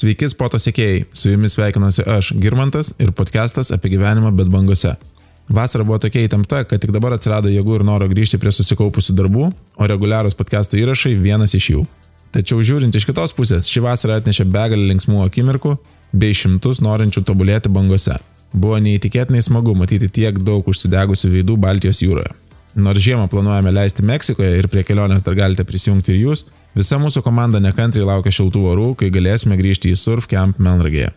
Sveiki, 0.00 0.30
spoto 0.32 0.56
sėkėjai. 0.56 1.02
Su 1.12 1.28
jumis 1.28 1.58
sveikinuosi 1.58 2.06
aš, 2.08 2.30
Girmantas, 2.40 2.94
ir 3.02 3.10
podcastas 3.12 3.68
apie 3.74 3.90
gyvenimą 3.92 4.30
bet 4.32 4.48
bangose. 4.48 4.94
Vasara 5.52 5.84
buvo 5.84 5.98
tokia 6.00 6.22
įtempta, 6.24 6.62
kad 6.70 6.80
tik 6.80 6.94
dabar 6.94 7.18
atsirado 7.18 7.50
jėgų 7.52 7.74
ir 7.76 7.84
noro 7.84 8.06
grįžti 8.08 8.38
prie 8.40 8.52
susikaupusių 8.54 9.16
darbų, 9.18 9.50
o 9.76 9.88
reguliarūs 9.90 10.38
podcastų 10.38 10.78
įrašai 10.80 11.12
vienas 11.20 11.52
iš 11.58 11.66
jų. 11.74 11.82
Tačiau 12.32 12.62
žiūrint 12.64 12.96
iš 12.96 13.04
kitos 13.10 13.34
pusės, 13.36 13.68
ši 13.68 13.82
vasara 13.84 14.16
atnešė 14.22 14.46
begalį 14.54 14.86
linksmų 14.94 15.20
akimirkų 15.26 15.74
bei 16.16 16.38
šimtus 16.38 16.80
norinčių 16.86 17.26
tobulėti 17.28 17.68
bangose. 17.68 18.16
Buvo 18.54 18.78
neįtikėtinai 18.80 19.42
smagu 19.44 19.74
matyti 19.76 20.08
tiek 20.08 20.38
daug 20.46 20.70
užsidegusių 20.70 21.34
veidų 21.34 21.58
Baltijos 21.60 22.00
jūroje. 22.06 22.32
Nors 22.80 23.04
žiemą 23.04 23.28
planuojame 23.28 23.74
leisti 23.74 24.06
Meksikoje 24.06 24.62
ir 24.62 24.70
prie 24.72 24.86
kelionės 24.86 25.26
dar 25.26 25.36
galite 25.36 25.66
prisijungti 25.68 26.14
ir 26.14 26.24
jūs, 26.24 26.46
visa 26.74 26.98
mūsų 27.00 27.22
komanda 27.26 27.60
nekantriai 27.62 28.06
laukia 28.06 28.32
šiltų 28.34 28.64
orų, 28.72 28.90
kai 29.00 29.10
galėsime 29.12 29.58
grįžti 29.58 29.92
į 29.92 29.98
Surf 29.98 30.28
Camp 30.30 30.60
Melnragėje. 30.62 31.12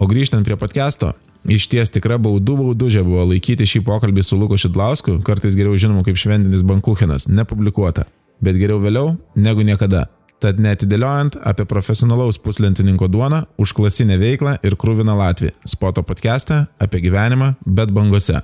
O 0.00 0.08
grįžtant 0.08 0.46
prie 0.46 0.56
podcast'o, 0.56 1.12
iš 1.44 1.68
ties 1.72 1.92
tikra 1.92 2.16
baudų 2.20 2.56
baudužė 2.62 3.02
buvo 3.04 3.26
laikyti 3.32 3.68
šį 3.68 3.82
pokalbį 3.88 4.24
su 4.24 4.38
Luku 4.40 4.56
Šidlausku, 4.60 5.18
kartais 5.26 5.58
geriau 5.58 5.76
žinomu 5.76 6.04
kaip 6.06 6.20
šventinis 6.20 6.64
bankuchinas, 6.64 7.28
nepublikuota, 7.28 8.06
bet 8.40 8.56
geriau 8.60 8.80
vėliau 8.80 9.18
negu 9.36 9.66
niekada. 9.66 10.06
Tad 10.40 10.56
netidėliojant 10.56 11.36
apie 11.44 11.66
profesionalaus 11.68 12.38
puslentininko 12.40 13.10
duoną, 13.12 13.42
užklasinę 13.60 14.16
veiklą 14.16 14.56
ir 14.64 14.78
krūviną 14.80 15.18
Latvį. 15.18 15.52
Spoto 15.68 16.00
podcast'e 16.00 16.62
apie 16.80 17.02
gyvenimą, 17.04 17.52
bet 17.66 17.92
bangose. 17.92 18.40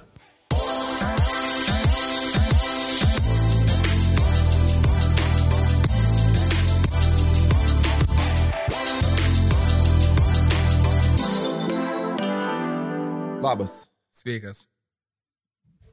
Labas. 13.56 13.88
Sveikas. 14.10 14.66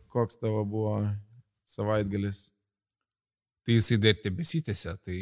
Koks 0.08 0.36
tavo 0.36 0.66
buvo 0.66 0.98
savaitgalis? 1.64 2.50
Tai 3.64 3.78
jisai 3.78 3.98
dar 4.04 4.18
tebesitėse, 4.20 4.92
tai 5.00 5.16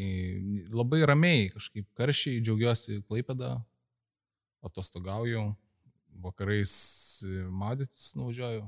labai 0.73 1.03
ramiai, 1.05 1.51
kažkaip 1.53 1.85
karščiai, 1.93 2.41
džiaugiuosi 2.41 2.97
Klaipėdą, 3.05 3.51
atostogauju, 4.65 5.45
vakarais 6.25 6.73
maudytis 7.61 8.09
nuvažiuoju, 8.17 8.65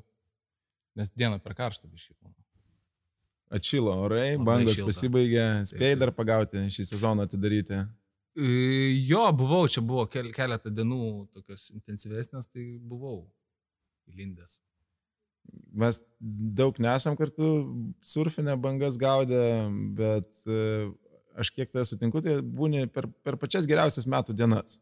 nes 1.02 1.16
dieną 1.18 1.42
per 1.42 1.58
karštą 1.58 1.90
biškį. 1.90 2.14
Atšilo 3.58 3.98
orai, 4.06 4.36
Labai 4.36 4.52
bangos 4.54 4.78
šilta. 4.78 4.94
pasibaigė, 4.94 5.52
spėjai 5.74 6.02
dar 6.06 6.14
pagauti 6.14 6.68
šį 6.78 6.92
sezoną 6.94 7.26
atidaryti. 7.26 7.82
Jo, 8.38 9.32
buvau, 9.34 9.66
čia 9.66 9.82
buvo 9.82 10.06
keletą 10.14 10.70
dienų 10.70 11.32
tokios 11.34 11.72
intensyvesnės, 11.74 12.54
tai 12.54 12.76
buvau 12.78 13.24
įlindęs. 14.12 14.60
Mes 15.74 16.00
daug 16.58 16.78
nesam 16.82 17.18
kartu 17.20 17.50
surfinę 18.06 18.56
bangas 18.58 18.98
gaudę, 18.98 19.44
bet 19.98 20.30
e, 20.48 20.90
aš 21.38 21.52
kiek 21.54 21.72
tai 21.74 21.84
sutinku, 21.88 22.22
tai 22.24 22.40
būni 22.42 22.88
per, 22.94 23.10
per 23.26 23.38
pačias 23.42 23.68
geriausias 23.70 24.08
metų 24.10 24.36
dienas. 24.38 24.80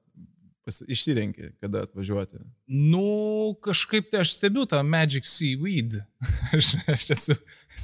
Pas, 0.61 0.77
išsirenki, 0.93 1.55
kada 1.57 1.87
atvažiuoti. 1.87 2.37
Nu, 2.69 3.55
kažkaip 3.65 4.11
tai 4.11 4.21
aš 4.21 4.35
stebiu 4.35 4.67
tą 4.69 4.83
Magic 4.85 5.25
Seaweed. 5.25 5.97
aš, 6.55 6.75
aš 6.91 7.07
esu, 7.15 7.37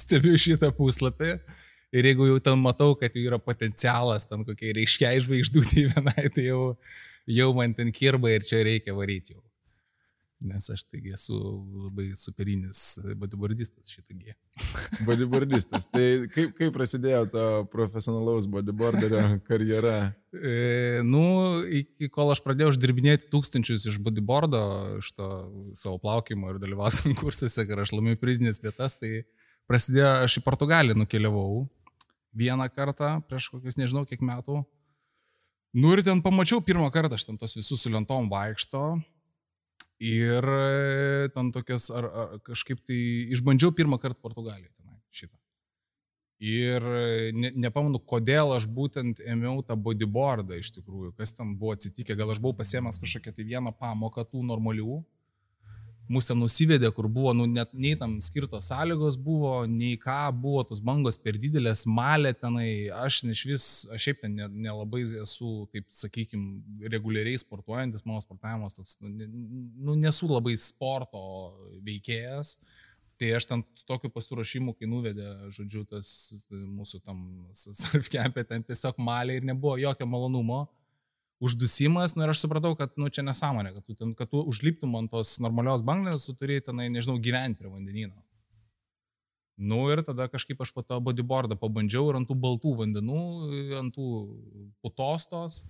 stebiu 0.04 0.38
šitą 0.38 0.70
puslapį. 0.78 1.40
Ir 1.96 2.06
jeigu 2.06 2.28
jau 2.28 2.38
ten 2.44 2.60
matau, 2.60 2.92
kad 3.00 3.16
jau 3.16 3.24
yra 3.24 3.40
potencialas 3.40 4.28
tam 4.30 4.44
kokiai 4.46 4.76
reiškiai 4.76 5.24
žvaigždutė 5.24 5.88
vienai, 5.94 6.28
tai 6.36 6.50
jau, 6.50 6.62
jau 7.40 7.52
man 7.56 7.74
ten 7.74 7.90
kirba 7.96 8.36
ir 8.36 8.46
čia 8.46 8.60
reikia 8.68 8.94
varyti 8.94 9.34
jau. 9.34 9.47
Nes 10.38 10.68
aš 10.70 10.84
taigi 10.86 11.16
esu 11.16 11.34
labai 11.88 12.12
superinis 12.14 13.00
bodyboardistas 13.18 13.90
šitągi. 13.90 14.36
Bodyboardistas. 15.08 15.88
Tai 15.90 16.04
kaip, 16.30 16.52
kaip 16.60 16.76
prasidėjo 16.76 17.24
to 17.34 17.46
profesionalaus 17.74 18.46
bodyboarderio 18.54 19.24
karjera? 19.48 19.96
E, 20.38 21.02
nu, 21.02 21.24
iki 21.80 22.12
kol 22.14 22.30
aš 22.36 22.44
pradėjau 22.46 22.76
uždirbinėti 22.76 23.32
tūkstančius 23.34 23.88
iš 23.90 23.98
bodyboardo, 24.06 24.62
iš 25.02 25.10
to 25.18 25.32
savo 25.80 25.98
plaukimo 26.06 26.54
ir 26.54 26.62
dalyvauti 26.62 27.08
konkursuose, 27.08 27.66
kai 27.68 27.82
aš 27.82 27.96
laimėjau 27.98 28.22
prizinės 28.22 28.62
vietas, 28.62 29.00
tai 29.02 29.26
prasidėjo, 29.66 30.14
aš 30.30 30.38
į 30.38 30.46
Portugaliją 30.46 31.02
nukeliavau 31.02 31.66
vieną 32.38 32.70
kartą 32.70 33.16
prieš 33.26 33.50
kokius 33.56 33.82
nežinau 33.82 34.06
kiek 34.06 34.22
metų. 34.22 34.62
Nu 35.74 35.98
ir 35.98 36.06
ten 36.06 36.22
pamačiau 36.22 36.62
pirmą 36.62 36.94
kartą, 36.94 37.18
aš 37.18 37.26
ten 37.26 37.42
tos 37.42 37.58
visus 37.58 37.82
su 37.82 37.90
lentom 37.90 38.30
vaikšto 38.30 39.00
Ir 40.04 40.46
e, 40.46 41.30
ten 41.34 41.50
tokias, 41.52 41.90
ar, 41.90 42.06
ar 42.06 42.40
kažkaip 42.46 42.84
tai 42.86 42.98
išbandžiau 43.34 43.74
pirmą 43.74 43.98
kartą 43.98 44.22
Portugaliją 44.22 44.70
tenai 44.76 45.00
šitą. 45.10 45.34
Ir 46.38 46.86
e, 46.86 47.32
ne, 47.34 47.50
nepamanu, 47.66 47.98
kodėl 48.06 48.54
aš 48.54 48.68
būtent 48.70 49.24
ėmiau 49.26 49.64
tą 49.66 49.74
bodyboardą 49.74 50.60
iš 50.62 50.76
tikrųjų, 50.76 51.16
kas 51.18 51.34
ten 51.34 51.56
buvo 51.58 51.74
atsitikę, 51.74 52.14
gal 52.20 52.30
aš 52.30 52.44
buvau 52.44 52.60
pasiemęs 52.60 53.02
kažkokią 53.02 53.34
tai 53.34 53.48
vieną 53.48 53.74
pamoką 53.74 54.28
tų 54.30 54.46
normalių 54.46 55.00
mūsų 56.12 56.32
ten 56.32 56.40
nusivedė, 56.42 56.90
kur 56.96 57.10
buvo, 57.12 57.34
nu, 57.36 57.46
net 57.52 57.74
nei 57.76 57.98
tam 58.00 58.18
skirtos 58.24 58.70
sąlygos 58.72 59.18
buvo, 59.20 59.54
nei 59.70 59.98
ką, 60.00 60.20
buvo 60.40 60.64
tos 60.70 60.82
bangos 60.84 61.20
per 61.20 61.40
didelės, 61.42 61.86
malė 61.90 62.34
tenai, 62.38 62.70
aš 62.96 63.22
iš 63.34 63.44
vis, 63.50 63.68
aš 63.94 64.08
šiaip 64.08 64.24
ten 64.24 64.38
nelabai 64.38 65.04
ne 65.08 65.22
esu, 65.26 65.52
taip 65.74 65.90
sakykime, 65.92 66.88
reguliariai 66.94 67.42
sportuojantis, 67.44 68.06
mano 68.08 68.24
sportavimas 68.24 68.80
toks, 68.80 68.98
nu, 69.04 69.28
nu, 69.28 69.98
nesu 70.00 70.30
labai 70.32 70.56
sporto 70.62 71.22
veikėjas. 71.86 72.58
Tai 73.18 73.32
aš 73.34 73.48
ten 73.50 73.64
tokiu 73.90 74.12
pasiruošimu, 74.14 74.76
kai 74.78 74.86
nuvedė, 74.86 75.32
žodžiu, 75.56 75.88
tas 75.90 76.10
mūsų 76.54 77.00
tam 77.02 77.24
surfkempė, 77.58 78.44
ten 78.46 78.62
tiesiog 78.62 79.00
malė 79.02 79.40
ir 79.40 79.48
nebuvo 79.50 79.74
jokio 79.82 80.06
malonumo 80.06 80.68
uždusimas, 81.44 82.16
nu 82.18 82.26
ir 82.26 82.34
aš 82.34 82.42
supratau, 82.46 82.74
kad, 82.80 82.94
nu, 82.98 83.10
čia 83.14 83.24
nesąmonė, 83.26 83.74
kad 83.76 83.86
tu, 83.86 83.96
ten, 83.98 84.14
kad 84.18 84.32
tu 84.32 84.42
užliptum 84.52 84.96
ant 84.98 85.12
tos 85.14 85.38
normalios 85.44 85.84
banglės, 85.86 86.26
tu 86.26 86.34
turi 86.38 86.60
tenai, 86.66 86.90
nežinau, 86.94 87.20
gyventi 87.22 87.62
prie 87.62 87.72
vandenyno. 87.74 88.18
Nu 89.58 89.88
ir 89.90 90.04
tada 90.06 90.28
kažkaip 90.30 90.60
aš 90.62 90.72
po 90.74 90.84
tą 90.86 91.00
bodyboardą 91.02 91.58
pabandžiau 91.58 92.12
ir 92.12 92.20
ant 92.20 92.30
tų 92.30 92.36
baltų 92.42 92.76
vandenų, 92.82 93.22
ant 93.80 93.96
tų 93.96 94.10
putostos, 94.86 95.64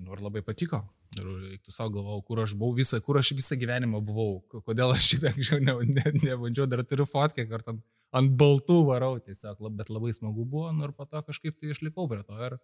nu 0.00 0.12
ir 0.16 0.24
labai 0.24 0.42
patiko. 0.44 0.82
Ir 1.18 1.56
tu 1.64 1.72
savo 1.74 1.90
galvojau, 1.96 2.22
kur 2.28 2.42
aš 2.44 2.52
buvau 2.54 2.76
visą, 2.76 3.00
kur 3.02 3.18
aš 3.18 3.32
visą 3.34 3.56
gyvenimą 3.58 3.98
buvau, 4.06 4.44
kodėl 4.62 4.92
aš 4.94 5.08
šitą 5.14 5.32
anksčiau 5.32 5.58
ne, 5.64 5.74
ne, 5.88 6.04
nebandžiau, 6.20 6.68
dar 6.70 6.84
turiu 6.86 7.08
fotkę, 7.08 7.48
kur 7.50 7.64
ant, 7.72 7.80
ant 8.20 8.36
baltų 8.38 8.76
varau 8.86 9.16
tiesiog, 9.18 9.64
bet 9.74 9.90
labai 9.90 10.12
smagu 10.14 10.44
buvo, 10.44 10.68
nu 10.76 10.86
ir 10.86 10.92
po 10.94 11.08
to 11.08 11.24
kažkaip 11.26 11.56
tai 11.58 11.72
išlikau 11.72 12.06
prie 12.12 12.22
to 12.28 12.38
ir, 12.46 12.60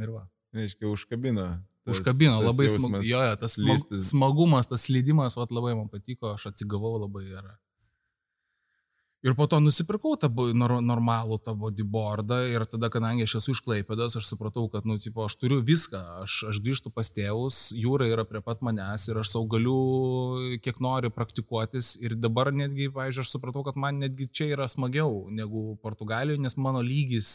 ir 0.00 0.14
va. 0.14 0.24
Reiškia, 0.52 0.88
užkabino. 0.88 1.46
Užkabino, 1.88 2.38
labai 2.44 2.68
smagu. 2.70 3.00
Jo, 3.02 3.22
jo, 3.26 3.36
tas 3.40 3.56
slystis. 3.56 4.10
smagumas, 4.12 4.68
tas 4.70 4.84
slydimas, 4.86 5.36
vat, 5.36 5.50
labai 5.50 5.74
man 5.74 5.88
patiko, 5.90 6.30
aš 6.36 6.52
atsigavau 6.52 6.94
labai 7.00 7.24
ir 7.26 7.48
Ir 9.22 9.36
po 9.38 9.44
to 9.46 9.60
nusipirkau 9.62 10.16
tą 10.18 10.26
normalų 10.58 11.36
tą 11.46 11.52
bodyboardą 11.54 12.40
ir 12.50 12.64
tada, 12.66 12.88
kadangi 12.90 13.22
aš 13.22 13.36
esu 13.38 13.52
iš 13.54 13.60
Klaipėdas, 13.62 14.16
aš 14.18 14.26
supratau, 14.26 14.64
kad, 14.72 14.82
nu, 14.82 14.96
tipo, 14.98 15.22
aš 15.22 15.36
turiu 15.38 15.60
viską, 15.62 16.00
aš, 16.24 16.38
aš 16.50 16.58
grįžtu 16.64 16.90
pas 16.90 17.06
tėvus, 17.06 17.58
jūra 17.70 18.08
yra 18.10 18.24
prie 18.26 18.42
pat 18.42 18.64
manęs 18.66 19.06
ir 19.06 19.20
aš 19.22 19.30
savo 19.36 19.46
galiu 19.52 20.58
kiek 20.64 20.82
noriu 20.82 21.12
praktikuotis 21.14 21.92
ir 22.02 22.16
dabar 22.18 22.50
netgi, 22.50 22.90
pavyzdžiui, 22.90 23.22
aš 23.22 23.30
supratau, 23.36 23.62
kad 23.62 23.78
man 23.78 24.02
netgi 24.02 24.26
čia 24.26 24.50
yra 24.56 24.66
smagiau 24.66 25.28
negu 25.30 25.78
Portugalijoje, 25.86 26.42
nes 26.42 26.58
mano 26.58 26.82
lygis, 26.82 27.30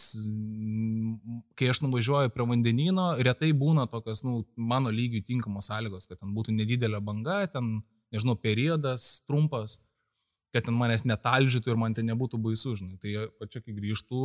kai 1.56 1.72
aš 1.72 1.86
nuvažiuoju 1.88 2.36
prie 2.36 2.52
vandenino, 2.52 3.14
retai 3.16 3.54
būna 3.56 3.88
tokios, 3.88 4.28
nu, 4.28 4.44
mano 4.60 4.92
lygiui 4.92 5.24
tinkamos 5.24 5.72
sąlygos, 5.72 6.12
kad 6.12 6.20
ten 6.20 6.36
būtų 6.36 6.60
nedidelė 6.60 7.00
banga, 7.00 7.46
ten, 7.48 7.78
nežinau, 8.12 8.36
periodas 8.36 9.22
trumpas 9.24 9.80
kad 10.58 10.66
ten 10.66 10.78
manęs 10.78 11.06
netalžytų 11.06 11.74
ir 11.74 11.78
man 11.78 11.94
ten 11.94 12.10
nebūtų 12.10 12.40
baisu, 12.42 12.74
žinai. 12.80 12.98
Tai 13.02 13.28
pačia, 13.38 13.62
kai 13.62 13.76
grįžtų 13.78 14.22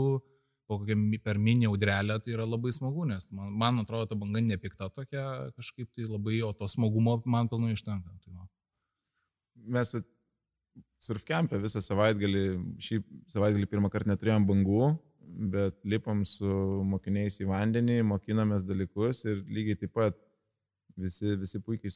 po 0.70 0.78
kokią 0.80 0.96
per 1.20 1.38
mini 1.38 1.68
audrelę, 1.68 2.16
tai 2.24 2.32
yra 2.32 2.46
labai 2.48 2.72
smagu, 2.72 3.04
nes 3.10 3.28
man, 3.34 3.52
man 3.52 3.82
atrodo, 3.82 4.08
ta 4.08 4.16
banga 4.16 4.40
nepikta 4.40 4.88
tokia 4.94 5.52
kažkaip 5.58 5.90
tai 5.92 6.08
labai, 6.08 6.40
o 6.46 6.52
to 6.56 6.68
smagumo 6.70 7.18
man 7.26 7.50
pilnai 7.52 7.74
ištenka. 7.76 8.16
Tai 8.24 8.34
va. 8.38 8.48
Mes 9.76 9.94
surfkempę 11.02 11.60
visą 11.60 11.82
savaitgalį, 11.84 12.44
šį 12.80 13.00
savaitgalį 13.34 13.68
pirmą 13.68 13.90
kartą 13.92 14.14
neturėjom 14.14 14.46
bangų, 14.48 14.92
bet 15.52 15.78
lipom 15.88 16.24
su 16.28 16.48
mokiniais 16.88 17.40
į 17.42 17.48
vandenį, 17.50 18.00
mokinomės 18.06 18.64
dalykus 18.68 19.24
ir 19.26 19.42
lygiai 19.50 19.80
taip 19.82 19.94
pat 19.98 20.18
visi, 20.96 21.36
visi 21.40 21.60
puikiai 21.64 21.92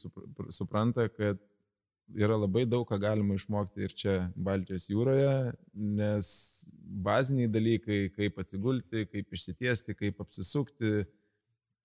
supranta, 0.53 1.07
kad 1.13 1.41
yra 2.15 2.37
labai 2.39 2.65
daug 2.69 2.87
ką 2.87 2.99
galima 3.01 3.35
išmokti 3.35 3.83
ir 3.87 3.95
čia 3.97 4.15
Baltijos 4.35 4.87
jūroje, 4.91 5.53
nes 5.73 6.29
baziniai 7.07 7.51
dalykai, 7.51 8.07
kaip 8.15 8.39
atsigulti, 8.43 9.07
kaip 9.11 9.37
išsitiesti, 9.37 9.97
kaip 9.97 10.21
apsisukti, 10.23 11.05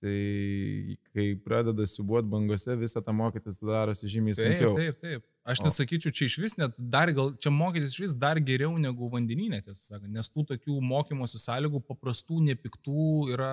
Tai 0.03 0.97
kai 1.15 1.25
pradeda 1.45 1.85
siubuoti 1.87 2.27
bangose, 2.27 2.75
visą 2.75 2.99
tą 3.07 3.13
mokytis 3.15 3.61
darosi 3.63 4.09
žymiai 4.11 4.35
sunkiau. 4.35 4.73
Taip, 4.75 4.97
taip, 4.99 5.05
taip. 5.05 5.29
Aš 5.47 5.63
nesakyčiau, 5.63 6.11
čia 6.11 6.27
iš 6.27 6.39
vis 6.43 6.57
net 6.59 6.75
dar 6.91 7.13
gal, 7.15 7.31
čia 7.39 7.53
mokytis 7.55 7.95
iš 7.95 8.01
vis 8.03 8.15
dar 8.19 8.41
geriau 8.43 8.75
negu 8.83 9.07
vandeninė, 9.13 9.61
tiesą 9.63 9.79
sakant, 9.79 10.11
nes 10.11 10.27
tų 10.33 10.43
tokių 10.51 10.81
mokymosi 10.89 11.39
sąlygų 11.39 11.85
paprastų, 11.87 12.41
nepiktų 12.49 13.07
yra 13.37 13.53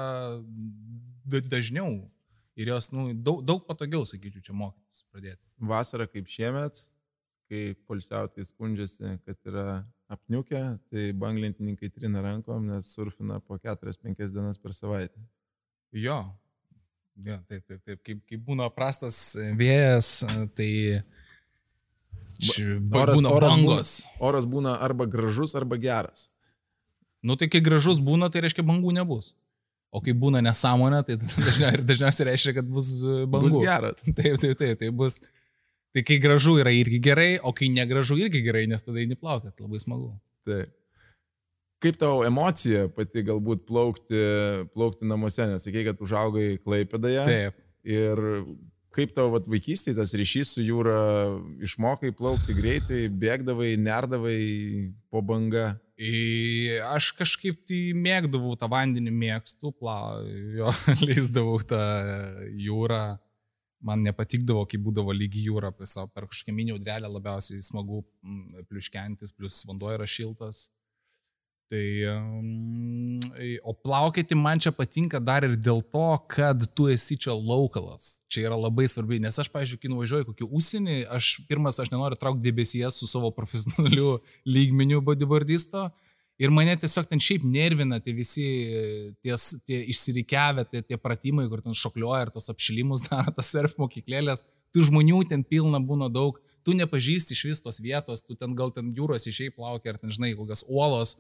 dažniau. 1.54 2.00
Ir 2.60 2.74
jos, 2.74 2.90
nu, 2.92 3.10
daug, 3.16 3.40
daug 3.48 3.64
patogiau, 3.64 4.04
sakyčiau, 4.08 4.44
čia 4.44 4.56
mokytis 4.58 5.06
pradėti. 5.08 5.40
Vasara 5.64 6.10
kaip 6.12 6.28
šiemet, 6.28 6.82
kai 7.48 7.62
polsiautai 7.88 8.44
skundžiasi, 8.44 9.16
kad 9.24 9.40
yra 9.48 9.66
apniukę, 10.12 10.64
tai 10.92 11.06
banglentininkai 11.16 11.92
trina 11.94 12.24
rankom, 12.26 12.68
nes 12.68 12.92
surfina 12.92 13.40
po 13.40 13.58
4-5 13.64 14.34
dienas 14.36 14.60
per 14.60 14.76
savaitę. 14.76 15.22
Jo, 15.96 16.20
jo 17.24 17.40
taip, 17.48 17.64
taip, 17.64 17.80
taip. 17.86 18.04
Kaip, 18.04 18.22
kaip 18.28 18.44
būna 18.46 18.68
prastas 18.76 19.22
vėjas, 19.58 20.12
tai 20.58 20.70
oras, 22.92 23.24
būna 23.24 23.34
oras, 23.34 23.56
bangos. 23.56 23.96
Būna, 24.04 24.26
oras 24.32 24.50
būna 24.50 24.76
arba 24.84 25.08
gražus, 25.08 25.56
arba 25.56 25.80
geras. 25.80 26.30
Nu 27.24 27.40
tai 27.40 27.50
kai 27.52 27.64
gražus 27.64 28.04
būna, 28.04 28.30
tai 28.32 28.44
reiškia 28.44 28.68
bangų 28.68 28.94
nebus. 29.00 29.34
O 29.90 30.02
kai 30.06 30.14
būna 30.14 30.42
nesąmonė, 30.46 31.02
tai 31.08 31.18
dažniausiai, 31.20 31.84
dažniausiai 31.90 32.30
reiškia, 32.30 32.56
kad 32.60 32.68
bus 32.70 32.92
bangų. 33.04 33.50
Bus 33.50 33.60
geras. 33.64 34.02
Taip, 34.20 34.36
taip, 34.42 34.58
taip, 34.60 34.76
tai 34.82 34.90
bus. 34.94 35.22
Tai 35.90 36.04
kai 36.06 36.20
gražu 36.22 36.60
yra 36.62 36.70
irgi 36.76 37.00
gerai, 37.02 37.32
o 37.42 37.50
kai 37.58 37.72
negražu 37.74 38.20
irgi 38.22 38.44
gerai, 38.46 38.68
nes 38.70 38.86
tada 38.86 39.02
eini 39.02 39.18
plaukat, 39.18 39.56
labai 39.58 39.82
smagu. 39.82 40.12
Taip. 40.46 40.76
Kaip 41.80 41.96
tavo 41.96 42.26
emocija 42.28 42.90
pati 42.92 43.24
galbūt 43.24 43.64
plaukti, 43.70 44.20
plaukti 44.76 45.08
namuose, 45.08 45.46
nes 45.48 45.64
sakei, 45.64 45.86
kad 45.88 46.02
užaugai 46.04 46.58
Klaipėdoje. 46.60 47.24
Taip. 47.26 47.62
Ir 47.88 48.20
kaip 48.96 49.14
tavo 49.16 49.38
vat, 49.38 49.48
vaikystėje 49.48 49.96
tas 49.98 50.14
ryšys 50.20 50.56
su 50.58 50.66
jūra, 50.66 51.00
išmokai 51.64 52.12
plaukti 52.18 52.56
greitai, 52.58 53.06
bėgdavai, 53.22 53.74
nerdavai 53.80 54.40
po 55.10 55.24
bangą. 55.26 55.72
I, 56.00 56.80
aš 56.88 57.12
kažkaip 57.18 57.66
tai 57.68 57.80
mėgdavau 57.92 58.54
tą 58.60 58.70
vandenį, 58.72 59.12
mėgstu, 59.12 59.74
pla, 59.76 59.98
jo, 60.56 60.72
leisdavau 61.08 61.60
tą 61.68 61.82
jūrą. 62.56 63.18
Man 63.84 64.02
nepatikdavo, 64.04 64.66
kai 64.68 64.76
būdavo 64.84 65.14
lygi 65.16 65.46
jūra, 65.46 65.70
per 65.72 66.26
kažkokią 66.28 66.56
mini 66.56 66.74
audrelę 66.76 67.08
labiausiai 67.08 67.64
smagu 67.64 68.02
pliuškentis, 68.68 69.32
plus 69.32 69.62
vanduo 69.68 69.94
yra 69.96 70.08
šiltas. 70.08 70.66
Tai, 71.70 71.86
o 73.62 73.76
plaukėti 73.78 74.34
man 74.34 74.58
čia 74.58 74.72
patinka 74.74 75.20
dar 75.22 75.46
ir 75.46 75.54
dėl 75.54 75.84
to, 75.94 76.08
kad 76.34 76.64
tu 76.74 76.88
esi 76.90 77.14
čia 77.22 77.36
laukalas. 77.38 78.24
Čia 78.26 78.48
yra 78.48 78.58
labai 78.58 78.88
svarbi, 78.90 79.20
nes 79.22 79.38
aš, 79.38 79.52
pažiūrėjau, 79.54 79.84
kai 79.84 79.92
nuvažiuoju 79.94 80.28
kokį 80.32 80.48
užsienį, 80.50 80.96
aš 81.14 81.36
pirmas, 81.52 81.78
aš 81.78 81.92
nenoriu 81.94 82.18
traukti 82.18 82.42
debesies 82.48 82.98
su 82.98 83.10
savo 83.12 83.30
profesionaliu 83.38 84.18
lygmeniu 84.56 85.04
bodyboardisto. 85.06 85.92
Ir 86.42 86.50
mane 86.56 86.74
tiesiog 86.80 87.06
ten 87.06 87.22
šiaip 87.22 87.46
nervina 87.46 88.00
tie 88.02 88.18
visi 88.18 88.50
ties, 89.22 89.50
tie 89.70 89.84
išsirikiavę, 89.94 90.66
tie, 90.72 90.82
tie 90.82 90.98
pratimai, 90.98 91.46
kur 91.52 91.62
ten 91.62 91.78
šokliuoja 91.78 92.26
ir 92.26 92.34
tos 92.34 92.50
apšilimus 92.50 93.06
daro, 93.12 93.36
tas 93.36 93.54
surf 93.54 93.78
mokyklėlės. 93.78 94.48
Tų 94.74 94.90
žmonių 94.90 95.22
ten 95.30 95.46
pilna 95.46 95.78
būna 95.78 96.10
daug, 96.10 96.42
tu 96.66 96.74
nepažįsti 96.74 97.38
iš 97.38 97.50
vis 97.52 97.62
tos 97.62 97.78
vietos, 97.84 98.26
tu 98.26 98.34
ten 98.34 98.58
gal 98.58 98.74
ten 98.74 98.90
jūros 98.96 99.30
išėjai 99.30 99.54
plaukia, 99.54 99.94
ar 99.94 100.02
ten, 100.02 100.10
žinai, 100.16 100.34
kokios 100.40 100.66
uolos 100.66 101.20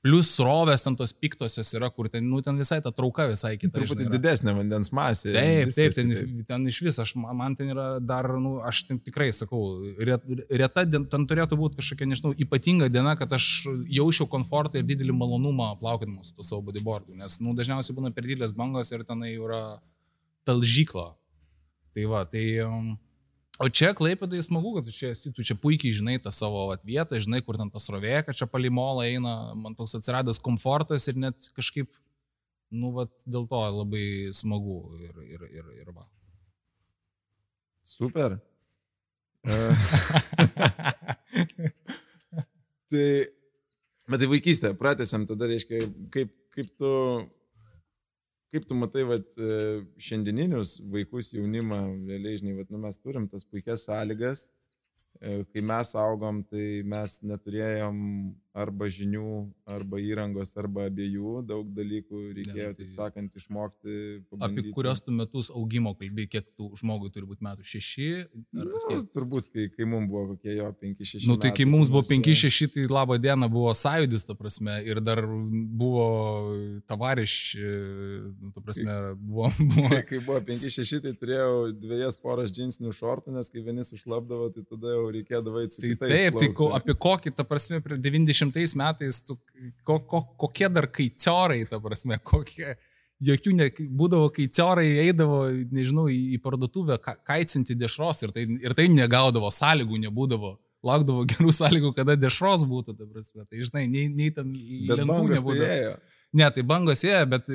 Plius 0.00 0.30
srovės 0.32 0.80
ten 0.80 0.94
tos 0.96 1.12
piktosios 1.12 1.70
yra, 1.76 1.90
kur 1.92 2.06
ten, 2.08 2.24
nu, 2.24 2.38
ten 2.40 2.56
visai 2.56 2.78
ta 2.80 2.88
trauka 2.96 3.26
visai 3.28 3.52
kita. 3.60 3.82
Truputį 3.82 4.06
didesnė 4.14 4.54
vandens 4.56 4.88
masė. 4.96 5.34
Taip, 5.34 5.72
taip, 5.76 5.92
ten, 5.92 6.12
taip. 6.16 6.38
ten 6.48 6.64
iš 6.70 6.78
vis, 6.86 6.98
aš, 7.04 7.12
man 7.20 7.52
ten 7.58 7.74
yra 7.74 7.84
dar, 8.00 8.30
nu, 8.40 8.54
aš 8.64 8.80
ten 8.88 9.00
tikrai 9.04 9.28
sakau, 9.36 9.60
reta, 10.00 10.86
ten 10.88 11.26
turėtų 11.28 11.58
būti 11.60 11.82
kažkokia, 11.82 12.08
nežinau, 12.14 12.32
ypatinga 12.46 12.88
diena, 12.88 13.12
kad 13.20 13.36
aš 13.36 13.50
jaučiau 13.92 14.24
komfortą 14.32 14.80
ir 14.80 14.88
didelį 14.88 15.18
malonumą 15.20 15.74
plaukidamas 15.82 16.32
su 16.32 16.48
savo 16.48 16.64
bodyboardu, 16.70 17.18
nes, 17.20 17.36
nu, 17.44 17.52
dažniausiai 17.58 17.98
būna 18.00 18.14
per 18.16 18.24
didelės 18.24 18.56
bangos 18.56 18.94
ir 18.96 19.04
tenai 19.04 19.34
yra 19.36 19.62
talžykla. 20.48 21.10
Tai 21.92 22.08
va, 22.08 22.24
tai... 22.24 22.46
Um, 22.64 22.96
O 23.60 23.68
čia 23.68 23.90
klaipėdai 23.96 24.40
smagu, 24.40 24.70
kad 24.78 24.86
tu 24.88 24.92
čia 24.94 25.10
esi, 25.12 25.30
tu 25.36 25.44
čia 25.44 25.52
puikiai 25.60 25.92
žinai 25.92 26.16
tą 26.24 26.30
savo 26.32 26.62
vat, 26.70 26.84
vietą, 26.88 27.18
žinai, 27.20 27.42
kur 27.44 27.58
ten 27.60 27.68
tas 27.72 27.90
rovė, 27.92 28.22
kad 28.24 28.38
čia 28.38 28.48
palimola 28.48 29.04
eina, 29.04 29.34
man 29.52 29.76
toks 29.76 29.98
atsiradęs 29.98 30.40
komfortas 30.40 31.04
ir 31.12 31.18
net 31.20 31.50
kažkaip, 31.58 31.90
nu, 32.72 32.94
vat, 32.96 33.12
dėl 33.28 33.44
to 33.50 33.60
labai 33.76 34.32
smagu 34.36 34.78
ir, 35.04 35.12
ir, 35.26 35.44
ir, 35.60 35.66
ir 35.82 35.92
va. 35.92 36.08
Super. 37.84 38.38
Tai, 42.90 43.06
bet 44.10 44.18
tai 44.18 44.26
vaikystė, 44.26 44.72
pratęsiam 44.74 45.22
tada, 45.28 45.46
reiškia, 45.46 45.84
kaip, 46.10 46.32
kaip 46.56 46.72
tu 46.80 46.88
Kaip 48.50 48.64
tu 48.66 48.74
matai, 48.74 49.04
vat, 49.06 49.26
e, 49.38 49.50
šiandieninius 50.02 50.80
vaikus, 50.90 51.28
jaunimą, 51.36 51.78
realiai, 52.08 52.40
žinai, 52.40 52.56
vat, 52.58 52.70
nu, 52.72 52.80
mes 52.82 52.96
turim 52.98 53.28
tas 53.30 53.44
puikias 53.46 53.84
sąlygas, 53.86 54.48
e, 55.20 55.44
kai 55.52 55.62
mes 55.70 55.92
augom, 56.02 56.40
tai 56.50 56.64
mes 56.94 57.14
neturėjom 57.30 58.00
arba 58.50 58.88
žinių, 58.90 59.26
arba 59.70 60.00
įrangos, 60.02 60.52
arba 60.58 60.88
abiejų, 60.90 61.40
daug 61.46 61.68
dalykų 61.74 62.22
reikėjo, 62.34 62.70
tai... 62.74 62.78
taip 62.80 62.94
sakant, 62.96 63.36
išmokti. 63.38 63.98
Pabandyti. 64.26 64.64
Apie 64.66 64.74
kurios 64.74 65.02
tu 65.06 65.14
metus 65.14 65.52
augimo 65.54 65.92
kalbėjai, 65.98 66.30
kiek 66.34 66.48
tų 66.58 66.70
žmogui 66.80 67.12
turi 67.14 67.28
būti 67.30 67.46
metų? 67.46 67.66
Šeši? 67.70 68.08
Ar, 68.58 68.66
nu, 68.66 68.80
kiek? 68.88 69.06
turbūt, 69.14 69.50
kai, 69.54 69.68
kai 69.70 69.86
mums 69.86 70.10
buvo 70.10 70.32
kokie 70.32 70.56
jo 70.56 70.70
penki, 70.80 71.06
šeši. 71.06 71.28
Nu, 71.30 71.36
tai 71.40 71.52
kai 71.54 71.66
mums 71.70 71.92
buvo 71.94 72.02
penki, 72.08 72.34
šeši, 72.40 72.70
tai 72.74 72.88
laba 72.90 73.20
diena 73.22 73.46
buvo 73.52 73.70
sąjūdis, 73.78 74.26
ta 74.26 74.34
prasme, 74.38 74.80
ir 74.88 75.02
dar 75.04 75.22
buvo 75.30 76.08
tavariš, 76.90 77.36
nu, 77.60 78.50
ta 78.56 78.64
prasme, 78.66 78.98
buvo... 79.14 79.52
buvo... 79.60 79.92
Kai, 79.94 80.02
kai 80.10 80.22
buvo 80.26 80.40
penki, 80.50 80.72
šeši, 80.74 81.02
tai 81.06 81.14
turėjau 81.22 81.54
dviejas 81.78 82.18
poras 82.18 82.50
džinsinių 82.56 82.96
šortų, 82.98 83.36
nes 83.38 83.54
kai 83.54 83.62
vieni 83.62 83.86
sušlapdavo, 83.86 84.50
tai 84.56 84.66
tada 84.66 84.96
jau 84.96 85.06
reikėdavo 85.14 85.64
su 85.70 85.86
tai. 85.86 85.94
Taip, 86.02 86.42
tai 86.42 86.50
ko, 86.56 86.72
apie 86.74 86.98
kokį, 86.98 87.36
ta 87.38 87.46
prasme, 87.46 87.78
prie 87.84 88.00
90 88.00 88.39
20 88.40 88.78
metais, 88.80 89.20
tu, 89.26 89.36
ko, 89.84 89.98
ko, 90.08 90.22
kokie 90.40 90.70
dar 90.72 90.88
kaitiorai, 90.88 91.60
ta 91.68 91.80
prasme, 91.82 92.18
kokie, 92.24 92.72
jokių 93.20 93.54
ne, 93.58 93.68
būdavo 94.00 94.30
kaitiorai 94.34 94.88
eidavo, 95.04 95.42
nežinau, 95.72 96.08
į, 96.10 96.20
į 96.36 96.40
parduotuvę 96.44 96.96
ka, 97.04 97.18
kaicinti 97.28 97.76
dešros 97.78 98.24
ir 98.24 98.34
tai, 98.36 98.46
ir 98.64 98.76
tai 98.78 98.88
negaudavo, 98.92 99.52
sąlygų 99.54 100.04
nebūdavo. 100.08 100.56
Laukdavo 100.80 101.26
gerų 101.28 101.52
sąlygų, 101.52 101.90
kada 101.92 102.14
dešros 102.16 102.64
būtų, 102.64 102.94
ta 102.96 103.04
prasme. 103.04 103.44
Tai 103.44 103.66
žinai, 103.66 103.84
nei, 103.84 104.06
nei 104.08 104.30
ten 104.32 104.48
lentų 104.48 104.96
tai 104.96 105.04
nebūdavo. 105.04 105.58
Tai 105.60 106.20
Ne, 106.30 106.46
tai 106.54 106.62
bangos 106.62 107.02
ėjo, 107.02 107.24
bet 107.26 107.48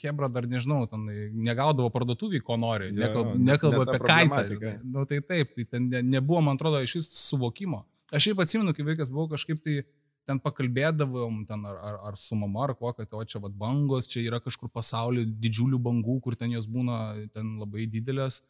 Hebra 0.00 0.28
dar 0.32 0.46
nežinau, 0.48 0.86
ten 0.88 1.04
negaudavo 1.44 1.90
parduotuvį, 1.92 2.40
ko 2.40 2.56
nori, 2.56 2.88
nekalba, 2.96 3.34
nekalba 3.36 3.82
apie 3.84 3.98
kaitą. 4.00 4.70
Nu, 4.88 5.04
tai 5.08 5.18
taip, 5.20 5.50
tai 5.52 5.66
ten 5.68 5.90
ne, 5.92 6.00
nebuvo, 6.14 6.40
man 6.46 6.56
atrodo, 6.56 6.80
iš 6.80 6.96
vis 6.96 7.10
suvokimo. 7.26 7.82
Aš 8.12 8.30
šiaip 8.30 8.40
atsimenu, 8.44 8.72
kai 8.76 8.86
vaikas 8.88 9.12
buvau 9.12 9.28
kažkaip 9.34 9.60
tai 9.64 9.82
ten 10.28 10.38
pakalbėdavom, 10.42 11.42
ten 11.48 11.64
ar, 11.66 11.78
ar, 11.82 11.98
ar 12.10 12.18
su 12.20 12.38
mama, 12.38 12.66
ar 12.68 12.74
kuo, 12.78 12.92
kad 12.96 13.12
o 13.16 13.22
čia 13.26 13.40
vad 13.42 13.56
bangos, 13.58 14.08
čia 14.10 14.22
yra 14.24 14.40
kažkur 14.42 14.70
pasaulyje 14.72 15.30
didžiulių 15.42 15.80
bangų, 15.82 16.18
kur 16.24 16.38
ten 16.38 16.54
jos 16.54 16.68
būna 16.70 17.28
ten 17.34 17.56
labai 17.60 17.88
didelės. 17.90 18.42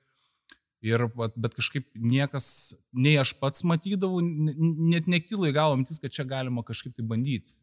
Ir, 0.83 1.05
bet 1.15 1.55
kažkaip 1.55 1.87
niekas, 1.95 2.47
nei 2.91 3.15
aš 3.21 3.37
pats 3.39 3.63
matydavau, 3.63 4.19
net 4.23 5.07
nekilo 5.07 5.47
į 5.47 5.55
galvą 5.55 5.79
mintis, 5.79 6.03
kad 6.03 6.11
čia 6.11 6.27
galima 6.27 6.65
kažkaip 6.67 6.97
tai 6.97 7.07
bandyti. 7.07 7.55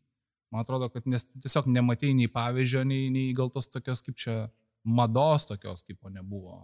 Man 0.50 0.64
atrodo, 0.64 0.88
kad 0.90 1.06
nes 1.06 1.28
tiesiog 1.36 1.68
nematėjai 1.70 2.16
nei 2.16 2.32
pavyzdžio, 2.32 2.86
nei, 2.88 3.10
nei 3.14 3.34
gal 3.38 3.52
tos 3.54 3.68
tokios 3.70 4.02
kaip 4.06 4.18
čia 4.18 4.38
mados 4.88 5.46
tokios 5.50 5.84
kaip 5.86 6.08
nebuvo. 6.10 6.56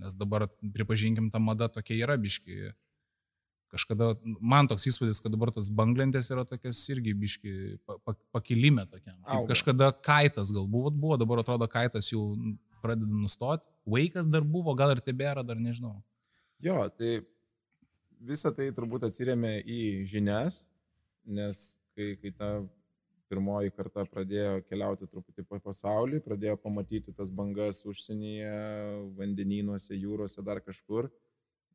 Nes 0.00 0.16
dabar, 0.18 0.48
pripažinkim, 0.74 1.28
ta 1.30 1.38
mada 1.38 1.68
tokia 1.68 2.00
yra 2.00 2.16
biški 2.18 2.72
kažkada, 3.70 4.14
man 4.40 4.68
toks 4.70 4.88
įspūdis, 4.90 5.20
kad 5.22 5.32
dabar 5.34 5.52
tas 5.54 5.70
banglentės 5.72 6.30
yra 6.34 6.44
tokias 6.48 6.80
irgi 6.92 7.14
biški 7.16 7.52
pakilime 8.34 8.86
tokiam. 8.90 9.18
Kažkada 9.48 9.92
kaitas 10.06 10.52
gal 10.54 10.66
buvo, 10.70 10.90
buvo, 10.90 11.18
dabar 11.20 11.42
atrodo 11.42 11.68
kaitas 11.70 12.10
jau 12.12 12.24
pradeda 12.82 13.12
nustoti. 13.12 13.66
Vaikas 13.90 14.28
dar 14.30 14.44
buvo, 14.46 14.74
gal 14.78 14.94
ir 14.94 15.02
tebėra, 15.04 15.44
dar 15.46 15.60
nežinau. 15.60 15.98
Jo, 16.60 16.82
tai 16.92 17.20
visa 18.20 18.52
tai 18.56 18.68
turbūt 18.76 19.06
atsiriamė 19.08 19.60
į 19.64 19.80
žinias, 20.10 20.66
nes 21.24 21.62
kai, 21.96 22.12
kai 22.20 22.34
ta 22.36 22.50
pirmoji 23.30 23.70
karta 23.72 24.04
pradėjo 24.10 24.60
keliauti 24.66 25.06
truputį 25.06 25.46
po 25.46 25.60
pasaulį, 25.62 26.18
pradėjo 26.24 26.56
pamatyti 26.60 27.14
tas 27.14 27.30
bangas 27.30 27.84
užsienyje, 27.86 28.54
vandenynuose, 29.18 29.94
jūrose, 29.94 30.42
dar 30.42 30.58
kažkur 30.64 31.08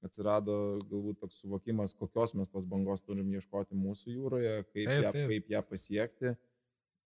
atsirado 0.05 0.55
galbūt 0.89 1.21
toks 1.23 1.41
suvokimas, 1.43 1.95
kokios 1.97 2.35
mes 2.37 2.51
tos 2.51 2.67
bangos 2.69 3.03
turim 3.05 3.31
ieškoti 3.33 3.77
mūsų 3.77 4.15
jūroje, 4.15 4.55
kaip, 4.71 4.87
taip, 4.87 5.03
ją, 5.03 5.11
taip. 5.15 5.29
kaip 5.31 5.53
ją 5.55 5.61
pasiekti. 5.69 6.33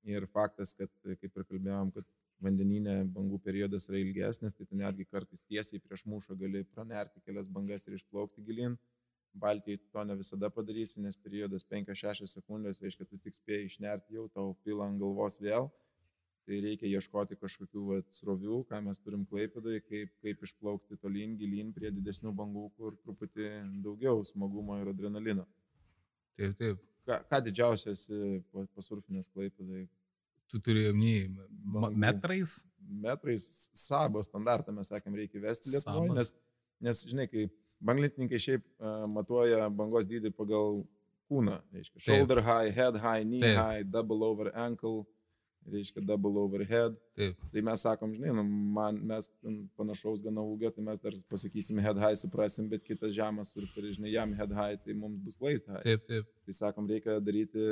Ir 0.09 0.25
faktas, 0.31 0.71
kad, 0.77 0.91
kaip 1.03 1.27
ir 1.27 1.43
kalbėjom, 1.43 1.91
kad 1.95 2.07
vandeninė 2.43 3.01
bangų 3.11 3.39
periodas 3.43 3.89
yra 3.89 3.99
ilgesnis, 3.99 4.55
tai 4.55 4.67
tu 4.67 4.77
netgi 4.79 5.05
kartais 5.09 5.43
tiesiai 5.43 5.81
prieš 5.83 6.05
mūšą 6.07 6.37
gali 6.39 6.63
pranerti 6.63 7.19
kelias 7.25 7.49
bangas 7.51 7.87
ir 7.87 7.97
išplaukti 7.97 8.45
gilin. 8.47 8.77
Baltijai 9.39 9.77
to 9.93 10.03
ne 10.07 10.15
visada 10.17 10.49
padarysi, 10.49 11.01
nes 11.03 11.19
periodas 11.19 11.65
5-6 11.69 12.25
sekundės, 12.31 12.79
reiškia, 12.81 13.05
tu 13.05 13.19
tik 13.21 13.35
spėjai 13.37 13.67
išnerti 13.67 14.17
jau, 14.17 14.25
tau 14.33 14.55
pila 14.65 14.87
ant 14.89 14.97
galvos 15.01 15.37
vėl. 15.43 15.69
Tai 16.49 16.57
reikia 16.65 16.89
ieškoti 16.89 17.35
kažkokių 17.37 17.83
vat, 17.85 18.07
srovių, 18.09 18.63
ką 18.65 18.79
mes 18.81 18.97
turim 19.03 19.21
klaipėdai, 19.29 19.75
kaip, 19.85 20.09
kaip 20.25 20.39
išplaukti 20.47 20.95
tolyn, 20.97 21.35
gilin 21.37 21.69
prie 21.75 21.91
didesnių 21.93 22.31
bangų, 22.33 22.63
kur 22.73 22.95
truputį 23.03 23.51
daugiau 23.85 24.23
smagumo 24.25 24.79
ir 24.81 24.89
adrenalino. 24.89 25.45
Taip, 26.39 26.55
taip. 26.57 26.79
Ką, 27.05 27.19
ką 27.29 27.39
didžiausias 27.45 28.07
pasurfinės 28.73 29.29
klaipėdai? 29.29 29.83
Tu 30.49 30.61
turi 30.65 30.87
omeny 30.89 31.29
metrais? 32.01 32.55
Metrais 33.05 33.45
sabo 33.77 34.25
standartą 34.25 34.73
mes 34.73 34.89
sakėm 34.89 35.21
reikia 35.21 35.43
vesti 35.43 35.75
Lietuvoje, 35.75 36.15
nes, 36.17 36.33
nes, 36.81 37.03
žinai, 37.11 37.27
kai 37.29 37.45
banglentininkai 37.77 38.41
šiaip 38.41 38.65
uh, 38.65 39.05
matuoja 39.05 39.69
bangos 39.69 40.09
dydį 40.09 40.33
pagal 40.33 40.81
kūną, 41.29 41.59
reiškia, 41.77 42.01
shoulder 42.07 42.41
Taip. 42.41 42.49
high, 42.49 42.73
head 42.73 42.97
high, 42.97 43.21
knee 43.21 43.45
Taip. 43.45 43.61
high, 43.61 43.85
double 43.85 44.25
over 44.25 44.49
ankle, 44.57 45.05
reiškia 45.73 46.03
double 46.05 46.41
overhead. 46.41 46.97
Taip. 47.19 47.39
Tai 47.53 47.63
mes 47.69 47.85
sakom, 47.85 48.13
žinai, 48.15 48.33
nu, 48.35 48.43
man, 48.75 48.99
mes 49.11 49.29
panašaus 49.79 50.23
gana 50.25 50.43
ūgio, 50.45 50.71
tai 50.75 50.85
mes 50.85 51.01
dar 51.03 51.15
pasakysim 51.31 51.81
head 51.83 52.01
high, 52.01 52.17
suprasim, 52.19 52.69
bet 52.71 52.85
kitas 52.85 53.15
žemas 53.15 53.53
surferis, 53.55 53.97
žinai, 53.97 54.13
jam 54.15 54.35
head 54.39 54.53
high, 54.55 54.79
tai 54.83 54.97
mums 54.97 55.21
bus 55.25 55.39
waist 55.41 55.69
high. 55.71 55.83
Taip, 55.85 56.05
taip. 56.09 56.29
Tai 56.45 56.57
sakom, 56.59 56.89
reikia 56.89 57.19
daryti 57.23 57.65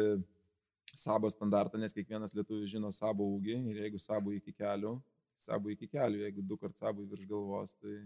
sabo 0.97 1.29
standartą, 1.29 1.79
nes 1.81 1.93
kiekvienas 1.95 2.33
lietuvis 2.37 2.71
žino 2.71 2.91
sabo 2.95 3.25
ūgį 3.35 3.59
ir 3.71 3.83
jeigu 3.83 3.99
sabo 4.01 4.33
iki 4.35 4.53
kelių, 4.55 4.95
sabo 5.37 5.73
iki 5.73 5.89
kelių, 5.91 6.23
jeigu 6.25 6.45
du 6.45 6.57
kart 6.57 6.77
sabo 6.79 7.05
virš 7.05 7.27
galvos, 7.29 7.75
tai 7.81 7.99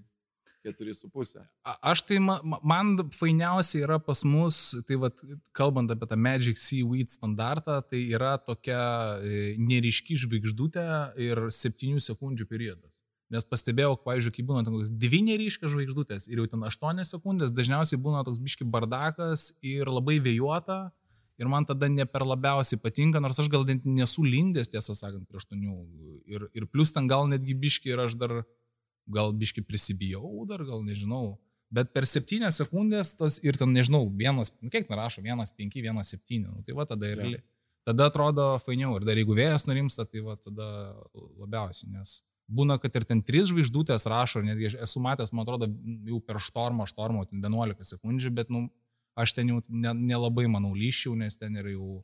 4,5. 0.66 1.42
Aš 1.82 2.04
tai, 2.06 2.20
man, 2.22 2.56
man 2.62 2.94
fainiausia 3.16 3.84
yra 3.88 3.98
pas 4.04 4.22
mus, 4.28 4.60
tai 4.88 5.00
vad, 5.02 5.18
kalbant 5.58 5.90
apie 5.94 6.08
tą 6.10 6.18
Magic 6.20 6.62
Seaweed 6.62 7.10
standartą, 7.14 7.80
tai 7.90 8.04
yra 8.14 8.36
tokia 8.38 8.82
e, 9.18 9.56
neriški 9.58 10.20
žvaigždutė 10.22 10.86
ir 11.22 11.48
7 11.50 12.02
sekundžių 12.06 12.48
periodas. 12.50 13.02
Nes 13.32 13.48
pastebėjau, 13.48 13.96
pavyzdžiui, 14.04 14.34
kai 14.36 14.44
būna 14.48 14.66
tokios 14.68 14.92
dvi 14.92 15.22
neryškios 15.30 15.72
žvaigždutės 15.72 16.28
ir 16.28 16.42
jau 16.44 16.50
ten 16.52 16.66
8 16.68 17.06
sekundės, 17.08 17.54
dažniausiai 17.56 18.02
būna 18.04 18.26
toks 18.28 18.42
biški 18.44 18.68
bardakas 18.68 19.54
ir 19.64 19.90
labai 19.90 20.20
vėjuota. 20.24 20.90
Ir 21.42 21.48
man 21.50 21.66
tada 21.66 21.88
ne 21.90 22.04
per 22.06 22.22
labiausiai 22.28 22.78
patinka, 22.78 23.22
nors 23.24 23.40
aš 23.42 23.48
gal 23.50 23.64
nesu 23.66 24.22
lindęs, 24.22 24.70
tiesą 24.70 24.94
sakant, 24.94 25.26
prie 25.26 25.40
aštuonių. 25.40 25.78
Ir, 26.30 26.44
ir 26.54 26.68
plus 26.70 26.92
ten 26.94 27.08
gal 27.10 27.26
netgi 27.32 27.56
biški 27.58 27.96
ir 27.96 28.04
aš 28.04 28.20
dar 28.20 28.44
gal 29.08 29.34
biški 29.34 29.64
prisibijau 29.66 30.46
dar, 30.50 30.64
gal 30.68 30.84
nežinau. 30.86 31.40
Bet 31.72 31.94
per 31.96 32.04
7 32.04 32.52
sekundės 32.52 33.16
tas 33.16 33.38
ir 33.46 33.56
ten, 33.56 33.72
nežinau, 33.72 34.04
vienas, 34.20 34.52
nu, 34.60 34.70
kiek 34.74 34.90
narašo, 34.92 35.24
1,5, 35.24 35.80
1,7, 35.80 36.42
nu, 36.44 36.66
tai 36.68 36.76
va 36.76 36.86
tada 36.90 37.08
ir 37.08 37.22
realiai. 37.22 37.44
Tada 37.88 38.12
atrodo 38.12 38.60
fainiau 38.62 38.98
ir 39.00 39.06
dar 39.08 39.18
jeigu 39.18 39.34
vėjas 39.34 39.66
nurimsta, 39.66 40.06
tai 40.06 40.22
va 40.22 40.36
tada 40.38 40.68
labiausiai, 41.40 41.90
nes 41.96 42.20
būna, 42.52 42.76
kad 42.84 42.94
ir 43.00 43.08
ten 43.08 43.24
3 43.26 43.48
žvaigždutės 43.54 44.06
rašo, 44.12 44.44
netgi 44.46 44.74
esu 44.84 45.02
matęs, 45.02 45.32
man 45.32 45.48
atrodo, 45.48 45.72
jau 46.10 46.20
per 46.28 46.42
štormą, 46.44 46.86
štormą, 46.92 47.24
ten 47.30 47.42
11 47.42 47.88
sekundžių, 47.96 48.34
bet, 48.36 48.52
nu, 48.54 48.68
aš 49.16 49.34
ten 49.38 49.54
jau 49.54 49.62
nelabai, 49.72 50.46
ne 50.50 50.56
manau, 50.58 50.74
lyščiau, 50.78 51.16
nes 51.18 51.40
ten 51.40 51.56
yra 51.58 51.72
jau 51.74 52.02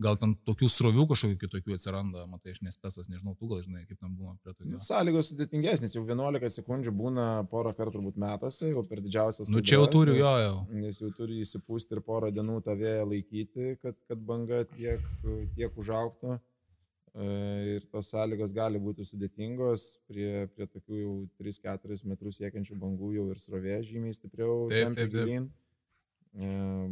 gal 0.00 0.16
ten 0.20 0.34
tokių 0.48 0.68
srovių 0.72 1.06
kažkokių 1.10 1.38
kitokių 1.44 1.76
atsiranda, 1.76 2.24
matai, 2.30 2.54
aš 2.54 2.62
nespesas, 2.64 3.08
nežinau, 3.12 3.34
tu 3.38 3.48
gal 3.50 3.62
žinai, 3.64 3.84
kaip 3.88 4.00
ten 4.00 4.12
būna 4.16 4.36
prie 4.40 4.54
to. 4.54 4.68
Nu, 4.68 4.80
sąlygos 4.80 5.32
sudėtingesnės, 5.32 5.94
jau 5.96 6.04
11 6.08 6.54
sekundžių 6.56 6.94
būna 6.96 7.26
porą 7.52 7.74
kartų 7.76 7.98
turbūt 7.98 8.20
metuose, 8.20 8.70
jau 8.72 8.84
per 8.88 9.02
didžiausias. 9.04 9.50
Nu 9.52 9.62
čia 9.64 9.78
jau 9.78 9.88
turiu 9.92 10.16
jo 10.18 10.34
jau. 10.44 10.54
Nes 10.72 11.00
jau 11.02 11.10
turi 11.16 11.40
įsipūsti 11.44 11.98
ir 11.98 12.04
porą 12.06 12.32
dienų 12.34 12.60
tą 12.66 12.76
vėją 12.80 13.08
laikyti, 13.10 13.74
kad, 13.82 13.98
kad 14.08 14.22
banga 14.24 14.64
tiek, 14.76 15.04
tiek 15.56 15.80
užauktų. 15.84 16.40
E, 17.10 17.24
ir 17.76 17.86
tos 17.90 18.12
sąlygos 18.12 18.52
gali 18.54 18.78
būti 18.78 19.02
sudėtingos, 19.06 19.86
prie, 20.06 20.46
prie 20.54 20.68
tokių 20.70 21.00
jau 21.00 21.14
3-4 21.42 22.04
metrus 22.06 22.38
siekiančių 22.38 22.76
bangų 22.78 23.16
jau 23.16 23.24
ir 23.32 23.40
srovė 23.42 23.80
žymiai 23.86 24.14
stipriau. 24.14 24.68
Taip, 24.70 24.94
taip, 24.94 25.16
taip. 25.16 25.50
E, 26.30 26.48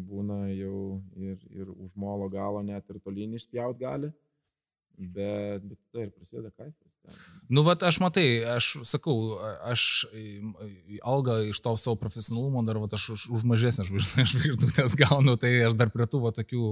būna 0.09 0.49
jau 0.51 0.99
ir, 1.15 1.37
ir 1.55 1.69
už 1.71 1.93
molo 1.95 2.27
galo 2.33 2.63
net 2.67 2.89
ir 2.91 2.99
tolyn 3.05 3.37
išspjaut 3.39 3.79
gali. 3.79 4.11
Bet, 4.99 5.63
bet 5.63 5.79
tai 5.95 6.09
ir 6.09 6.11
prasideda 6.11 6.51
kaifas. 6.51 6.97
Nu, 7.47 7.63
va, 7.63 7.77
aš 7.87 8.01
matai, 8.03 8.25
aš 8.57 8.81
sakau, 8.83 9.39
aš 9.63 10.09
algą 11.07 11.37
iš 11.53 11.61
to 11.63 11.77
savo 11.79 11.95
profesionalumo 12.01 12.65
dar, 12.67 12.81
va, 12.83 12.89
aš 12.91 13.05
už, 13.15 13.27
už 13.39 13.45
mažesnę 13.47 13.87
žvaigždutės 13.87 14.97
gaunu, 15.05 15.37
tai 15.39 15.53
aš 15.69 15.79
dar 15.79 15.93
prie 15.95 16.09
tų, 16.11 16.25
va, 16.25 16.33
tokių 16.35 16.65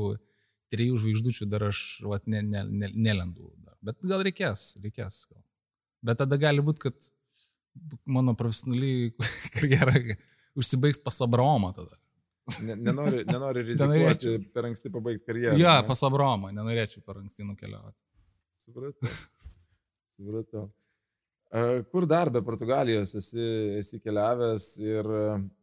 trijų 0.74 0.98
žvaigždučių 1.04 1.46
dar 1.52 1.68
aš, 1.68 1.82
va, 2.02 2.18
ne, 2.26 2.42
ne, 2.42 2.64
ne, 2.66 2.90
nelendu. 2.90 3.52
Dar. 3.62 3.78
Bet 3.92 4.02
gal 4.02 4.26
reikės, 4.26 4.72
reikės. 4.82 5.22
Gal. 5.30 5.44
Bet 6.10 6.18
tada 6.18 6.38
gali 6.40 6.66
būti, 6.66 6.88
kad 6.88 7.10
mano 8.10 8.34
profesionaliai 8.34 9.12
karjera 9.54 9.94
užsibaigs 10.58 10.98
pas 11.04 11.22
Abraomą 11.22 11.70
tada. 11.78 11.94
Nenori, 12.62 13.24
nenori 13.26 13.62
rizikuoti 13.70 14.36
per 14.54 14.68
anksti 14.68 14.90
pabaigti 14.94 15.26
karjerą. 15.26 15.58
Jo, 15.58 15.76
pas 15.88 16.02
Abromą, 16.06 16.52
nenorėčiau 16.54 17.02
per 17.06 17.18
anksti 17.18 17.46
nukeliauti. 17.46 17.96
Supratau. 18.54 19.14
Supratau. 20.14 20.66
Kur 21.90 22.06
dar 22.10 22.30
be 22.30 22.42
Portugalijos 22.46 23.14
esi, 23.18 23.46
esi 23.80 24.00
keliavęs 24.02 24.66
ir 24.84 25.10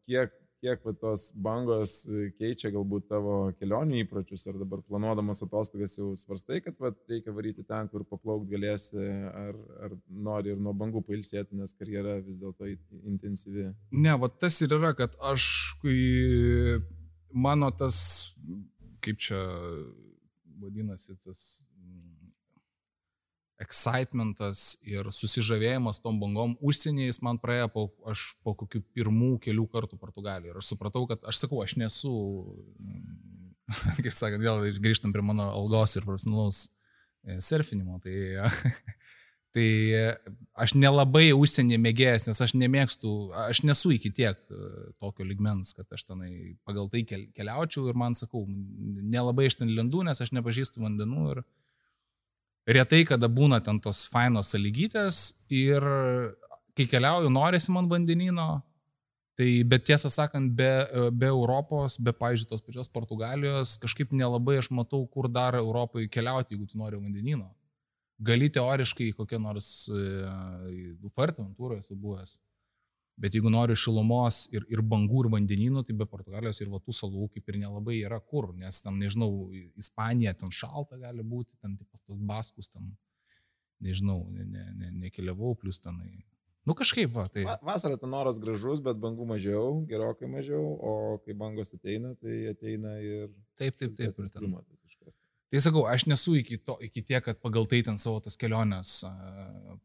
kiek, 0.07 0.35
kiek 0.63 0.86
tos 1.01 1.27
bangos 1.36 1.96
keičia 2.39 2.72
galbūt 2.74 3.10
tavo 3.12 3.36
kelionių 3.60 4.00
įpročius, 4.03 4.46
ar 4.48 4.60
dabar 4.62 4.84
planuodamas 4.88 5.43
atostogas 5.43 5.98
jau 5.98 6.13
svarstai, 6.20 6.62
kad 6.63 6.77
va, 6.79 6.93
reikia 7.12 7.34
varyti 7.36 7.65
ten, 7.67 7.89
kur 7.91 8.05
paplaukti 8.08 8.53
galėsi, 8.55 9.03
ar, 9.43 9.58
ar 9.84 9.98
nori 10.08 10.53
ir 10.53 10.62
nuo 10.63 10.75
bangų 10.77 11.03
pailsėti, 11.08 11.60
nes 11.60 11.75
karjera 11.75 12.20
vis 12.24 12.39
dėlto 12.39 12.70
intensyvi. 13.01 13.72
Ne, 13.91 14.15
va 14.20 14.32
tas 14.32 14.62
ir 14.63 14.77
yra, 14.77 14.93
kad 14.98 15.17
aš, 15.34 15.46
kai 15.84 15.98
mano 17.34 17.72
tas, 17.75 17.98
kaip 19.03 19.20
čia 19.20 19.41
vadinasi, 20.63 21.17
tas 21.25 21.43
excitementas 23.63 24.77
ir 24.88 25.10
susižavėjimas 25.13 26.01
tom 26.03 26.20
bangom 26.22 26.55
užsieniais 26.63 27.22
man 27.25 27.39
praėjo 27.41 27.70
po, 27.74 27.86
aš 28.10 28.34
po 28.46 28.55
kokių 28.60 28.84
pirmų 28.96 29.38
kelių 29.43 29.65
kartų 29.72 30.00
Portugalijoje. 30.01 30.53
Ir 30.53 30.62
aš 30.62 30.74
supratau, 30.74 31.05
kad 31.10 31.24
aš 31.29 31.43
sakau, 31.43 31.63
aš 31.63 31.77
nesu, 31.82 32.13
kaip 34.03 34.13
sakant, 34.13 34.43
vėl 34.43 34.79
grįžtam 34.84 35.15
prie 35.15 35.25
mano 35.25 35.50
algos 35.53 35.98
ir 35.98 36.05
profesionalaus 36.08 36.65
e, 37.24 37.39
surfinimo. 37.43 38.00
Tai, 38.03 38.51
tai 39.55 39.67
aš 40.53 40.75
nelabai 40.77 41.32
užsienį 41.34 41.79
mėgėjęs, 41.82 42.27
nes 42.29 42.43
aš 42.46 42.55
nemėgstu, 42.60 43.15
aš 43.48 43.63
nesu 43.67 43.93
iki 43.96 44.13
tiek 44.13 44.38
e, 44.38 44.62
tokio 45.01 45.25
ligmens, 45.27 45.74
kad 45.77 45.89
aš 45.96 46.08
tenai 46.10 46.55
pagal 46.67 46.91
tai 46.93 47.05
keliaučiau 47.08 47.88
ir 47.89 48.00
man 48.00 48.17
sakau, 48.17 48.46
nelabai 48.48 49.50
iš 49.50 49.62
ten 49.62 49.74
lendu, 49.74 50.03
nes 50.05 50.22
aš 50.22 50.34
nepažįstu 50.36 50.84
vandenų 50.84 51.27
ir 51.34 51.46
retai 52.70 53.03
kada 53.08 53.27
būna 53.27 53.60
ten 53.63 53.79
tos 53.84 54.05
fainos 54.12 54.51
sąlygytės 54.53 55.46
ir 55.51 55.84
kai 56.77 56.86
keliauju, 56.89 57.32
norisi 57.34 57.74
man 57.74 57.89
vandenino, 57.89 58.63
tai 59.38 59.50
bet 59.67 59.86
tiesą 59.88 60.10
sakant, 60.13 60.53
be, 60.58 60.70
be 61.13 61.29
Europos, 61.29 61.98
be, 62.01 62.13
pavyzdžiui, 62.17 62.50
tos 62.50 62.63
pačios 62.65 62.89
Portugalijos, 62.93 63.75
kažkaip 63.82 64.13
nelabai 64.13 64.60
aš 64.62 64.70
matau, 64.74 65.03
kur 65.10 65.29
dar 65.29 65.58
Europai 65.60 66.08
keliauti, 66.10 66.53
jeigu 66.53 66.70
tu 66.70 66.82
nori 66.82 67.00
vandenino. 67.01 67.51
Gali 68.24 68.50
teoriškai 68.53 69.12
kokią 69.17 69.39
nors 69.41 69.70
uh, 69.91 71.10
Fuerteventurą 71.15 71.79
esu 71.82 71.98
buvęs. 72.00 72.38
Bet 73.20 73.36
jeigu 73.38 73.51
nori 73.53 73.75
šilumos 73.77 74.48
ir, 74.55 74.65
ir 74.74 74.82
bangų, 74.82 75.25
ir 75.25 75.32
vandenynų, 75.36 75.84
tai 75.86 75.93
be 75.98 76.08
Portugalijos 76.10 76.63
ir 76.63 76.72
vatų 76.74 76.96
salų 76.98 77.27
kaip 77.36 77.51
ir 77.51 77.60
nelabai 77.62 78.00
yra 78.00 78.17
kur, 78.20 78.50
nes 78.58 78.82
tam, 78.82 78.98
nežinau, 79.01 79.29
Ispanija 79.79 80.34
ten 80.39 80.53
šalta 80.53 80.98
gali 81.01 81.22
būti, 81.22 81.53
ten 81.62 81.77
taip 81.77 82.01
tas 82.08 82.17
baskus, 82.17 82.72
ten, 82.74 82.96
nežinau, 83.86 84.24
nekeliavau, 84.34 85.53
ne, 85.53 85.60
ne 85.60 85.62
plus 85.62 85.82
tenai. 85.84 86.13
Nu 86.63 86.74
kažkaip, 86.79 87.12
va, 87.12 87.27
tai. 87.27 87.43
Vasarą 87.67 87.98
ten 88.00 88.10
noras 88.13 88.39
gražus, 88.39 88.79
bet 88.84 89.00
bangų 89.03 89.27
mažiau, 89.34 89.82
gerokai 89.89 90.29
mažiau, 90.32 90.63
o 90.79 90.93
kai 91.25 91.36
bangos 91.36 91.74
ateina, 91.75 92.13
tai 92.24 92.38
ateina 92.53 92.96
ir... 93.03 93.27
Taip, 93.60 93.75
taip, 93.82 93.98
taip. 94.00 94.15
Ir 94.15 94.32
ten. 94.32 94.53
Tai 95.53 95.60
sakau, 95.62 95.83
aš 95.86 96.07
nesu 96.10 96.31
iki, 96.39 96.57
to, 96.57 96.74
iki 96.81 97.03
tiek, 97.05 97.22
kad 97.22 97.38
pagal 97.38 97.67
tai 97.69 97.83
ten 97.86 98.00
savo 98.01 98.17
tas 98.25 98.33
keliones 98.41 99.03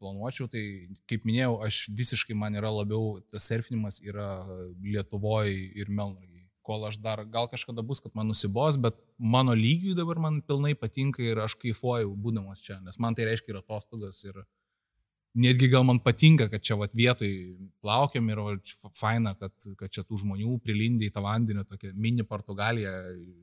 planuočiau, 0.00 0.46
tai 0.48 0.62
kaip 1.10 1.26
minėjau, 1.28 1.58
aš 1.66 1.80
visiškai 1.98 2.36
man 2.40 2.56
yra 2.56 2.70
labiau, 2.72 3.18
tas 3.28 3.50
surfinimas 3.50 3.98
yra 4.00 4.46
Lietuvoje 4.80 5.52
ir 5.76 5.90
Melnragiai. 5.92 6.46
Kol 6.64 6.86
aš 6.88 6.96
dar, 7.04 7.20
gal 7.28 7.50
kažkada 7.52 7.84
bus, 7.84 8.00
kad 8.00 8.16
man 8.16 8.30
nusibos, 8.32 8.80
bet 8.80 8.96
mano 9.20 9.52
lygiui 9.56 9.92
dabar 9.98 10.16
man 10.24 10.40
pilnai 10.40 10.72
patinka 10.72 11.20
ir 11.24 11.44
aš 11.44 11.58
kaifuoju 11.60 12.16
būdamas 12.16 12.64
čia, 12.64 12.80
nes 12.84 12.96
man 12.96 13.16
tai 13.16 13.28
reiškia 13.28 13.52
ir 13.52 13.60
atostogas, 13.60 14.24
ir, 14.24 14.40
netgi 15.36 15.68
gal 15.68 15.84
man 15.84 16.00
patinka, 16.00 16.48
kad 16.48 16.64
čia 16.64 16.80
vat 16.80 16.96
vietoj 16.96 17.30
plaukiam 17.84 18.28
ir 18.32 18.44
faina, 18.96 19.36
kad, 19.36 19.52
kad 19.76 19.92
čia 19.92 20.08
tų 20.08 20.24
žmonių 20.24 20.58
prilindė 20.64 21.08
į 21.08 21.14
tą 21.14 21.28
vandenį, 21.28 21.68
tokia 21.68 21.92
mini 21.92 22.24
Portugalija, 22.24 22.92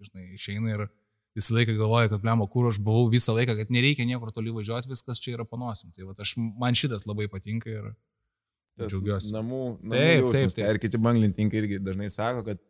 žinai, 0.10 0.32
išeina 0.38 0.78
ir 0.80 0.88
visą 1.36 1.56
laiką 1.58 1.76
galvoja, 1.78 2.10
kad 2.12 2.24
blemo, 2.24 2.48
kur 2.52 2.70
aš 2.72 2.80
buvau 2.84 3.10
visą 3.12 3.36
laiką, 3.36 3.58
kad 3.60 3.72
nereikia 3.74 4.08
niekur 4.08 4.32
toli 4.36 4.54
važiuoti, 4.56 4.92
viskas 4.92 5.22
čia 5.22 5.36
yra 5.36 5.46
panosim. 5.48 5.92
Tai 5.96 6.10
vat, 6.12 6.22
aš, 6.24 6.36
man 6.38 6.78
šitas 6.78 7.08
labai 7.10 7.28
patinka 7.32 7.72
ir 7.72 7.90
džiaugiuosi. 8.80 9.34
Namų, 9.36 9.64
namų 9.82 9.98
Taip, 9.98 10.22
jausmas. 10.22 10.56
taip, 10.56 10.56
taip. 10.60 10.72
Ir 10.72 10.82
kiti 10.84 11.02
banglintinkai 11.04 11.62
irgi 11.62 11.82
dažnai 11.84 12.10
sako, 12.12 12.46
kad 12.48 12.62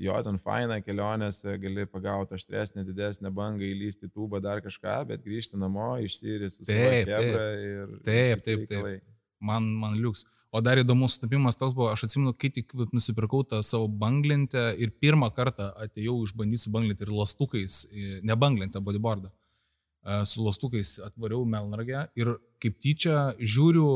jo 0.00 0.18
ten 0.26 0.38
faina 0.42 0.78
kelionėse, 0.82 1.56
gali 1.62 1.86
pagauti 1.90 2.36
aštresnę, 2.38 2.84
didesnę 2.86 3.32
bangą, 3.34 3.66
įlysti 3.66 4.10
tūbą, 4.10 4.40
dar 4.42 4.62
kažką, 4.64 5.02
bet 5.10 5.24
grįžti 5.26 5.60
namo, 5.60 5.94
išsiri 6.02 6.50
su 6.50 6.64
savo 6.64 6.78
Taip. 6.78 7.10
Taip, 7.10 8.04
taip, 8.06 8.44
taip. 8.46 8.64
reikalai. 8.64 8.96
man, 9.40 9.68
man 9.82 9.98
liuks. 9.98 10.26
O 10.52 10.60
dar 10.60 10.76
įdomus 10.76 11.14
sutapimas 11.16 11.56
toks 11.56 11.72
buvo, 11.72 11.88
aš 11.94 12.02
atsimenu, 12.04 12.34
kai 12.36 12.50
tik 12.52 12.74
nusipirkau 12.92 13.40
tą 13.48 13.62
savo 13.64 13.86
banglentę 13.88 14.66
ir 14.76 14.90
pirmą 15.00 15.30
kartą 15.32 15.70
atėjau 15.80 16.18
išbandyti 16.26 16.66
su 16.66 16.72
banglentė 16.74 17.06
ir 17.06 17.12
lastukais, 17.16 17.78
ne 18.20 18.36
banglentę, 18.36 18.82
bodyboardą, 18.84 19.30
e, 19.32 20.18
su 20.28 20.44
lastukais 20.44 20.98
atvariau 21.06 21.46
Melnragę 21.48 22.04
ir 22.20 22.34
kaip 22.60 22.76
tyčia 22.84 23.30
žiūriu, 23.40 23.86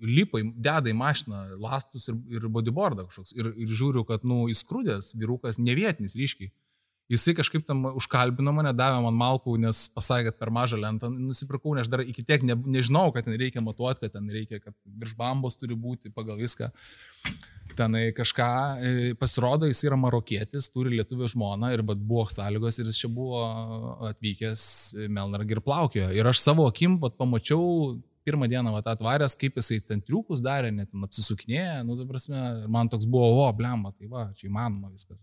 lipai, 0.00 0.42
deda 0.56 0.90
į 0.90 0.96
mašiną 0.98 1.44
lastus 1.62 2.08
ir, 2.10 2.18
ir 2.32 2.48
bodyboardą 2.50 3.06
kažkoks 3.06 3.36
ir, 3.36 3.52
ir 3.54 3.70
žiūriu, 3.70 4.02
kad, 4.08 4.26
nu, 4.26 4.48
įskrūdęs 4.50 5.12
vyrukas, 5.20 5.60
nevietinis 5.62 6.16
ryškiai. 6.18 6.50
Jisai 7.10 7.34
kažkaip 7.34 7.64
tam 7.66 7.88
užkalbino 7.98 8.52
mane, 8.54 8.70
davė 8.76 9.00
man 9.02 9.16
malkų, 9.18 9.56
nes 9.58 9.82
pasakė, 9.90 10.30
kad 10.30 10.36
per 10.38 10.52
mažą 10.54 10.78
lentą 10.78 11.08
nusipirkau, 11.10 11.72
nes 11.74 11.88
aš 11.88 11.90
dar 11.90 12.04
iki 12.06 12.22
tiek 12.26 12.44
ne, 12.46 12.54
nežinau, 12.76 13.08
kad 13.14 13.26
ten 13.26 13.34
reikia 13.40 13.62
matuoti, 13.66 14.04
kad 14.04 14.14
ten 14.14 14.28
reikia, 14.30 14.60
kad 14.62 14.76
virš 15.00 15.16
bambos 15.18 15.58
turi 15.58 15.74
būti 15.74 16.12
pagal 16.14 16.38
viską. 16.38 16.70
Tenai 17.78 18.10
kažką 18.14 18.50
e, 18.78 18.92
pasirodo, 19.18 19.66
jis 19.66 19.82
yra 19.88 19.98
marokietis, 19.98 20.68
turi 20.70 20.94
lietuvio 20.94 21.26
žmoną 21.30 21.72
ir 21.74 21.82
bet 21.86 21.98
buvo 21.98 22.28
sąlygos 22.30 22.78
ir 22.78 22.90
jis 22.90 23.02
čia 23.02 23.10
buvo 23.14 23.42
atvykęs 24.10 24.64
į 25.06 25.08
Melnargį 25.18 25.56
ir 25.56 25.62
plaukiojo. 25.66 26.12
Ir 26.14 26.30
aš 26.30 26.44
savo 26.44 26.68
akim 26.70 26.98
vat, 27.02 27.18
pamačiau 27.18 27.96
pirmą 28.26 28.46
dieną 28.50 28.74
vat, 28.76 28.86
atvaręs, 28.94 29.34
kaip 29.40 29.58
jisai 29.58 29.80
ten 29.86 30.02
triukus 30.04 30.42
darė, 30.44 30.70
net 30.74 30.92
ten 30.92 31.06
apsisukinėja, 31.06 31.82
nu, 31.86 31.98
ta 31.98 32.06
prasme, 32.06 32.46
man 32.70 32.90
toks 32.92 33.08
buvo, 33.10 33.32
o, 33.42 33.50
blemba, 33.56 33.94
tai 33.96 34.10
va, 34.10 34.28
čia 34.38 34.50
įmanoma 34.50 34.92
viskas. 34.92 35.18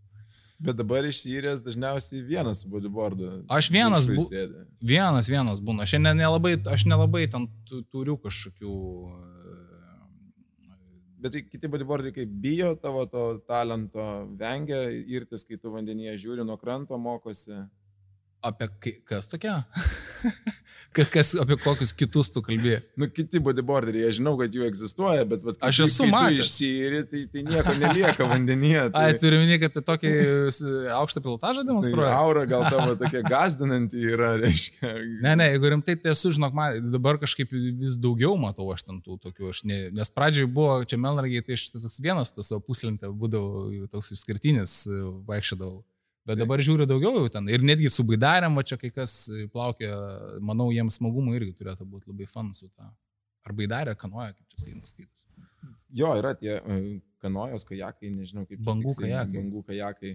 Bet 0.60 0.74
dabar 0.80 1.06
išsirės 1.06 1.62
dažniausiai 1.62 2.24
vienas 2.26 2.64
su 2.64 2.70
bodyboardu. 2.74 3.44
Aš 3.54 3.68
vienas 3.70 4.08
sėdi. 4.10 4.64
Vienas, 4.82 5.30
vienas 5.30 5.60
būna. 5.62 5.86
Aš 5.86 5.94
ne- 6.02 6.16
nelabai, 6.18 6.56
aš 6.74 6.86
nelabai 6.90 7.28
ten 7.30 7.46
tu- 7.70 7.84
turiu 7.94 8.16
kažkokių... 8.18 8.72
e, 9.14 9.36
Bet 11.22 11.32
tai 11.34 11.42
kiti 11.50 11.68
bodyboardai 11.70 12.12
kaip 12.14 12.30
bijo 12.42 12.76
tavo 12.82 13.06
to 13.10 13.22
talento, 13.50 14.04
vengia 14.38 14.84
irtis, 14.90 15.46
kai 15.50 15.58
tu 15.58 15.72
vandenyje 15.74 16.14
žiūri 16.24 16.46
nuo 16.46 16.58
kranto, 16.62 16.98
mokosi. 17.02 17.58
Apie 18.48 18.70
kai- 18.84 18.98
kas 19.08 19.27
tokia? 19.32 19.60
Ka- 20.96 21.04
kas, 21.12 21.34
apie 21.38 21.58
kokius 21.62 21.92
kitus 21.94 22.30
tu 22.34 22.42
kalbėjai? 22.42 22.80
Nu, 22.98 23.06
kiti 23.12 23.42
bodyboarderiai, 23.44 24.08
aš 24.10 24.18
žinau, 24.18 24.32
kad 24.39 24.54
jų 24.56 24.63
egzistuoja, 24.66 25.25
bet 25.30 25.44
vat, 25.46 25.58
kai 25.60 25.68
Aš 25.70 25.80
tu- 25.82 25.86
esu 25.86 26.06
kai 26.08 26.12
matęs. 26.13 26.39
išsiri, 26.48 27.01
tai, 27.12 27.20
tai 27.34 27.44
nieko 27.46 27.74
nelieka 27.82 28.25
vandenyje. 28.32 28.86
Tai, 28.96 29.04
Ai, 29.12 29.18
turiu 29.20 29.42
minėti, 29.44 29.60
kad 29.66 29.75
tai 29.75 29.84
tokį 29.92 30.13
aukštą 30.96 31.22
pilotažą 31.25 31.62
tai 31.62 31.68
demonstruoja. 31.70 32.13
aura 32.18 32.46
gal 32.50 32.66
tavo 32.72 32.96
tokia 33.01 33.22
gazdinanti 33.27 34.00
yra, 34.16 34.32
reiškia. 34.42 34.94
Ne, 35.27 35.36
ne, 35.44 35.50
jeigu 35.51 35.74
rimtai, 35.75 35.98
tai 36.01 36.16
esu, 36.16 36.32
žinok, 36.39 36.56
man, 36.58 36.80
dabar 36.96 37.20
kažkaip 37.22 37.51
vis 37.84 38.00
daugiau 38.01 38.34
matau 38.42 38.72
aš 38.74 38.88
ten 38.88 39.04
tų 39.06 39.20
tokių, 39.27 39.51
aš 39.54 39.62
ne, 39.70 39.82
nes 40.00 40.13
pradžioj 40.16 40.50
buvo 40.50 40.80
čia 40.88 40.98
Melnargiai, 41.04 41.44
tai 41.46 41.60
aš 41.60 41.68
toks 41.75 42.00
vienas 42.01 42.34
tą 42.34 42.48
savo 42.48 42.63
puslentę 42.66 43.12
būdavau 43.12 43.86
toks 43.92 44.16
išskirtinis, 44.18 44.80
vaikščiodavau. 45.30 45.84
Bet 46.28 46.42
dabar 46.42 46.60
žiūriu 46.63 46.88
daugiau 46.90 47.22
jau 47.22 47.30
ten. 47.32 47.48
Ir 47.48 47.63
netgi 47.63 47.90
su 47.94 48.04
baidarėm, 48.08 48.58
va 48.60 48.63
čia 48.68 48.76
kai 48.80 48.90
kas 48.92 49.13
e, 49.32 49.46
plaukia, 49.52 49.94
manau, 50.44 50.68
jiems 50.76 51.00
smagumo 51.00 51.36
irgi 51.38 51.54
turėtų 51.56 51.88
būti 51.88 52.12
labai 52.12 52.28
fan 52.28 52.52
su 52.58 52.68
ta. 52.68 52.90
Ar 53.48 53.56
baidarė, 53.56 53.94
ar 53.96 54.00
kanoja, 54.00 54.34
kaip 54.36 54.52
čia 54.52 54.66
skaitas 54.66 54.92
skaitas. 54.92 55.24
Jo, 55.96 56.12
yra 56.20 56.34
tie 56.36 56.58
e, 56.60 56.80
kanojos, 57.24 57.63
kajakai, 57.70 58.12
nežinau 58.12 58.44
kaip. 58.44 58.60
Bangų 58.68 58.92
tiksliai, 58.92 59.13
kajakai. 59.13 59.38
Bangų 59.40 59.63
kajakai. 59.70 60.13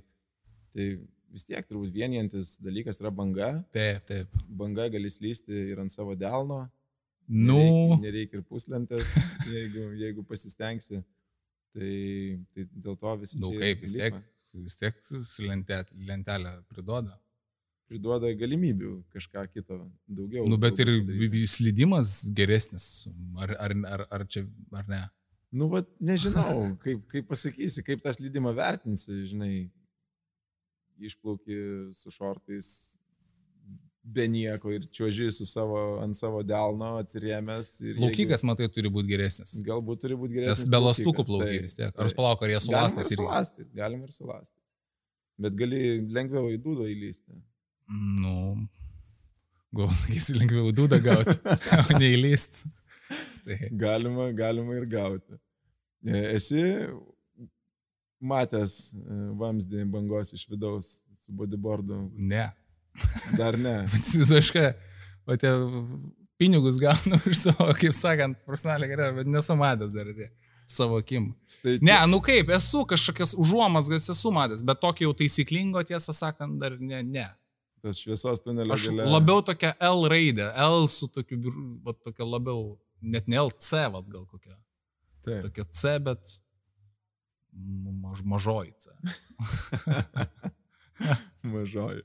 Tai 0.76 0.88
vis 1.32 1.46
tiek 1.48 1.66
turbūt 1.68 1.94
vienijantis 1.96 2.58
dalykas 2.62 3.00
yra 3.00 3.12
banga. 3.14 3.54
Taip, 3.72 4.04
taip. 4.08 4.36
Banga 4.60 4.90
gali 4.92 5.10
slysti 5.12 5.64
ir 5.72 5.80
ant 5.80 5.92
savo 5.92 6.16
delno. 6.18 6.66
Nu, 7.32 7.56
Nereikia, 7.56 8.02
nereikia 8.02 8.40
ir 8.40 8.44
puslentės, 8.50 9.16
jeigu, 9.54 9.88
jeigu 9.96 10.24
pasistengsi. 10.28 11.00
Tai, 11.72 11.92
tai 12.52 12.66
dėl 12.68 12.96
to 13.00 13.12
visi 13.22 13.38
nu 13.40 13.48
čia 13.48 13.56
ir 13.56 13.62
kaip, 13.62 13.84
vis 13.86 13.94
tiek, 13.96 14.16
lipa. 14.18 14.31
Vis 14.54 14.76
tiek 14.76 14.96
su 15.04 15.42
lente- 15.48 15.84
lentelę 16.06 16.62
priduoda. 16.68 17.18
priduoda 17.92 18.30
galimybių 18.32 19.02
kažką 19.12 19.42
kito 19.52 19.76
daugiau. 20.08 20.46
Nu, 20.48 20.56
bet 20.56 20.78
ir 20.80 20.88
padaryti. 20.88 21.42
slydimas 21.48 22.30
geresnis, 22.32 23.08
ar, 23.36 23.52
ar, 23.60 23.74
ar, 23.84 24.06
ar 24.10 24.24
čia, 24.26 24.46
ar 24.72 24.88
ne? 24.88 25.02
Nu, 25.52 25.68
va, 25.68 25.82
nežinau, 26.00 26.70
kaip, 26.84 27.02
kaip 27.12 27.28
pasakysi, 27.28 27.84
kaip 27.84 28.00
tą 28.00 28.14
slydimą 28.16 28.54
vertinsi, 28.56 29.26
žinai, 29.28 29.70
išplauki 31.02 31.58
su 31.92 32.10
šortais 32.14 32.96
be 34.02 34.24
nieko 34.28 34.72
ir 34.74 34.86
čiuoži 34.90 35.28
su 35.32 35.46
savo, 35.46 35.78
ant 36.02 36.16
savo 36.18 36.42
delno 36.42 36.96
atsiriemęs. 36.98 37.68
ir 37.86 37.96
Plaukikas, 38.00 38.42
matai, 38.48 38.66
turi 38.68 38.90
būti 38.90 39.08
geresnis. 39.12 39.52
Jeigu, 39.54 39.68
galbūt 39.70 40.00
turi 40.02 40.16
būti 40.18 40.34
Nes 40.34 40.42
geresnis. 40.44 40.68
be 40.74 40.80
lastukų 40.82 41.24
plaukiai 41.28 41.60
vis 41.62 41.76
tiek. 41.78 41.92
Ar 41.94 42.10
palauk, 42.18 42.42
ar 42.42 42.50
jie 42.54 42.60
su 42.64 42.72
Galima 42.72 42.88
lastais 42.88 43.10
ir 43.12 43.16
su 43.16 43.22
irgi? 43.22 43.30
lastais, 43.30 43.68
galima 43.78 44.04
ir 44.08 44.12
su 44.16 44.26
lastais. 44.26 44.58
Bet 45.38 45.54
gali 45.58 45.82
lengviau 46.12 46.50
į 46.52 46.58
dūdą 46.64 46.88
įlysti. 46.90 47.38
Nu, 48.22 48.34
gal 49.76 49.94
sakysi, 49.96 50.34
lengviau 50.40 50.72
dūdą 50.74 50.98
gauti, 51.02 51.38
o 51.94 51.98
neįlyst. 52.02 52.62
Tai, 53.46 53.56
Galima, 53.76 54.30
galima 54.32 54.76
ir 54.78 54.84
gauti. 54.86 55.38
E, 56.06 56.20
Esi 56.36 56.62
matęs 58.22 58.74
e, 58.94 59.16
vamzdį 59.40 59.84
bangos 59.90 60.30
iš 60.36 60.44
vidaus 60.50 60.92
su 61.18 61.32
bodyboardu? 61.38 62.02
ne. 62.18 62.50
Dar 63.38 63.58
ne. 63.58 63.76
Įsivaizduoju, 64.00 64.72
o 65.26 65.36
tie 65.40 65.52
pinigus 66.40 66.80
gaunu 66.82 67.18
už 67.26 67.36
savo, 67.38 67.68
kaip 67.78 67.94
sakant, 67.96 68.40
profesionaliai 68.46 68.90
gerai, 68.90 69.12
bet 69.20 69.30
nesu 69.30 69.56
matęs 69.58 69.92
dar 69.94 70.10
tie 70.16 70.28
savo 70.72 70.98
akim. 71.02 71.32
Tai 71.62 71.76
Ne, 71.84 71.96
nu 72.10 72.20
kaip, 72.24 72.50
esu 72.56 72.84
kažkokias 72.88 73.34
užuomasgas 73.38 74.10
esu 74.14 74.32
matęs, 74.34 74.64
bet 74.66 74.80
tokio 74.82 75.10
jau 75.10 75.16
taisyklingo, 75.22 75.84
tiesą 75.86 76.14
sakant, 76.16 76.58
dar 76.60 76.78
ne. 76.80 77.02
ne. 77.02 77.28
tas 77.82 77.98
šviesos 77.98 78.42
tunelio 78.44 78.76
gale. 78.78 79.08
labiau 79.10 79.42
tokia 79.42 79.72
L 79.82 80.06
raidė, 80.10 80.52
L 80.66 80.86
su 80.88 81.08
tokiu, 81.10 81.40
va, 81.82 81.94
tokia 81.98 82.26
labiau, 82.26 82.76
net 83.02 83.26
ne 83.26 83.40
LC, 83.42 83.88
va, 83.94 84.04
gal 84.06 84.26
kokia. 84.26 84.56
Taip. 85.22 85.42
Tokia 85.46 85.66
C, 85.70 85.98
bet 86.02 86.38
maž, 87.52 88.22
mažoji 88.26 88.72
C. 88.78 88.90
Mažoji. 91.52 92.02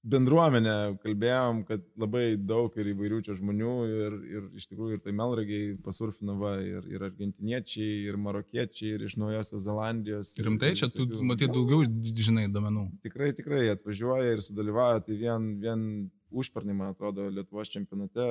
Bendruomenė, 0.00 0.74
kalbėjom, 1.02 1.58
kad 1.68 1.82
labai 2.00 2.38
daug 2.40 2.72
ir 2.80 2.88
įvairių 2.94 3.18
čia 3.26 3.34
žmonių 3.36 3.72
ir, 3.84 4.14
ir 4.30 4.46
iš 4.56 4.70
tikrųjų 4.70 4.96
ir 4.96 5.02
tai 5.04 5.12
melragiai 5.12 5.74
pasurfinava 5.84 6.54
ir, 6.64 6.86
ir 6.88 7.04
argentiniečiai, 7.10 8.06
ir 8.08 8.16
marokiečiai, 8.16 8.94
ir 8.96 9.04
iš 9.04 9.18
Naujosios 9.20 9.66
Zelandijos. 9.66 10.32
Rimtai, 10.40 10.72
čia 10.80 10.88
tu 10.94 11.04
matai 11.28 11.50
daugiau, 11.52 11.84
žinai, 12.16 12.46
domenų. 12.48 12.86
Tikrai, 13.04 13.34
tikrai 13.36 13.66
atvažiuoja 13.74 14.38
ir 14.38 14.44
sudalyvauja. 14.46 15.04
Tai 15.04 15.20
vien, 15.20 15.52
vien 15.60 15.86
užpernį, 16.32 16.80
man 16.80 16.94
atrodo, 16.94 17.28
Lietuvos 17.28 17.68
čempionate 17.68 18.30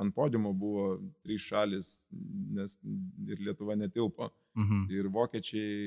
ant 0.00 0.14
podiumo 0.14 0.54
buvo 0.56 0.92
trys 1.24 1.44
šalis, 1.50 1.94
nes 2.54 2.78
ir 3.26 3.42
Lietuva 3.42 3.74
netilpo. 3.76 4.30
Mhm. 4.58 4.86
Ir 4.94 5.10
vokiečiai, 5.10 5.78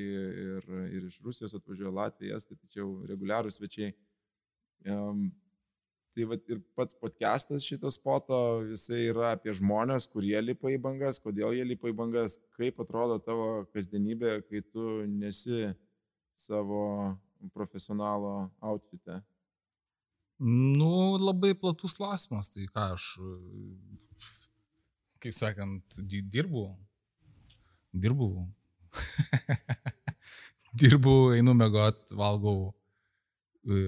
ir, 0.47 0.73
ir 0.99 1.07
iš 1.07 1.21
Rusijos 1.23 1.55
atvažiuoja 1.57 1.95
Latvija, 1.95 2.39
tai 2.43 2.59
čia 2.67 2.83
jau 2.83 2.97
reguliarūs 3.07 3.59
svečiai. 3.59 3.95
Tai 6.13 6.26
va 6.30 6.38
ir 6.46 6.60
pats 6.78 6.93
podcastas 7.02 7.65
šitas 7.65 7.96
poto, 7.98 8.38
jisai 8.69 9.08
yra 9.10 9.32
apie 9.34 9.54
žmonės, 9.58 10.06
kurie 10.13 10.38
lipa 10.43 10.69
į 10.69 10.78
bangas, 10.82 11.17
kodėl 11.24 11.56
jie 11.58 11.63
lipa 11.65 11.89
į 11.89 11.96
bangas, 11.98 12.36
kaip 12.54 12.78
atrodo 12.84 13.17
tavo 13.17 13.63
kasdienybė, 13.74 14.36
kai 14.46 14.62
tu 14.62 15.08
nesi 15.10 15.72
savo 16.38 16.84
profesionalo 17.56 18.52
outfite. 18.62 19.24
Nu, 20.43 21.17
labai 21.17 21.56
platus 21.58 21.98
klausimas, 21.98 22.52
tai 22.54 22.67
ką 22.69 22.86
aš, 22.93 23.10
kaip 25.24 25.34
sakant, 25.34 25.98
di- 25.98 26.22
dirbu. 26.22 26.67
Dirbu. 28.06 28.30
dirbu, 30.82 31.17
einu 31.39 31.58
mėgot, 31.58 32.13
valgau. 32.17 32.74
E, 33.63 33.80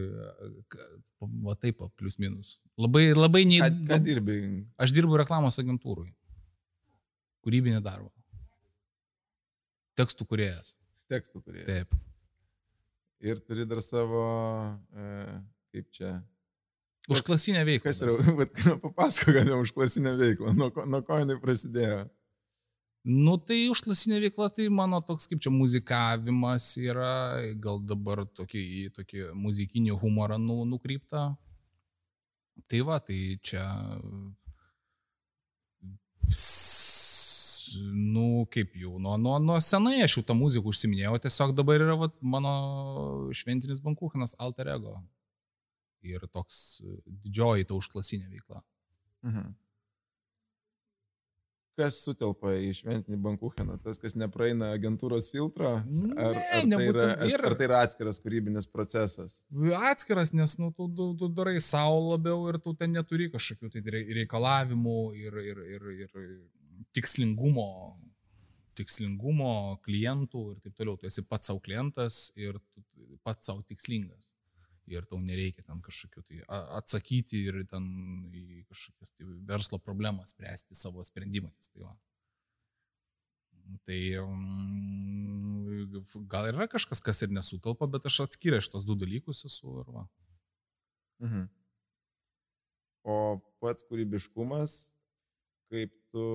Va 1.46 1.56
taip, 1.58 1.80
va, 1.82 1.90
plius 1.98 2.18
minus. 2.22 2.56
Labai, 2.80 3.08
labai 3.16 3.46
nei... 3.48 3.62
Ką, 3.64 3.98
dirbi? 4.04 4.38
Aš 4.82 4.94
dirbu 4.96 5.18
reklamos 5.22 5.58
agentūrui. 5.62 6.10
Kūrybinį 7.46 7.82
darbą. 7.86 8.12
Tekstų 9.96 10.28
kuriejas. 10.28 10.74
Tekstų 11.12 11.42
kurie. 11.42 11.64
Taip. 11.68 11.94
Ir 13.24 13.40
turi 13.48 13.66
dar 13.70 13.80
savo, 13.84 14.26
e, 14.92 15.12
kaip 15.74 15.92
čia. 15.96 16.18
Užklasinę 17.12 17.62
veiklą. 17.68 17.92
Kas 17.92 18.02
yra, 18.04 18.16
bet 18.42 18.60
papasakok 18.84 19.40
apie 19.44 19.60
užklasinę 19.62 20.16
veiklą, 20.20 20.56
nuo 20.58 20.72
nuo 20.90 21.02
ko 21.06 21.22
jinai 21.22 21.38
prasidėjo. 21.42 22.04
Nu 23.06 23.36
tai 23.38 23.68
užklasinė 23.70 24.18
veikla, 24.24 24.48
tai 24.50 24.66
mano 24.74 24.98
toks 25.06 25.28
kaip 25.30 25.42
čia 25.46 25.52
muzikavimas 25.54 26.72
yra, 26.82 27.38
gal 27.62 27.78
dabar 27.86 28.24
tokį, 28.26 28.64
tokį 28.96 29.28
muzikinį 29.38 29.94
humorą 30.02 30.40
nu, 30.42 30.64
nukrypta. 30.66 31.28
Tai 32.72 32.80
va, 32.88 32.98
tai 33.04 33.36
čia 33.46 33.62
nu, 37.94 38.46
kaip 38.50 38.74
jau, 38.80 38.96
nuo, 38.98 39.18
nuo, 39.22 39.36
nuo 39.44 39.58
senai 39.62 40.00
aš 40.06 40.18
jau 40.18 40.24
tą 40.30 40.38
muziką 40.38 40.72
užsiminėjau, 40.72 41.20
tiesiog 41.22 41.54
dabar 41.58 41.84
yra 41.86 41.98
vat, 42.00 42.16
mano 42.22 42.56
šventinis 43.36 43.84
bankuchinas 43.86 44.34
alter 44.42 44.72
ego. 44.76 44.96
Ir 46.06 46.26
toks 46.34 46.82
didžioji 47.06 47.70
ta 47.70 47.78
užklasinė 47.78 48.32
veikla. 48.32 48.64
Mhm. 49.26 49.54
Kas 51.76 51.98
sutelpa 52.06 52.54
į 52.56 52.70
šventinį 52.78 53.18
bankucheną? 53.20 53.76
Tas, 53.84 53.98
kas 54.00 54.14
nepraeina 54.16 54.70
agentūros 54.78 55.26
filtro? 55.34 55.74
Ar, 55.82 55.84
Ne, 55.84 56.14
ar, 56.16 56.62
tai 56.80 56.86
yra, 56.88 57.08
ar, 57.36 57.44
ar 57.50 57.56
tai 57.60 57.68
yra 57.68 57.82
atskiras 57.84 58.22
kūrybinis 58.24 58.70
procesas? 58.72 59.42
Atskiras, 59.92 60.32
nes 60.32 60.56
nu, 60.62 60.70
tu, 60.78 60.88
tu, 60.96 61.10
tu 61.20 61.28
darai 61.36 61.58
savo 61.60 62.00
labiau 62.14 62.46
ir 62.52 62.62
tu 62.64 62.72
ten 62.80 62.96
neturi 62.96 63.28
kažkokių 63.34 63.74
tai 63.76 63.84
rei- 63.92 64.08
reikalavimų 64.22 64.96
ir, 65.20 65.36
ir, 65.52 65.60
ir, 65.76 65.90
ir 66.06 66.16
tikslingumo, 66.96 67.68
tikslingumo 68.80 69.52
klientų 69.86 70.46
ir 70.54 70.62
taip 70.64 70.80
toliau. 70.80 70.96
Tu 71.00 71.12
esi 71.12 71.24
pats 71.28 71.52
savo 71.52 71.60
klientas 71.64 72.30
ir 72.40 72.58
pats 73.28 73.52
savo 73.52 73.64
tikslingas. 73.68 74.32
Ir 74.92 75.06
tau 75.10 75.18
nereikia 75.22 75.64
ten 75.66 75.80
kažkokiu 75.82 76.22
tai 76.28 76.42
atsakyti 76.78 77.42
ir 77.50 77.64
ten 77.70 77.86
į 78.30 78.64
kažkokias 78.70 79.16
tai 79.16 79.26
verslo 79.50 79.80
problemas 79.82 80.36
spręsti 80.36 80.78
savo 80.78 81.04
sprendimais. 81.08 81.72
Tai, 81.72 81.88
va. 81.88 81.96
tai 83.88 84.00
mm, 84.22 86.04
gal 86.30 86.52
yra 86.52 86.70
kažkas, 86.70 87.02
kas 87.02 87.24
ir 87.26 87.34
nesutelpa, 87.34 87.90
bet 87.90 88.06
aš 88.06 88.22
atskyręs 88.28 88.70
šitos 88.70 88.86
du 88.86 88.98
dalykus 89.00 89.46
esu. 89.50 89.80
Ir 89.82 89.90
va. 89.96 90.06
Mhm. 91.26 91.48
O 93.06 93.16
pats 93.62 93.86
kūrybiškumas, 93.86 94.78
kaip 95.70 95.94
tu 96.14 96.26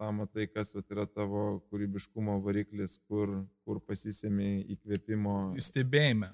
tą 0.00 0.08
matai, 0.16 0.46
kas 0.50 0.72
yra 0.80 1.04
tavo 1.06 1.60
kūrybiškumo 1.70 2.38
variklis, 2.44 2.96
kur, 3.06 3.34
kur 3.66 3.82
pasisemi 3.84 4.62
įkvėpimo. 4.74 5.36
Stebėjime. 5.60 6.32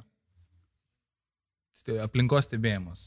Aplinkos 2.02 2.48
stebėjimas. 2.48 3.06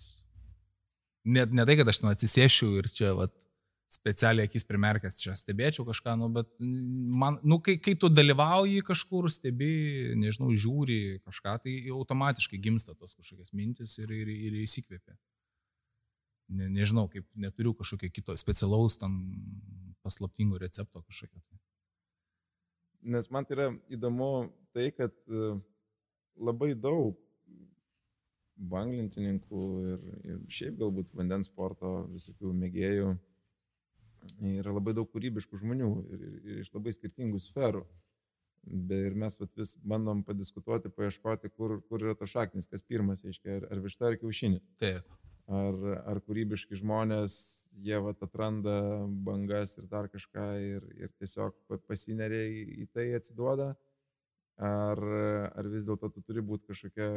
Net 1.29 1.53
ne 1.53 1.65
tai, 1.67 1.75
kad 1.79 1.89
aš 1.89 2.01
ten 2.01 2.11
atsisėšiu 2.11 2.69
ir 2.79 2.89
čia 2.93 3.13
vat, 3.17 3.33
specialiai 3.89 4.45
akis 4.45 4.67
primerkęs 4.69 5.17
čia 5.17 5.33
stebėčiau 5.37 5.83
kažką, 5.87 6.13
nu, 6.21 6.27
bet 6.33 6.49
man, 6.61 7.39
nu, 7.41 7.57
kai, 7.65 7.79
kai 7.81 7.95
tu 7.97 8.09
dalyvauji 8.11 8.83
kažkur, 8.85 9.31
stebi, 9.33 9.71
nežinau, 10.19 10.51
žiūri 10.53 11.19
kažką, 11.25 11.55
tai 11.63 11.73
automatiškai 11.95 12.61
gimsta 12.61 12.93
tos 12.93 13.17
kažkokios 13.17 13.53
mintis 13.57 13.97
ir, 14.01 14.13
ir, 14.13 14.29
ir 14.29 14.59
įsikvėpia. 14.61 15.17
Ne, 16.59 16.69
nežinau, 16.73 17.07
kaip 17.09 17.25
neturiu 17.37 17.73
kažkokio 17.77 18.11
kito 18.13 18.37
specialaus 18.37 18.97
tam 19.01 19.17
paslaptingo 20.05 20.61
recepto 20.61 21.01
kažkokio. 21.01 21.57
Nes 23.09 23.29
man 23.33 23.47
tai 23.47 23.57
yra 23.57 23.67
įdomu 23.89 24.49
tai, 24.75 24.89
kad 24.93 25.13
e, 25.29 25.51
labai 26.37 26.75
daug 26.77 27.17
banglintininkų 28.59 29.63
ir, 29.93 30.05
ir 30.27 30.39
šiaip 30.51 30.77
galbūt 30.81 31.13
vandens 31.15 31.49
sporto 31.49 32.03
visokių 32.11 32.53
mėgėjų 32.59 33.13
yra 34.59 34.73
labai 34.75 34.93
daug 34.97 35.09
kūrybiškų 35.13 35.61
žmonių 35.61 35.89
ir, 36.11 36.21
ir, 36.27 36.37
ir 36.43 36.61
iš 36.65 36.73
labai 36.75 36.93
skirtingų 36.95 37.39
sferų. 37.43 37.85
Be, 38.69 38.97
ir 39.07 39.15
mes 39.17 39.39
vat, 39.39 39.49
vis 39.57 39.77
bandom 39.87 40.21
padiskutuoti, 40.27 40.91
paieškoti, 40.91 41.49
kur, 41.55 41.77
kur 41.87 42.03
yra 42.03 42.15
tas 42.19 42.33
šaknis, 42.33 42.67
kas 42.67 42.83
pirmas, 42.83 43.23
aiškiai, 43.25 43.61
ar, 43.61 43.67
ar 43.71 43.81
višta 43.85 44.09
ar 44.09 44.17
kiaušinis. 44.19 44.61
Taip. 44.81 45.07
Ar, 45.49 45.77
ar 46.11 46.19
kūrybiški 46.21 46.77
žmonės, 46.77 47.33
jie 47.81 47.97
vat, 48.03 48.19
atranda 48.21 48.75
bangas 49.25 49.79
ir 49.79 49.87
dar 49.89 50.11
kažką 50.11 50.49
ir, 50.61 50.85
ir 50.99 51.13
tiesiog 51.17 51.55
pa- 51.71 51.79
pasineria 51.89 52.43
į, 52.51 52.65
į 52.83 52.89
tai 52.93 53.07
atsiduoda, 53.17 53.71
ar, 54.59 55.01
ar 55.55 55.71
vis 55.71 55.87
dėlto 55.87 56.11
tu 56.13 56.21
turi 56.27 56.43
būti 56.45 56.69
kažkokia, 56.69 57.09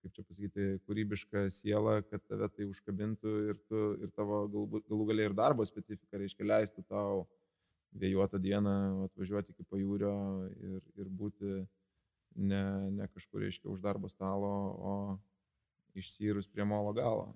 kaip 0.00 0.14
čia 0.16 0.24
pasakyti, 0.24 0.68
kūrybiška 0.86 1.44
siela, 1.52 1.98
kad 2.06 2.22
tave 2.28 2.48
tai 2.54 2.68
užkabintų 2.68 3.34
ir, 3.50 3.58
tu, 3.68 3.82
ir 4.00 4.12
tavo 4.16 4.42
galbūt, 4.52 4.86
galų 4.88 5.10
galiai 5.12 5.28
ir 5.30 5.36
darbo 5.36 5.66
specifika, 5.68 6.20
reiškia, 6.20 6.46
leistų 6.48 6.84
tau 6.88 7.26
vėjuotą 8.00 8.38
dieną 8.40 8.74
atvažiuoti 9.08 9.52
iki 9.52 9.66
pajūrio 9.66 10.14
ir, 10.54 10.80
ir 10.96 11.10
būti 11.10 11.60
ne, 12.36 12.64
ne 12.94 13.08
kažkur, 13.10 13.42
reiškia, 13.44 13.68
už 13.72 13.82
darbo 13.84 14.08
stalo, 14.08 14.50
o 14.78 14.94
išsirus 15.98 16.48
prie 16.48 16.64
molo 16.64 16.94
galo. 16.96 17.30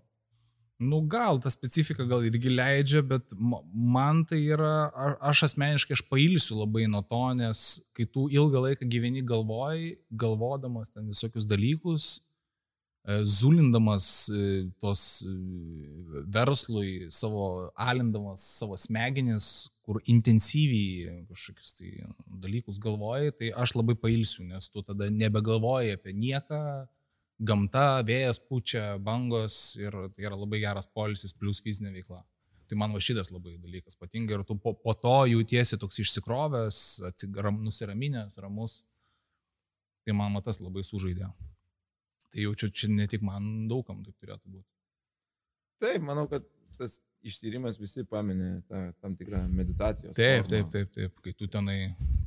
Nu, 0.82 0.98
gal 1.06 1.38
ta 1.38 1.50
specifika 1.54 2.02
gal 2.08 2.24
irgi 2.26 2.50
leidžia, 2.50 3.00
bet 3.06 3.30
ma- 3.38 3.62
man 3.72 4.24
tai 4.26 4.40
yra, 4.42 4.90
aš 5.22 5.44
asmeniškai 5.48 5.94
aš 5.94 6.02
pailsiu 6.10 6.58
labai 6.58 6.88
nuo 6.90 7.02
to, 7.06 7.22
nes 7.38 7.60
kai 7.94 8.06
tu 8.10 8.26
ilgą 8.26 8.62
laiką 8.66 8.88
gyveni 8.90 9.22
galvoj, 9.22 9.94
galvodamas 10.10 10.90
ten 10.90 11.06
visokius 11.06 11.46
dalykus, 11.46 12.18
zulindamas 13.24 14.28
e, 14.28 14.70
tos 14.80 15.22
e, 15.22 15.32
verslui, 16.24 17.06
savo 17.12 17.70
alindamas 17.76 18.40
savo 18.58 18.78
smegenis, 18.80 19.68
kur 19.84 20.00
intensyviai 20.08 21.24
kažkokius 21.28 21.74
tai 21.76 21.90
dalykus 22.46 22.80
galvoji, 22.80 23.34
tai 23.36 23.52
aš 23.52 23.76
labai 23.76 23.96
pailsiu, 24.00 24.46
nes 24.48 24.70
tu 24.72 24.82
tada 24.82 25.10
nebegalvoji 25.12 25.98
apie 25.98 26.16
nieką, 26.16 26.62
gamta, 27.44 28.00
vėjas 28.08 28.40
pučia, 28.40 28.94
bangos 28.96 29.76
ir 29.76 29.92
tai 30.14 30.30
yra 30.30 30.38
labai 30.38 30.62
geras 30.64 30.88
polisis 30.88 31.36
plus 31.36 31.60
fizinė 31.60 31.92
veikla. 31.98 32.24
Tai 32.64 32.78
man 32.80 32.94
va 32.96 33.02
šitas 33.04 33.28
labai 33.28 33.58
dalykas 33.60 33.98
patinka 34.00 34.32
ir 34.32 34.44
tu 34.48 34.56
po, 34.56 34.72
po 34.72 34.94
to 34.96 35.26
jautiesi 35.28 35.76
toks 35.76 36.00
išsikrovęs, 36.00 36.78
atsigram, 37.10 37.60
nusiraminęs, 37.66 38.40
ramus. 38.40 38.80
Tai 40.08 40.16
man 40.16 40.32
va 40.32 40.40
tas 40.44 40.62
labai 40.64 40.84
sužaidė. 40.86 41.28
Tai 42.34 42.42
jaučiu, 42.42 42.70
čia 42.74 42.90
ne 42.90 43.06
tik 43.06 43.22
man 43.22 43.68
daugam 43.70 44.02
taip 44.02 44.16
turėtų 44.18 44.56
būti. 44.56 44.66
Taip, 45.84 46.02
manau, 46.02 46.24
kad 46.30 46.42
tas 46.74 46.96
išsirimas 47.24 47.78
visi 47.80 48.02
paminė 48.08 48.48
tą 48.68 48.80
tam 49.00 49.14
tikrą 49.16 49.44
meditacijos. 49.48 50.16
Taip, 50.16 50.44
formą. 50.44 50.50
taip, 50.50 50.72
taip, 50.72 50.90
taip, 50.96 51.20
kai 51.24 51.32
tu 51.38 51.46
tenai 51.50 51.76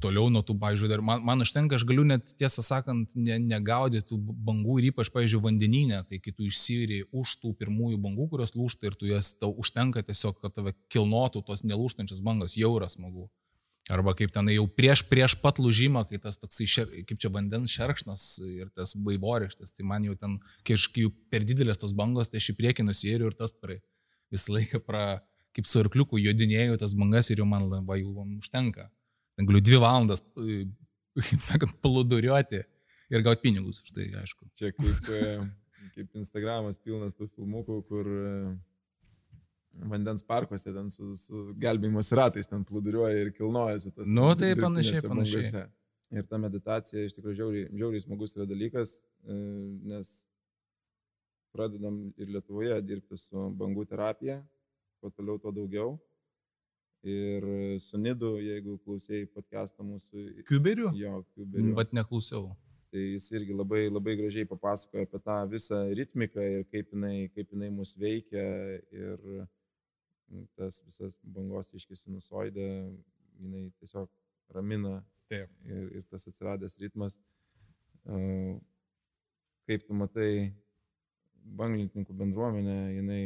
toliau 0.01 0.31
nuo 0.33 0.41
tų, 0.45 0.55
pavyzdžiui, 0.61 0.89
dar 0.89 1.03
man, 1.05 1.25
man 1.27 1.43
užtenka, 1.43 1.77
aš 1.77 1.85
galiu 1.89 2.05
net 2.07 2.31
tiesą 2.39 2.63
sakant 2.65 3.13
ne, 3.19 3.37
negaudyti 3.43 4.07
tų 4.09 4.19
bangų 4.47 4.79
ir 4.79 4.89
ypač, 4.91 5.11
pavyzdžiui, 5.13 5.43
vandeninė, 5.43 6.01
tai 6.09 6.21
kai 6.23 6.33
tu 6.33 6.47
išsiviri 6.47 7.03
už 7.11 7.35
tų 7.43 7.53
pirmųjų 7.59 7.99
bangų, 8.07 8.29
kurios 8.31 8.55
lūšta 8.57 8.89
ir 8.89 8.97
tu 8.97 9.09
jas 9.11 9.33
tau 9.41 9.51
užtenka 9.59 10.05
tiesiog, 10.07 10.39
kad 10.41 10.55
tave 10.55 10.73
kilnotų 10.93 11.43
tos 11.49 11.65
nelūštančios 11.67 12.23
bangos, 12.25 12.57
jau 12.57 12.73
yra 12.79 12.89
smagu. 12.93 13.27
Arba 13.93 14.11
kaip 14.19 14.33
tenai 14.35 14.57
jau 14.57 14.65
prieš, 14.67 15.05
prieš 15.07 15.37
pat 15.39 15.61
lūžimą, 15.63 16.01
kai 16.09 16.17
tas 16.19 16.35
toksai, 16.41 16.65
šer, 16.67 16.89
kaip 17.07 17.21
čia 17.23 17.29
vandens 17.31 17.71
šerkšnas 17.71 18.25
ir 18.43 18.71
tas 18.75 18.97
vaivorykštis, 18.99 19.71
tai 19.71 19.85
man 19.87 20.03
jau 20.03 20.15
ten, 20.19 20.33
kai 20.67 20.75
aš 20.75 20.89
jau 20.91 21.11
per 21.31 21.45
didelės 21.47 21.79
tos 21.79 21.93
bangos, 21.95 22.27
tai 22.27 22.41
aš 22.41 22.49
į 22.51 22.57
priekį 22.57 22.83
nusėriu 22.89 23.31
ir 23.31 23.37
tas 23.39 23.55
praei 23.55 23.79
visą 24.33 24.53
laiką 24.57 24.81
pra, 24.83 25.21
kaip 25.55 25.69
su 25.69 25.79
arkliuku 25.81 26.19
jodinėjau 26.19 26.77
tas 26.81 26.95
bangas 26.97 27.31
ir 27.31 27.41
jau 27.41 27.47
man 27.49 27.69
labai 27.71 28.01
jau 28.01 28.25
užtenka. 28.37 28.89
Ten 29.37 29.47
galiu 29.47 29.61
dvi 29.63 29.79
valandas, 29.81 30.23
e, 30.41 30.65
kaip 31.29 31.43
sakant, 31.45 31.77
pluduriuoti 31.83 32.63
ir 33.13 33.23
gauti 33.25 33.45
pinigus 33.45 33.83
už 33.85 33.95
tai, 33.95 34.09
aišku. 34.21 34.49
Čia 34.57 34.73
kaip, 34.75 35.11
e, 35.13 35.89
kaip 35.95 36.19
Instagramas 36.19 36.79
pilnas 36.81 37.15
tų 37.15 37.29
filmukų, 37.31 37.79
kur 37.87 38.09
e, 38.11 38.31
vandens 39.91 40.23
parkuose 40.25 40.73
ten 40.73 40.89
su, 40.93 41.15
su 41.19 41.53
gelbėjimos 41.61 42.11
ratais 42.17 42.47
ten 42.49 42.63
plūduriuoja 42.65 43.21
ir 43.25 43.31
kilnojasi 43.37 43.91
tas. 43.95 44.07
Nu, 44.09 44.31
tai 44.35 44.53
panašiai, 44.57 45.03
panašiai. 45.05 45.43
bangose. 45.43 45.65
Ir 46.17 46.23
ta 46.25 46.37
meditacija 46.39 47.03
iš 47.03 47.13
tikrųjų 47.17 47.35
žiauriai, 47.41 47.69
žiauriai 47.75 48.01
smagus 48.05 48.35
yra 48.37 48.45
dalykas, 48.47 48.93
e, 49.27 49.37
nes 49.91 50.11
pradedam 51.51 51.97
ir 52.17 52.29
Lietuvoje 52.31 52.77
dirbti 52.85 53.17
su 53.19 53.49
bangų 53.59 53.83
terapija, 53.89 54.37
kuo 55.01 55.11
toliau, 55.11 55.39
tuo 55.41 55.51
daugiau. 55.51 55.97
Ir 57.07 57.43
su 57.79 57.99
Nidu, 58.01 58.37
jeigu 58.41 58.77
klausėjai 58.83 59.27
podcastą 59.31 59.83
mūsų, 59.85 60.23
Kuberių? 60.49 60.89
jo, 60.97 61.19
Kuberiu, 61.35 61.75
Bet 61.77 61.93
neklausiau. 61.93 62.55
tai 62.91 63.03
jis 63.13 63.27
irgi 63.35 63.53
labai, 63.53 63.83
labai 63.91 64.15
gražiai 64.17 64.47
papasakoja 64.47 65.05
apie 65.05 65.19
tą 65.19 65.37
visą 65.51 65.81
ritmiką 65.99 66.41
ir 66.55 66.63
kaip 66.71 66.89
jinai, 66.95 67.29
kaip 67.35 67.51
jinai 67.53 67.69
mus 67.69 67.93
veikia 67.99 68.43
ir 68.91 69.47
tas 70.57 70.81
visas 70.85 71.17
bangos 71.23 71.69
iški 71.77 71.95
sinusoidė 71.95 72.67
jinai 73.39 73.67
tiesiog 73.79 74.09
ramina 74.55 75.01
Taip. 75.29 75.49
ir, 75.67 75.89
ir 75.99 76.03
tas 76.11 76.27
atsiradęs 76.29 76.77
ritmas, 76.81 77.17
e, 78.07 78.59
kaip 79.67 79.83
tu 79.87 79.93
matai, 79.97 80.53
banglininkų 81.57 82.13
bendruomenė, 82.17 82.77
jinai 82.97 83.21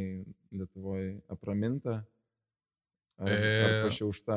Lietuvoje 0.52 1.16
apraminta 1.32 1.94
ar, 3.18 3.30
ar 3.32 3.72
E, 3.72 3.82
pašiaušta. 3.86 4.36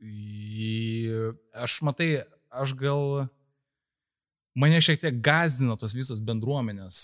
Į- 0.00 1.34
Aš 1.54 1.80
matai, 1.86 2.24
aš 2.50 2.74
gal 2.78 3.28
mane 4.58 4.80
šiek 4.82 5.00
tiek 5.00 5.20
gazdino 5.22 5.76
tos 5.78 5.94
visos 5.94 6.20
bendruomenės. 6.26 7.00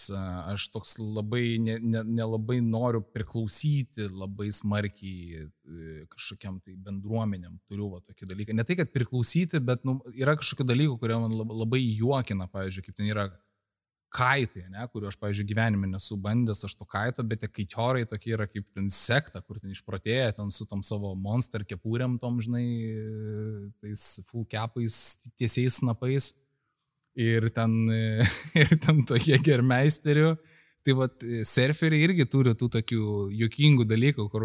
Aš 0.53 0.69
toks 0.75 0.97
labai 0.99 1.59
ne- 1.63 1.79
ne- 1.79 2.05
nelabai 2.05 2.59
ne, 2.61 2.69
noriu 2.75 3.01
priklausyti 3.15 4.09
labai 4.11 4.51
smarkiai 4.53 5.47
e, 5.47 6.07
kažkokiam 6.13 6.59
tai 6.61 6.75
bendruomenėm. 6.77 7.59
Turiu 7.71 7.91
va 7.95 8.01
tokį 8.03 8.31
dalyką. 8.33 8.55
Ne 8.57 8.65
tai, 8.67 8.77
kad 8.77 8.93
priklausyti, 8.95 9.61
bet 9.63 9.85
nu, 9.87 10.01
yra 10.15 10.37
kažkokių 10.39 10.67
dalykų, 10.73 10.99
kurie 11.01 11.19
man 11.23 11.35
lab- 11.39 11.55
labai 11.65 11.83
juokina, 11.85 12.49
pavyzdžiui, 12.51 12.87
kaip 12.89 12.97
ten 12.99 13.13
yra 13.13 13.29
kaitai, 14.17 14.63
ne, 14.73 14.87
kuriuo 14.89 15.11
aš, 15.11 15.17
pavyzdžiui, 15.21 15.45
gyvenime 15.51 15.89
nesu 15.91 16.17
bandęs, 16.17 16.63
aš 16.65 16.75
to 16.79 16.87
kaito, 16.89 17.25
bet 17.27 17.43
tie 17.43 17.49
kaitiorai 17.53 18.07
tokie 18.09 18.33
yra 18.33 18.47
kaip 18.49 18.65
insekta, 18.81 19.43
kur 19.45 19.59
ten 19.61 19.75
išprotėję, 19.75 20.31
ten 20.39 20.49
su 20.55 20.65
tom 20.65 20.81
savo 20.87 21.11
monster 21.19 21.67
kepūrėm, 21.67 22.15
tom, 22.23 22.39
žinai, 22.41 22.65
tais 23.83 24.07
full 24.31 24.47
capais, 24.49 24.97
tiesiais 25.37 25.83
snapais 25.83 26.31
ir 27.17 27.49
ten, 27.57 27.75
ir 28.63 28.77
ten 28.83 29.03
tokie 29.09 29.39
germeisterių. 29.43 30.37
Tai 30.87 30.95
va, 30.95 31.09
surferiai 31.49 32.07
irgi 32.07 32.29
turi 32.31 32.53
tų 32.55 32.69
tokių 32.77 33.07
juokingų 33.35 33.89
dalykų, 33.91 34.29
kur 34.31 34.45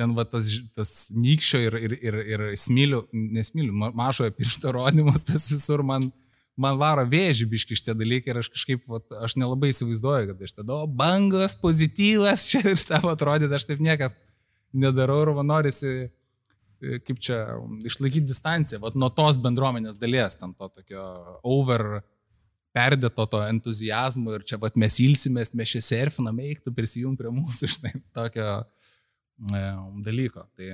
ten 0.00 0.14
va 0.16 0.24
tas, 0.24 0.48
tas 0.76 0.92
nykščio 1.12 1.60
ir, 1.66 1.76
ir, 1.86 1.94
ir, 2.00 2.18
ir 2.34 2.44
smilių, 2.58 3.02
nesmilių, 3.12 3.74
ma- 3.76 3.92
mažojo 3.96 4.32
piršto 4.36 4.72
rodymas, 4.74 5.26
tas 5.28 5.50
visur 5.52 5.84
man, 5.86 6.08
man 6.56 6.78
varo 6.80 7.04
vėžį 7.08 7.48
biški 7.52 7.76
šitie 7.78 7.94
dalykai 7.98 8.32
ir 8.32 8.40
aš 8.40 8.48
kažkaip, 8.54 8.86
vat, 8.88 9.04
aš 9.26 9.36
nelabai 9.40 9.72
įsivaizduoju, 9.74 10.32
kad 10.32 10.46
aš 10.48 10.56
tada, 10.62 10.80
o 10.80 10.88
bangos, 10.88 11.58
pozityvas 11.60 12.48
čia 12.50 12.64
ir 12.64 12.80
tavo 12.88 13.12
atrodyti, 13.12 13.52
aš 13.56 13.68
taip 13.68 13.84
niekad 13.84 14.16
nedarau 14.72 15.20
ir 15.26 15.34
man 15.36 15.50
norisi, 15.52 15.92
e, 16.08 16.10
kaip 17.06 17.20
čia, 17.22 17.38
išlaikyti 17.86 18.26
distanciją, 18.28 18.80
vat 18.82 18.96
nuo 18.98 19.10
tos 19.14 19.38
bendruomenės 19.42 20.00
dalies, 20.02 20.38
tam 20.40 20.54
to 20.58 20.68
tokio 20.72 21.04
over 21.46 22.02
perdėto 22.72 23.26
to 23.28 23.42
entuzijazmo 23.44 24.36
ir 24.36 24.46
čia 24.48 24.58
vat 24.60 24.76
mes 24.80 24.96
ilsimės, 25.04 25.52
mes 25.58 25.74
čia 25.74 25.82
surfinam, 25.84 26.40
eik 26.42 26.62
tu 26.64 26.72
prisijung 26.74 27.18
prie 27.20 27.32
mūsų, 27.34 27.68
žinai, 27.76 27.94
tokio 28.16 28.48
e, 28.58 29.64
dalyko. 30.06 30.46
Tai, 30.58 30.70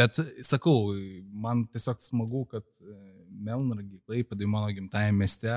bet 0.00 0.20
sakau, 0.46 0.94
man 1.30 1.66
tiesiog 1.70 2.02
smagu, 2.04 2.44
kad 2.50 2.66
e, 2.82 2.96
Melnragi, 3.30 4.00
Klaipėdai, 4.06 4.48
mano 4.50 4.72
gimtajame 4.74 5.22
mieste, 5.22 5.54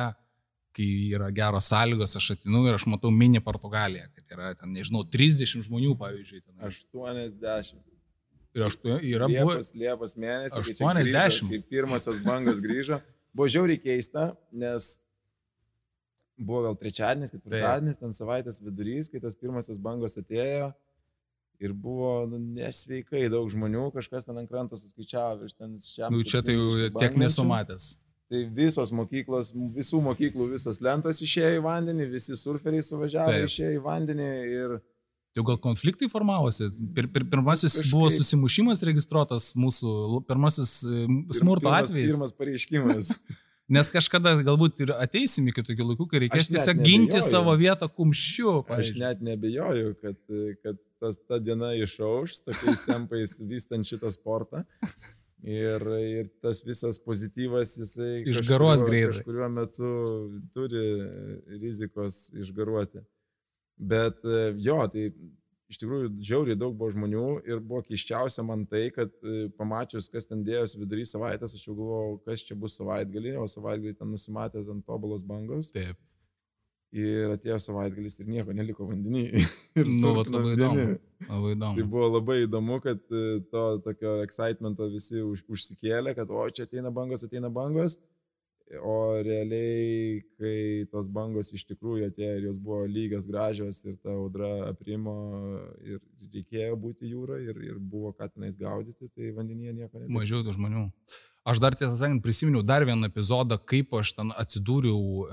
kai 0.74 0.90
yra 1.14 1.30
geros 1.34 1.70
sąlygos, 1.70 2.16
aš 2.18 2.32
atinu 2.38 2.64
ir 2.66 2.78
aš 2.78 2.88
matau 2.90 3.12
mini 3.14 3.42
Portugaliją, 3.44 4.08
kad 4.16 4.38
yra 4.38 4.54
ten, 4.58 4.72
nežinau, 4.74 5.04
30 5.06 5.66
žmonių, 5.68 5.94
pavyzdžiui. 6.00 6.46
Ten, 6.46 6.62
80. 6.70 7.93
Ir 8.54 8.68
aš 8.68 8.78
tu, 8.82 8.98
yra. 9.14 9.30
Liepos, 9.32 9.74
Liepos 9.78 10.16
mėnesį, 10.20 10.62
kai, 10.62 10.76
čia 10.78 10.90
80. 10.92 11.10
grįžo, 11.10 11.50
kai 11.52 11.62
pirmosios 11.76 12.22
bangos 12.26 12.62
grįžo, 12.64 13.00
buvo 13.34 13.50
žiauriai 13.52 13.82
keista, 13.82 14.32
nes 14.52 14.94
buvo 16.38 16.64
gal 16.68 16.78
trečiadienis, 16.80 17.34
ketvirtadienis, 17.34 18.00
ten 18.02 18.16
savaitės 18.16 18.62
vidurys, 18.64 19.10
kai 19.12 19.22
tos 19.24 19.38
pirmosios 19.40 19.80
bangos 19.82 20.18
atėjo 20.22 20.72
ir 21.64 21.74
buvo 21.74 22.26
nu, 22.28 22.40
nesveikai 22.58 23.28
daug 23.32 23.48
žmonių, 23.52 23.88
kažkas 23.96 24.28
ten 24.28 24.40
ant 24.42 24.50
kranto 24.52 24.80
suskaičiavo 24.80 25.44
virš 25.44 25.58
ten 25.58 25.76
šiam. 25.80 26.16
Nu, 26.16 26.24
čia 26.28 26.42
tai 26.46 26.58
jau 26.58 26.90
tiek 26.98 27.16
nesu 27.20 27.46
matęs. 27.48 27.94
Tai 28.32 28.40
visos 28.56 28.90
mokyklos, 28.96 29.52
visų 29.76 30.00
mokyklų 30.08 30.50
visos 30.56 30.80
lentos 30.84 31.22
išėjo 31.22 31.60
į 31.60 31.64
vandenį, 31.64 32.08
visi 32.16 32.36
surferiai 32.40 32.84
suvažiavo, 32.84 33.36
Taip. 33.36 33.52
išėjo 33.52 33.76
į 33.78 33.82
vandenį 33.84 34.30
ir 34.58 34.76
Jau 35.34 35.42
gal 35.48 35.58
konfliktai 35.58 36.06
formavosi. 36.12 36.68
Pir, 36.94 37.08
pir, 37.10 37.24
pirmasis 37.26 37.74
Kažkaip- 37.80 37.92
buvo 37.96 38.10
susimušimas 38.14 38.84
registruotas 38.86 39.48
mūsų, 39.58 39.94
pirmasis 40.30 40.74
smurto 41.40 41.66
pirmas, 41.72 41.88
atvejis. 41.90 42.12
Pirmas 42.14 42.36
pareiškimas. 42.38 43.10
Nes 43.74 43.88
kažkada 43.90 44.36
galbūt 44.46 44.82
ir 44.86 44.92
ateisim 44.94 45.48
iki 45.50 45.64
tokių 45.66 45.86
laikų, 45.94 46.06
kai 46.12 46.20
reikės 46.26 46.46
Aš 46.46 46.50
tiesiog 46.52 46.82
ginti 46.84 47.16
neabejoju. 47.16 47.30
savo 47.32 47.54
vietą 47.58 47.88
kumščiu. 47.90 48.52
Aš 48.60 48.68
pavyzdžiui. 48.68 49.00
net 49.02 49.22
nebejoju, 49.26 49.94
kad, 50.04 50.18
kad 50.62 50.82
tas, 51.02 51.18
ta 51.26 51.40
diena 51.42 51.72
išauš, 51.82 52.36
tokiais 52.46 52.84
tempais 52.92 53.38
vystant 53.50 53.88
šitą 53.90 54.12
sportą. 54.14 54.62
Ir, 55.44 55.82
ir 56.00 56.28
tas 56.44 56.62
visas 56.64 57.00
pozityvas, 57.04 57.74
jisai 57.82 58.22
Išgaruos 58.32 58.84
greitai. 58.88 59.16
Kažkuriuo 59.18 59.50
metu 59.52 59.90
turi 60.56 60.84
rizikos 61.60 62.30
išgaruoti. 62.38 63.02
Bet 63.78 64.22
e, 64.26 64.54
jo, 64.62 64.78
tai 64.94 65.08
iš 65.74 65.80
tikrųjų 65.82 66.12
žiauriai 66.22 66.58
daug 66.60 66.76
buvo 66.78 66.92
žmonių 66.94 67.26
ir 67.50 67.62
buvo 67.66 67.82
keiščiausia 67.88 68.46
man 68.46 68.66
tai, 68.70 68.86
kad 68.94 69.12
e, 69.26 69.48
pamačius, 69.58 70.10
kas 70.14 70.30
ten 70.30 70.44
dėjosi 70.46 70.80
vidury 70.84 71.06
savaitės, 71.10 71.56
aš 71.58 71.68
jau 71.68 71.76
galvojau, 71.78 72.18
kas 72.28 72.46
čia 72.46 72.58
bus 72.60 72.78
savaitgalį, 72.78 73.36
o 73.42 73.48
savaitgalį 73.50 73.96
ten 73.98 74.12
nusimatė 74.14 74.62
ten 74.68 74.84
tobulos 74.86 75.26
bangos. 75.26 75.72
Taip. 75.74 75.98
Ir 76.94 77.32
atėjo 77.34 77.56
savaitgalis 77.58 78.20
ir 78.22 78.28
nieko 78.30 78.54
neliko 78.54 78.86
vandenį. 78.86 79.24
Ir 79.82 79.88
Nu, 79.90 80.12
vat 80.14 80.28
labai 80.30 80.52
įdomu. 80.54 80.84
Labai 81.26 81.54
Tai 81.56 81.56
įdomu. 81.58 81.86
buvo 81.90 82.10
labai 82.20 82.36
įdomu, 82.44 82.76
kad 82.84 83.00
e, 83.10 83.40
to 83.50 83.64
tokio 83.82 84.20
excitemento 84.22 84.86
visi 84.94 85.24
už, 85.26 85.42
užsikėlė, 85.50 86.14
kad 86.14 86.30
o 86.30 86.44
čia 86.54 86.68
ateina 86.68 86.92
bangos, 86.94 87.26
ateina 87.26 87.50
bangos. 87.50 87.98
O 88.82 89.22
realiai, 89.22 90.24
kai 90.40 90.86
tos 90.90 91.10
bangos 91.12 91.52
iš 91.54 91.66
tikrųjų 91.70 92.08
atėjo 92.10 92.38
ir 92.40 92.48
jos 92.48 92.62
buvo 92.64 92.86
lygios, 92.90 93.28
gražios 93.30 93.84
ir 93.86 93.98
ta 94.02 94.16
audra 94.16 94.70
aprimo 94.70 95.14
ir 95.84 96.00
reikėjo 96.34 96.80
būti 96.80 97.12
jūroje 97.12 97.52
ir, 97.52 97.60
ir 97.68 97.78
buvo 97.78 98.14
ką 98.18 98.32
tenais 98.32 98.58
gaudyti, 98.58 99.12
tai 99.14 99.30
vandenyje 99.36 99.76
nieko 99.76 100.00
nebuvo. 100.00 100.16
Mažiau 100.16 100.42
tų 100.48 100.56
žmonių. 100.56 100.88
Aš 101.44 101.60
dar 101.60 101.76
tiesą 101.76 101.92
sakant 102.00 102.24
prisiminiau 102.24 102.64
dar 102.64 102.86
vieną 102.88 103.10
epizodą, 103.10 103.58
kaip 103.60 103.92
aš 104.00 104.14
ten 104.16 104.32
atsidūriau, 104.32 105.28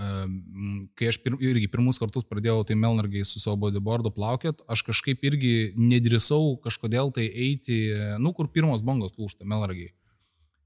kai 0.98 1.12
aš 1.12 1.20
pir, 1.22 1.36
irgi 1.38 1.70
pirmus 1.70 2.02
kartus 2.02 2.26
pradėjau 2.26 2.64
tai 2.66 2.74
Melnargiai 2.74 3.22
su 3.22 3.38
savo 3.38 3.60
bodyboardu 3.68 4.10
plaukiot, 4.16 4.64
aš 4.66 4.82
kažkaip 4.88 5.22
irgi 5.30 5.54
nedrįsau 5.78 6.56
kažkodėl 6.66 7.14
tai 7.14 7.28
eiti, 7.30 7.78
nu 8.18 8.34
kur 8.34 8.50
pirmos 8.50 8.82
bangos 8.82 9.14
lūšta 9.14 9.46
Melnargiai. 9.46 9.94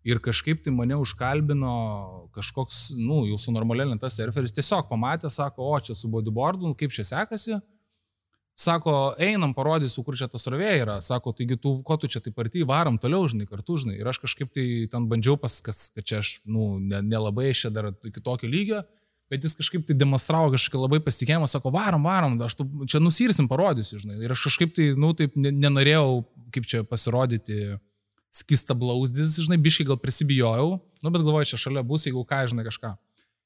Ir 0.05 0.19
kažkaip 0.21 0.61
tai 0.64 0.73
mane 0.77 0.99
užkalbino 1.01 1.75
kažkoks, 2.37 2.90
nu, 3.01 3.23
jau 3.31 3.38
su 3.40 3.53
normalia 3.55 3.87
lenta 3.88 4.11
surferis, 4.12 4.53
tiesiog 4.53 4.85
pamatė, 4.90 5.31
sako, 5.33 5.64
o 5.73 5.79
čia 5.81 5.97
su 5.97 6.11
bodyboardu, 6.12 6.69
nu, 6.69 6.77
kaip 6.77 6.93
čia 6.93 7.07
sekasi. 7.09 7.57
Sako, 8.55 9.14
einam, 9.19 9.51
parodysiu, 9.57 10.05
kur 10.07 10.14
čia 10.14 10.29
tas 10.31 10.45
rovė 10.47 10.69
yra. 10.79 11.01
Sako, 11.03 11.33
taigi 11.35 11.57
tu, 11.59 11.73
ko 11.83 11.97
tu 11.99 12.07
čia 12.07 12.21
taip 12.23 12.37
arti, 12.38 12.62
varom 12.69 13.01
toliau, 13.03 13.25
žinai, 13.33 13.49
kartu, 13.51 13.75
žinai. 13.83 13.97
Ir 13.99 14.11
aš 14.12 14.21
kažkaip 14.23 14.53
tai 14.55 14.67
ten 14.93 15.09
bandžiau 15.11 15.35
paskas, 15.40 15.88
kad 15.97 16.07
čia 16.07 16.21
aš, 16.23 16.37
nu, 16.47 16.77
ne- 16.79 17.01
nelabai 17.03 17.49
ne 17.51 17.64
čia 17.64 17.73
dar 17.75 17.88
iki 18.07 18.23
tokio 18.23 18.47
lygio, 18.53 18.85
bet 19.33 19.43
jis 19.43 19.57
kažkaip 19.59 19.88
tai 19.88 19.97
demonstravo 19.99 20.53
kažkokį 20.55 20.85
labai 20.85 21.01
pasitikėjimą, 21.03 21.49
sako, 21.51 21.73
varom, 21.75 22.07
varom, 22.07 22.37
aš 22.47 22.55
tu, 22.61 22.69
čia 22.87 23.01
nusirsim, 23.03 23.49
parodysiu, 23.51 23.99
žinai. 24.05 24.21
Ir 24.23 24.37
aš 24.37 24.45
kažkaip 24.47 24.77
tai, 24.77 24.93
nu, 24.95 25.11
taip 25.19 25.35
ne- 25.35 25.51
nenorėjau, 25.64 26.23
kaip 26.55 26.69
čia 26.71 26.85
pasirodyti 26.87 27.81
skista 28.35 28.75
blauzdis, 28.75 29.38
žinai, 29.44 29.61
biškai 29.62 29.87
gal 29.88 29.99
prisibijojau, 30.03 30.79
nu, 30.79 31.11
bet 31.14 31.23
galvoju, 31.23 31.53
čia 31.53 31.61
šalia 31.61 31.85
bus, 31.87 32.09
jeigu 32.09 32.25
ką, 32.27 32.40
žinai, 32.51 32.66
kažką. 32.66 32.94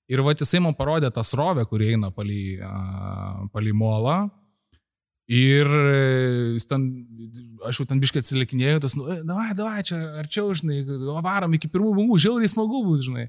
Ir 0.09 0.23
va, 0.25 0.33
jisai 0.33 0.63
man 0.65 0.77
parodė 0.77 1.11
tą 1.13 1.25
srovę, 1.27 1.67
kuri 1.69 1.93
eina 1.93 2.09
palei, 2.15 2.57
uh, 2.57 3.43
palei 3.53 3.75
molą. 3.77 4.23
Ir 5.29 5.69
ten, 6.71 6.87
aš 7.69 7.83
jau 7.83 7.85
ten 7.91 7.99
biškai 8.01 8.23
atsilikinėjau, 8.23 8.79
tas, 8.81 8.95
nu, 8.97 9.05
e, 9.13 9.19
davai, 9.29 9.51
davai, 9.57 9.83
čia 9.85 9.99
arčiau, 10.23 10.55
žinai, 10.57 10.79
varom 11.21 11.53
iki 11.59 11.69
pirmų 11.69 11.93
bangų, 11.99 12.17
žiauriai 12.25 12.49
smagu 12.49 12.81
bus, 12.87 13.05
žinai. 13.05 13.27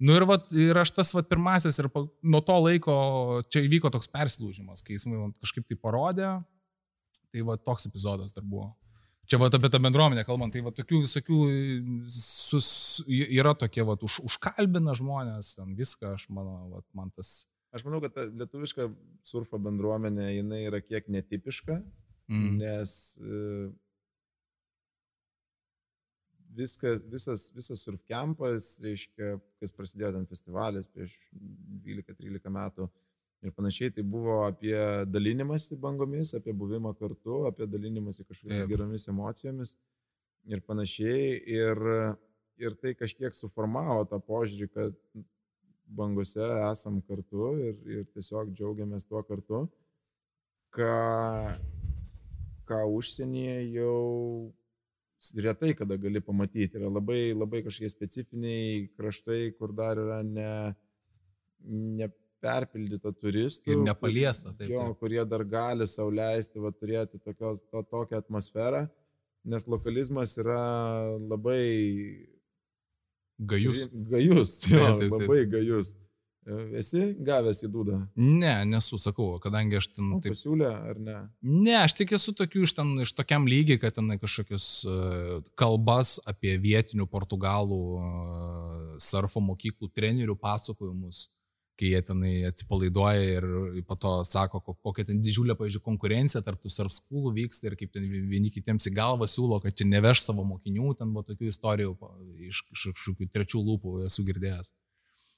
Nu 0.00 0.14
ir, 0.14 0.24
vat, 0.30 0.46
ir 0.54 0.78
aš 0.78 0.94
tas 0.96 1.10
vat, 1.12 1.26
pirmasis 1.28 1.76
ir 1.82 1.90
pa, 1.92 2.04
nuo 2.22 2.40
to 2.46 2.54
laiko 2.62 2.94
čia 3.50 3.64
įvyko 3.66 3.90
toks 3.92 4.08
persilūžimas, 4.14 4.86
kai 4.86 4.94
jis 4.94 5.08
man 5.10 5.34
kažkaip 5.42 5.66
tai 5.66 5.76
parodė. 5.76 6.30
Tai 7.30 7.42
va 7.46 7.58
toks 7.58 7.90
epizodas 7.90 8.32
dar 8.34 8.46
buvo. 8.46 8.70
Čia 9.30 9.38
va 9.38 9.46
apie 9.46 9.70
tą 9.70 9.78
bendruomenę 9.82 10.24
kalbant, 10.26 10.52
tai 10.54 10.64
va 10.66 10.72
tokių 10.74 11.04
visokių 11.04 11.38
sus, 12.10 12.70
yra 13.06 13.54
tokie 13.54 13.84
va 13.86 13.94
už, 13.94 14.20
užkalbina 14.26 14.96
žmonės, 14.98 15.54
ten 15.60 15.76
viską, 15.78 16.16
aš 16.18 16.26
manau, 16.34 16.64
va, 16.74 16.84
man 16.98 17.14
tas... 17.14 17.46
Aš 17.70 17.84
manau, 17.86 18.00
kad 18.02 18.16
ta 18.16 18.24
lietuviška 18.26 18.88
surfo 19.22 19.60
bendruomenė, 19.62 20.32
jinai 20.34 20.64
yra 20.66 20.80
kiek 20.82 21.06
netipiška, 21.06 21.78
Mm. 22.30 22.58
nes 22.58 23.18
e, 23.18 23.70
viskas, 26.54 27.02
visas, 27.10 27.48
visas 27.54 27.82
surf 27.82 28.04
campas, 28.06 28.76
reiškia, 28.84 29.32
kas 29.58 29.74
prasidėjo 29.74 30.12
ten 30.14 30.28
festivalis 30.30 30.86
prieš 30.94 31.16
12-13 31.88 32.52
metų 32.54 32.86
ir 33.42 33.54
panašiai, 33.56 33.92
tai 33.94 34.04
buvo 34.04 34.42
apie 34.46 34.76
dalinimąsi 35.08 35.78
bangomis, 35.80 36.34
apie 36.36 36.52
buvimą 36.52 36.92
kartu, 36.98 37.44
apie 37.48 37.66
dalinimąsi 37.66 38.24
kažkokiamis 38.24 38.68
geromis 38.68 39.08
emocijomis. 39.08 39.74
ir 40.48 40.60
panašiai. 40.64 41.40
Ir, 41.52 41.80
ir 42.60 42.76
tai 42.80 42.94
kažkiek 42.96 43.34
suformavo 43.36 44.04
tą 44.08 44.20
požiūrį, 44.24 44.68
kad 44.72 44.96
bangose 45.90 46.46
esam 46.70 47.00
kartu 47.02 47.50
ir, 47.58 47.76
ir 47.88 48.06
tiesiog 48.14 48.52
džiaugiamės 48.54 49.08
tuo 49.08 49.22
kartu, 49.26 49.64
ką, 50.76 50.94
ką 52.68 52.80
užsienyje 52.94 53.56
jau 53.74 54.52
retai 55.44 55.74
kada 55.76 55.98
gali 56.00 56.22
pamatyti. 56.24 56.78
Yra 56.78 56.88
labai, 56.92 57.32
labai 57.36 57.64
kažkokie 57.66 57.90
specifiniai 57.92 58.88
kraštai, 58.96 59.42
kur 59.58 59.74
dar 59.76 60.00
yra 60.00 60.22
ne, 60.24 60.52
neperpildyta 62.40 63.12
turistų. 63.12 63.70
Ir 63.70 63.80
nepaliesta, 63.84 64.52
taip. 64.56 64.70
Jo, 64.70 64.80
taip. 64.90 64.98
kurie 65.00 65.24
dar 65.28 65.44
gali 65.44 65.86
sauliaisti, 65.86 66.60
va, 66.60 66.70
turėti 66.72 67.20
tokios, 67.20 67.60
to, 67.70 67.82
tokią 67.82 68.18
atmosferą, 68.22 68.86
nes 69.44 69.66
lokalizmas 69.68 70.36
yra 70.40 70.60
labai 71.18 72.26
Gajus. 73.40 73.86
Gajus, 73.92 74.58
jo, 74.68 74.76
Taip, 74.76 74.98
taip, 75.00 75.10
taip. 75.10 75.20
labai 75.22 75.46
gajus. 75.48 75.94
E, 76.44 76.56
Esi 76.76 77.14
gavęs 77.24 77.62
į 77.64 77.70
dūdą? 77.72 77.94
Ne, 78.20 78.52
nesu, 78.68 78.98
sakau, 79.00 79.38
kadangi 79.40 79.78
aš 79.78 79.88
ten 79.94 80.10
Nu, 80.10 80.18
taip. 80.20 80.34
pasiūlė 80.34 80.68
ar 80.68 80.98
ne? 81.00 81.14
Ne, 81.40 81.78
aš 81.86 81.94
tik 82.02 82.12
esu 82.18 82.34
tokių 82.36 82.66
iš, 82.66 82.74
ten, 82.76 82.90
iš 83.00 83.14
tokiam 83.16 83.48
lygiai, 83.48 83.80
kad 83.80 83.96
ten 83.96 84.12
kažkokius 84.20 84.66
uh, 84.84 85.40
kalbas 85.56 86.18
apie 86.28 86.58
vietinių 86.60 87.08
portugalų 87.08 87.80
uh, 87.96 88.94
surfo 89.00 89.40
mokyklų 89.40 89.88
trenerių 89.96 90.36
pasakojimus, 90.36 91.30
kai 91.80 91.94
jie 91.94 92.00
tenai 92.04 92.32
atsipalaiduoja 92.50 93.38
ir 93.38 93.46
po 93.88 93.96
to 94.00 94.12
sako, 94.28 94.60
ko- 94.64 94.76
kokia 94.84 95.06
ten 95.08 95.22
didžiulė, 95.24 95.56
pavyzdžiui, 95.58 95.82
konkurencija 95.86 96.42
tarp 96.44 96.60
tų 96.60 96.72
schoolų 96.72 97.32
vyksta 97.38 97.70
ir 97.70 97.78
kaip 97.80 97.94
ten 97.96 98.04
vieni 98.04 98.52
kitiems 98.52 98.90
į 98.90 98.94
galvą 98.98 99.28
siūlo, 99.30 99.62
kad 99.64 99.76
čia 99.76 99.88
neveš 99.88 100.26
savo 100.26 100.44
mokinių, 100.44 100.92
ten 100.98 101.14
buvo 101.14 101.24
tokių 101.30 101.48
istorijų 101.48 101.96
iš 102.50 102.62
kažkokių 102.74 103.30
trečių 103.32 103.64
lūpų 103.70 103.96
esu 104.10 104.26
girdėjęs. 104.28 104.74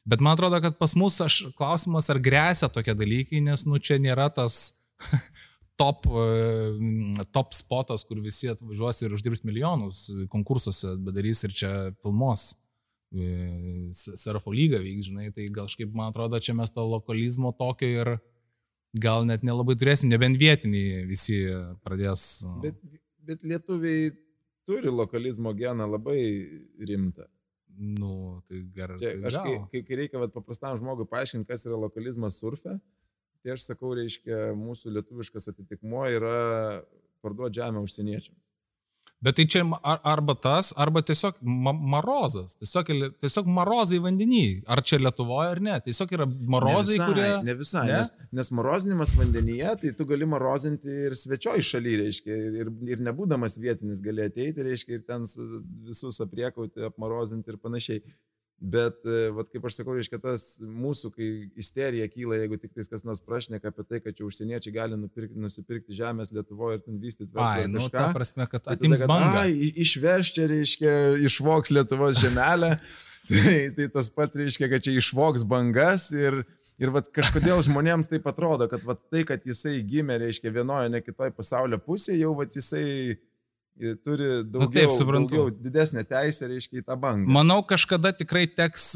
Bet 0.05 0.21
man 0.21 0.35
atrodo, 0.35 0.59
kad 0.63 0.79
pas 0.81 0.97
mus 0.99 1.21
aš 1.23 1.55
klausimas, 1.55 2.09
ar 2.11 2.19
grėsia 2.19 2.67
tokie 2.73 2.95
dalykai, 2.99 3.39
nes 3.45 3.63
nu 3.69 3.79
čia 3.79 4.01
nėra 4.03 4.27
tas 4.35 4.83
top, 5.81 6.09
e, 6.11 7.25
top 7.31 7.55
spotas, 7.55 8.03
kur 8.09 8.19
visi 8.23 8.51
atvažiuos 8.51 9.05
ir 9.05 9.15
uždirbs 9.15 9.45
milijonus 9.47 10.09
konkursuose, 10.33 10.97
bet 10.99 11.15
darys 11.21 11.45
ir 11.47 11.55
čia 11.55 11.73
filmos. 12.03 12.51
Surfo 13.93 14.55
lyga 14.55 14.81
vyks, 14.81 15.09
žinai, 15.11 15.31
tai 15.37 15.49
gal 15.53 15.69
kažkaip, 15.69 15.93
man 15.93 16.13
atrodo, 16.13 16.41
čia 16.41 16.55
mes 16.57 16.73
to 16.73 16.85
lokalizmo 16.89 17.53
tokio 17.59 17.91
ir 17.91 18.11
gal 18.93 19.27
net 19.29 19.45
nelabai 19.45 19.77
turėsim, 19.81 20.11
nebent 20.13 20.39
vietiniai 20.41 21.05
visi 21.09 21.43
pradės. 21.85 22.43
Bet, 22.65 22.81
bet 23.25 23.45
lietuviai 23.45 24.11
turi 24.69 24.93
lokalizmo 24.93 25.53
geną 25.57 25.89
labai 25.91 26.21
rimtą. 26.89 27.29
Nu, 27.73 28.43
tai 28.49 28.63
gerai. 28.75 28.99
Tai 29.01 29.13
aš, 29.29 29.39
kai, 29.45 29.55
kai, 29.73 29.83
kai 29.87 30.01
reikia 30.03 30.21
vat, 30.21 30.33
paprastam 30.35 30.77
žmogui 30.79 31.07
paaiškinti, 31.09 31.49
kas 31.49 31.65
yra 31.67 31.79
lokalizmas 31.81 32.37
surfe, 32.41 32.77
tai 33.43 33.55
aš 33.55 33.65
sakau, 33.71 33.95
reiškia, 33.97 34.53
mūsų 34.59 34.93
lietuviškas 34.99 35.49
atitikmuo 35.55 36.05
yra 36.13 36.37
parduoti 37.25 37.63
žemę 37.63 37.83
užsieniečiams. 37.83 38.52
Bet 39.23 39.37
tai 39.39 39.45
čia 39.47 39.61
ar, 39.87 40.01
arba 40.13 40.35
tas, 40.35 40.73
arba 40.83 40.99
tiesiog 41.07 41.37
ma 41.47 41.71
marozas. 41.73 42.57
Tiesiog, 42.59 42.89
tiesiog 43.23 43.47
marozai 43.47 44.01
vandenį. 44.03 44.41
Ar 44.67 44.83
čia 44.83 44.99
Lietuvoje 44.99 45.53
ar 45.55 45.61
ne. 45.63 45.77
Tiesiog 45.85 46.15
yra 46.17 46.27
marozai, 46.27 46.97
ne 46.99 47.05
visai, 47.05 47.07
kurie... 47.13 47.29
Ne 47.47 47.55
visai, 47.61 47.85
Ne? 47.87 47.93
ne? 47.93 48.01
Nes, 48.03 48.11
nes 48.41 48.51
marozinimas 48.59 49.15
vandenyje, 49.19 49.71
tai 49.83 49.93
tu 49.99 50.07
gali 50.11 50.27
marozinti 50.27 50.91
ir 51.07 51.15
svečioj 51.19 51.63
šaly, 51.71 51.95
reiškia, 52.03 52.41
ir, 52.65 52.73
ir 52.97 53.05
nebūdamas 53.07 53.59
vietinis 53.63 54.03
gali 54.03 54.27
ateiti, 54.27 54.67
reiškia, 54.67 54.99
ir 54.99 55.07
ten 55.07 55.27
su- 55.31 55.63
visus 55.87 56.19
apriekauti, 56.27 56.83
apmarozinti 56.91 57.55
ir 57.55 57.61
panašiai. 57.63 58.03
Bet, 58.63 59.01
e, 59.03 59.27
vat, 59.35 59.49
kaip 59.51 59.65
aš 59.67 59.81
sakau, 59.81 59.97
reiškia, 59.99 60.21
tas 60.23 60.43
mūsų, 60.63 61.09
kai 61.17 61.29
isterija 61.59 62.07
kyla, 62.07 62.37
jeigu 62.39 62.61
tik 62.63 62.71
tais 62.77 62.87
kas 62.87 63.03
nors 63.03 63.19
prašneka 63.27 63.73
apie 63.73 63.83
tai, 63.89 63.99
kad 64.05 64.15
čia 64.15 64.23
užsieniečiai 64.29 64.75
gali 64.77 64.99
nupirkti, 65.01 65.35
nusipirkti 65.43 65.97
žemės 65.99 66.31
Lietuvoje 66.31 66.79
ir 66.79 66.85
ten 66.85 67.01
vystyti 67.03 67.35
verslą. 67.35 67.65
Ai, 67.65 67.67
nu, 67.67 67.83
ta 67.91 68.05
prasme, 68.15 68.47
kad 68.53 68.63
tai 68.63 68.77
atims 68.77 69.03
bangą. 69.11 69.41
Ai, 69.41 69.57
išveš 69.83 70.31
čia, 70.37 70.47
reiškia, 70.53 70.93
išvoks 71.27 71.75
Lietuvos 71.75 72.21
žemelę. 72.23 72.77
tai, 73.33 73.57
tai 73.75 73.89
tas 73.97 74.13
pats 74.15 74.39
reiškia, 74.39 74.71
kad 74.71 74.87
čia 74.87 74.95
išvoks 75.01 75.43
bangas 75.51 76.13
ir, 76.15 76.45
ir 76.79 76.95
vat, 76.95 77.11
kažkodėl 77.19 77.59
žmonėms 77.67 78.15
taip 78.15 78.31
atrodo, 78.31 78.71
kad 78.71 78.87
vat, 78.87 79.03
tai, 79.11 79.27
kad 79.27 79.43
jisai 79.43 79.81
gimė, 79.83 80.21
reiškia, 80.23 80.55
vienoje, 80.55 80.95
ne 80.95 81.03
kitoje 81.03 81.35
pasaulio 81.35 81.83
pusėje, 81.83 82.23
jau 82.23 82.37
vat, 82.39 82.55
jisai 82.55 83.19
turi 84.05 84.29
daugiau, 84.47 84.63
Nu, 84.63 84.69
taip, 84.75 84.93
suprantu. 84.95 85.35
daugiau 85.35 85.63
didesnę 85.65 86.05
teisę, 86.09 86.49
reiškia, 86.51 86.83
į 86.83 86.85
tą 86.87 86.97
bangą. 87.03 87.27
Manau, 87.39 87.61
kažkada 87.67 88.13
tikrai 88.17 88.45
teks, 88.51 88.93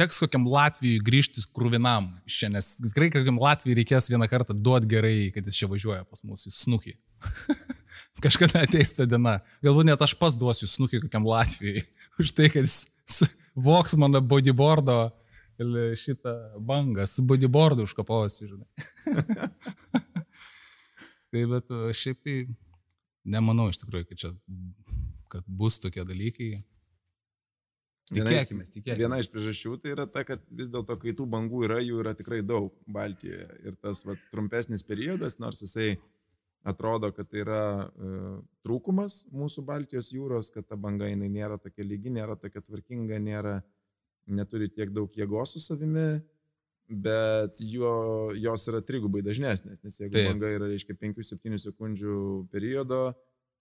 teks 0.00 0.20
kokiam 0.24 0.44
Latvijui 0.50 1.00
grįžti 1.04 1.44
krūvinam 1.56 2.10
iš 2.28 2.40
čia, 2.42 2.50
nes 2.52 2.72
tikrai 2.82 3.10
kokiam 3.14 3.40
Latvijui 3.40 3.78
reikės 3.80 4.10
vieną 4.12 4.28
kartą 4.30 4.56
duoti 4.56 4.90
gerai, 4.90 5.14
kad 5.34 5.46
jis 5.48 5.58
čia 5.60 5.70
važiuoja 5.70 6.04
pas 6.08 6.24
mus 6.26 6.46
į 6.50 6.54
snukį. 6.56 6.96
kažkada 8.24 8.64
ateis 8.66 8.92
ta 8.96 9.06
diena. 9.08 9.38
Galbūt 9.64 9.88
net 9.88 10.02
aš 10.04 10.14
pas 10.20 10.36
duosiu 10.38 10.68
snukį 10.68 11.04
kokiam 11.06 11.26
Latvijui 11.28 11.84
už 12.20 12.34
tai, 12.36 12.50
kad 12.52 12.68
jis 12.68 13.24
voks 13.56 13.96
mano 14.00 14.20
bodyboardo 14.20 15.10
šitą 16.00 16.32
bangą 16.64 17.04
su 17.08 17.22
bodyboardu 17.28 17.84
užkapausiu, 17.84 18.48
žinai. 18.48 18.68
tai 21.30 21.44
bet 21.50 21.68
šiaip 21.96 22.22
tai 22.24 22.36
nemanau 23.24 23.68
iš 23.70 23.82
tikrųjų, 23.82 24.08
kad 24.10 24.22
čia 24.22 24.32
kad 25.30 25.46
bus 25.46 25.78
tokie 25.82 26.04
dalykai. 26.06 26.50
Tikėkime, 28.10 28.64
tikėkime. 28.66 28.98
Viena 28.98 29.20
iš 29.22 29.28
priežasčių 29.30 29.76
tai 29.82 29.92
yra 29.94 30.06
ta, 30.10 30.24
kad 30.26 30.42
vis 30.50 30.70
dėlto, 30.72 30.96
kai 30.98 31.12
tų 31.14 31.28
bangų 31.30 31.62
yra, 31.68 31.78
jų 31.78 32.00
yra 32.02 32.16
tikrai 32.18 32.40
daug 32.42 32.72
Baltijoje. 32.90 33.46
Ir 33.62 33.76
tas 33.78 34.02
vat, 34.06 34.22
trumpesnis 34.32 34.82
periodas, 34.86 35.38
nors 35.38 35.62
jisai 35.62 35.92
atrodo, 36.66 37.12
kad 37.14 37.30
tai 37.30 37.44
yra 37.44 37.62
e, 37.86 38.32
trūkumas 38.66 39.22
mūsų 39.30 39.62
Baltijos 39.68 40.10
jūros, 40.12 40.50
kad 40.50 40.66
ta 40.66 40.76
banga 40.80 41.06
jinai 41.08 41.30
nėra 41.30 41.60
tokia 41.62 41.86
lygi, 41.86 42.10
nėra 42.18 42.34
tokia 42.40 42.64
tvarkinga, 42.66 43.20
nėra, 43.22 43.60
neturi 44.26 44.68
tiek 44.74 44.90
daug 44.90 45.14
jėgos 45.16 45.54
su 45.54 45.62
savimi, 45.62 46.20
bet 46.90 47.60
jo, 47.62 47.94
jos 48.38 48.68
yra 48.70 48.82
trigubai 48.84 49.22
dažnesnės, 49.26 49.82
nes 49.84 49.98
jeigu 50.00 50.14
Taip. 50.16 50.30
Banga 50.32 50.50
yra, 50.50 50.68
reiškia, 50.70 50.96
5-7 50.98 51.60
sekundžių 51.64 52.20
periodo, 52.52 53.10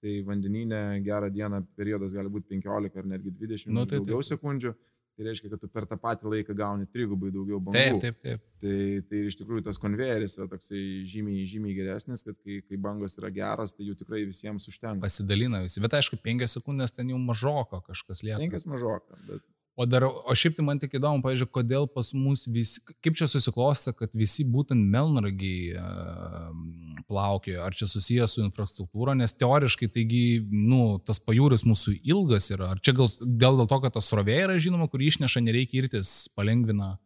tai 0.04 0.20
vandeninė 0.28 1.02
gerą 1.06 1.30
dieną 1.34 1.64
periodas 1.78 2.16
gali 2.16 2.32
būti 2.32 2.56
15 2.56 3.02
ar 3.02 3.10
netgi 3.16 3.34
20 3.36 3.76
Nu, 3.76 3.86
tai 3.86 4.00
daugiau 4.00 4.24
taip. 4.24 4.32
sekundžių. 4.34 4.76
Tai 5.20 5.26
reiškia, 5.28 5.50
kad 5.52 5.60
tu 5.60 5.68
per 5.68 5.84
tą 5.84 5.98
patį 6.00 6.30
laiką 6.32 6.54
gauni 6.56 6.86
trigubai 6.88 7.28
daugiau 7.36 7.58
bangų. 7.60 7.76
Taip, 7.76 7.98
taip, 8.00 8.20
taip. 8.24 8.44
Tai, 8.64 8.76
tai 9.10 9.24
iš 9.28 9.36
tikrųjų 9.42 9.66
tas 9.66 9.76
konvejeris 9.84 10.38
yra 10.38 10.46
toksai 10.48 10.84
žymiai, 11.12 11.42
žymiai 11.44 11.76
geresnis, 11.76 12.24
kad 12.24 12.38
kai, 12.40 12.62
kai 12.64 12.80
bangos 12.80 13.20
yra 13.20 13.28
geras, 13.36 13.76
tai 13.76 13.90
jų 13.90 13.98
tikrai 14.00 14.22
visiems 14.24 14.70
užtenka. 14.72 15.04
Pasidalina 15.04 15.60
visi. 15.66 15.84
Bet 15.84 15.98
aišku, 16.00 16.22
penkias 16.24 16.56
sekundės 16.56 16.96
ten 16.96 17.12
jau 17.12 17.20
mažoko 17.20 17.82
kažkas 17.90 18.24
lieka. 18.24 18.40
Penkias 18.46 18.64
mažoka, 18.64 19.20
bet 19.28 19.44
O, 19.80 19.86
dar, 19.88 20.04
o 20.04 20.36
šiaip 20.36 20.58
tai 20.58 20.64
man 20.68 20.80
tik 20.82 20.98
įdomu, 20.98 21.22
pažiūrėjau, 21.24 21.54
kodėl 21.56 21.86
pas 21.88 22.10
mus 22.12 22.42
visi, 22.52 22.82
kaip 23.00 23.16
čia 23.16 23.30
susiklosta, 23.32 23.94
kad 23.96 24.12
visi 24.18 24.44
būtent 24.44 24.84
melnragiai 24.92 25.78
uh, 25.80 26.50
plaukioja, 27.08 27.64
ar 27.64 27.78
čia 27.80 27.88
susijęs 27.88 28.36
su 28.36 28.44
infrastruktūra, 28.44 29.16
nes 29.16 29.38
teoriškai, 29.40 29.88
taigi, 29.96 30.24
nu, 30.52 30.98
tas 31.08 31.24
pajūris 31.24 31.64
mūsų 31.64 31.96
ilgas 32.02 32.52
yra, 32.52 32.74
ar 32.74 32.84
čia 32.84 32.98
gal 32.98 33.08
dėl, 33.24 33.62
dėl 33.62 33.70
to, 33.72 33.80
kad 33.86 33.96
tas 33.96 34.12
srovė 34.12 34.42
yra 34.50 34.60
žinoma, 34.60 34.90
kur 34.92 35.06
išneša, 35.06 35.46
nereikia 35.48 35.86
irtis, 35.86 36.18
palengvina, 36.36 36.98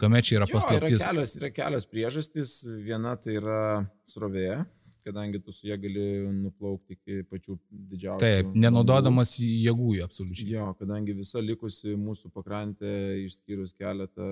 kame 0.00 0.24
čia 0.24 0.38
yra 0.40 0.48
paslaptis. 0.48 0.96
Yra 1.02 1.12
kelios, 1.12 1.36
yra 1.42 1.52
kelios 1.52 1.88
priežastys. 1.92 2.54
Viena 2.88 3.14
tai 3.20 3.36
yra 3.40 3.60
srovė, 4.08 4.62
kadangi 5.04 5.40
tu 5.42 5.52
su 5.52 5.66
jie 5.68 5.76
gali 5.80 6.06
nuplaukti 6.36 6.96
iki 6.96 7.22
pačių 7.30 7.58
didžiausių. 7.92 8.22
Taip, 8.22 8.54
nenaudodamas 8.54 9.34
jėgų 9.42 9.98
absoliučiai. 10.06 10.48
Jo, 10.54 10.70
kadangi 10.78 11.14
visa 11.18 11.42
likusi 11.42 11.96
mūsų 11.98 12.32
pakrantė, 12.34 12.94
išskyrus 13.26 13.74
keletą 13.78 14.26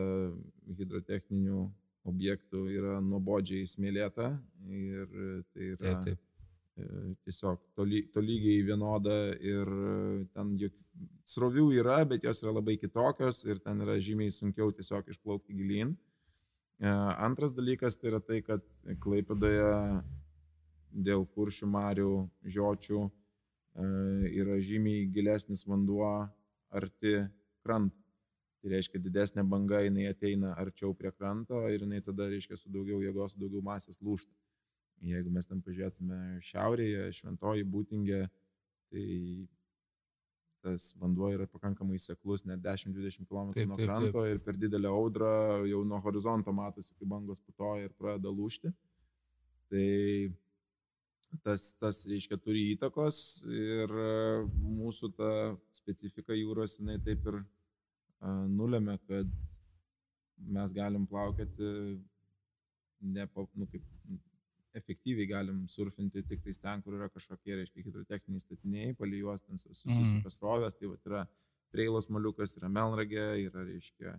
hidrotechninių 0.79 1.69
objektų, 2.11 2.65
yra 2.73 2.99
nuobodžiai 3.05 3.69
smėlėta 3.69 4.33
ir 4.73 5.07
tai 5.53 5.73
yra 5.75 5.81
Taip, 5.83 6.05
taip. 6.07 6.21
e, 6.81 7.15
tiesiog 7.27 7.61
toly, 7.77 8.05
tolygiai 8.15 8.63
vienoda 8.65 9.17
ir 9.37 9.69
ten 10.35 10.55
jok, 10.61 10.77
srovių 11.29 11.67
yra, 11.81 12.01
bet 12.09 12.25
jos 12.25 12.43
yra 12.45 12.55
labai 12.57 12.79
kitokios 12.81 13.45
ir 13.45 13.61
ten 13.65 13.83
yra 13.85 13.99
žymiai 14.01 14.33
sunkiau 14.35 14.73
tiesiog 14.75 15.13
išplaukti 15.13 15.57
gilin. 15.57 15.93
E, 16.81 16.89
Antras 17.21 17.53
dalykas 17.53 18.01
tai 18.01 18.15
yra 18.15 18.23
tai, 18.25 18.41
kad 18.41 18.65
Klaipėdoje 19.05 19.69
dėl 20.93 21.25
kuršių 21.35 21.69
marių, 21.71 22.13
žiočių 22.45 23.01
e, 23.07 23.11
yra 24.43 24.59
žymiai 24.61 25.09
gilesnis 25.13 25.65
vanduo 25.67 26.11
arti 26.71 27.17
kranto. 27.65 27.97
Tai 28.61 28.75
reiškia, 28.75 29.01
didesnė 29.01 29.47
banga 29.49 29.79
jinai 29.81 30.11
ateina 30.11 30.53
arčiau 30.61 30.93
prie 30.93 31.09
kranto 31.17 31.63
ir 31.73 31.87
jinai 31.87 32.03
tada, 32.05 32.27
reiškia, 32.29 32.59
su 32.61 32.69
daugiau 32.69 33.01
jėgos, 33.01 33.33
su 33.33 33.41
daugiau 33.41 33.63
masės 33.65 34.03
lūšta. 34.05 34.35
Jeigu 35.01 35.33
mes 35.33 35.49
ten 35.49 35.63
pažiūrėtume 35.65 36.43
šiaurėje, 36.45 37.07
šventoji 37.17 37.65
būtingė, 37.65 38.27
Tai 38.91 39.49
tas 40.61 40.91
vanduo 41.01 41.31
yra 41.33 41.47
pakankamai 41.49 41.97
seklus, 42.03 42.43
net 42.45 42.61
10-20 42.61 43.25
km 43.25 43.55
Taip, 43.55 43.69
nuo 43.71 43.79
taip, 43.79 43.87
kranto 43.87 44.25
ir 44.29 44.43
per 44.45 44.59
didelę 44.61 44.91
audrą 44.93 45.31
jau 45.71 45.81
nuo 45.89 46.01
horizonto 46.05 46.53
matosi, 46.53 46.93
kai 46.99 47.09
bangos 47.09 47.41
putoja 47.41 47.87
ir 47.87 47.95
pradeda 47.97 48.33
lūšti. 48.35 48.73
Tai 49.71 49.87
tas, 51.45 51.71
tas 51.81 52.03
reiškia, 52.11 52.39
turi 52.43 52.67
įtakos 52.75 53.21
ir 53.49 53.93
e, 53.95 54.11
mūsų 54.61 55.13
ta 55.17 55.31
specifika 55.75 56.37
jūros, 56.37 56.79
jinai 56.81 56.99
taip 57.05 57.27
ir 57.31 57.41
a, 57.41 58.33
nulėmė, 58.51 58.99
kad 59.09 59.31
mes 60.41 60.75
galim 60.75 61.07
plaukioti 61.09 61.71
ne, 63.01 63.27
nu, 63.55 63.69
kaip, 63.71 63.85
efektyviai 64.77 65.27
galim 65.27 65.63
surfinti 65.69 66.23
tik 66.27 66.43
tais 66.45 66.61
ten, 66.63 66.83
kur 66.85 66.95
yra 66.99 67.09
kažkokie, 67.11 67.57
reiškia, 67.59 67.85
hidrotechniniai 67.87 68.43
statiniai, 68.45 68.97
palei 68.99 69.23
juos 69.23 69.43
ten 69.43 69.59
susisukas 69.59 70.37
mm. 70.37 70.43
rovės, 70.45 70.79
tai 70.79 70.91
va, 70.91 70.99
yra 71.07 71.29
Preilos 71.71 72.09
maliukas, 72.11 72.57
yra 72.59 72.67
Melnragė, 72.71 73.25
yra, 73.45 73.63
reiškia, 73.67 74.15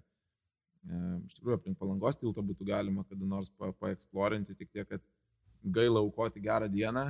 e, 0.87 0.99
iš 1.27 1.35
tikrųjų 1.35 1.57
aplink 1.57 1.79
palangos 1.79 2.19
tiltą 2.19 2.43
būtų 2.47 2.67
galima 2.69 3.03
kada 3.07 3.27
nors 3.27 3.51
pa, 3.59 3.73
paeksplorinti, 3.79 4.55
tik 4.59 4.71
tiek, 4.71 4.87
kad 4.87 5.03
gaila 5.63 6.01
aukoti 6.01 6.41
gerą 6.41 6.69
dieną, 6.71 7.05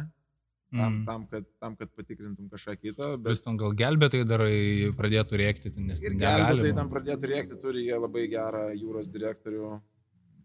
tam, 0.71 0.93
mm. 0.93 1.05
tam, 1.05 1.27
kad, 1.27 1.47
tam, 1.59 1.75
kad 1.75 1.91
patikrintum 1.95 2.49
kažką 2.49 2.75
kitą. 2.79 3.11
Bet 3.17 3.35
Vis 3.35 3.43
ten 3.45 3.59
gal 3.59 3.75
gelbėtai 3.77 4.23
darai 4.27 4.91
pradėtų 4.97 5.39
rėkti, 5.41 5.73
nes 5.83 6.03
ir 6.03 6.17
gelbėtai 6.19 6.73
tam 6.77 6.91
pradėtų 6.91 7.31
rėkti, 7.31 7.59
turi 7.61 7.85
jie 7.87 7.97
labai 7.99 8.27
gerą 8.31 8.67
jūros 8.75 9.11
direktorių 9.11 9.77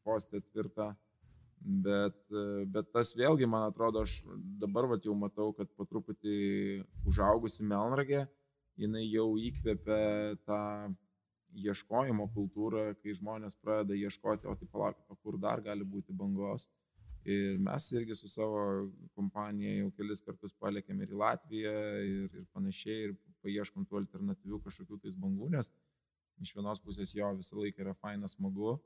postę 0.06 0.42
tvirtą. 0.42 0.94
Bet, 1.66 2.18
bet 2.70 2.92
tas 2.94 3.10
vėlgi, 3.18 3.46
man 3.50 3.64
atrodo, 3.66 4.04
aš 4.06 4.20
dabar 4.60 4.86
vat, 4.86 5.06
jau 5.06 5.16
matau, 5.18 5.48
kad 5.56 5.70
po 5.74 5.86
truputį 5.88 6.36
užaugusi 7.08 7.66
Melnragė, 7.66 8.26
jinai 8.78 9.02
jau 9.08 9.32
įkvėpia 9.40 10.36
tą 10.46 10.60
ieškojimo 11.56 12.28
kultūrą, 12.34 12.90
kai 13.00 13.16
žmonės 13.16 13.56
pradeda 13.58 13.96
ieškoti, 13.98 14.46
o 14.46 14.54
tai 14.54 14.68
palauk, 14.70 15.00
o 15.08 15.16
kur 15.16 15.40
dar 15.42 15.62
gali 15.64 15.86
būti 15.86 16.14
bangos. 16.14 16.68
Ir 17.26 17.56
mes 17.58 17.88
irgi 17.90 18.14
su 18.14 18.28
savo 18.30 18.60
kompanija 19.18 19.80
jau 19.80 19.90
kelis 19.96 20.22
kartus 20.22 20.52
palėkėm 20.62 21.00
ir 21.02 21.14
į 21.14 21.20
Latviją 21.22 21.76
ir, 22.06 22.28
ir 22.30 22.44
panašiai, 22.54 23.08
ir 23.08 23.16
paieškom 23.42 23.86
tų 23.88 24.04
alternatyvių 24.04 24.60
kažkokių 24.68 25.00
tais 25.02 25.16
bangų, 25.18 25.50
nes 25.56 25.72
iš 26.44 26.52
vienos 26.54 26.78
pusės 26.84 27.16
jo 27.16 27.32
visą 27.38 27.58
laiką 27.58 27.82
yra 27.82 27.96
faina 27.98 28.30
smagu, 28.30 28.76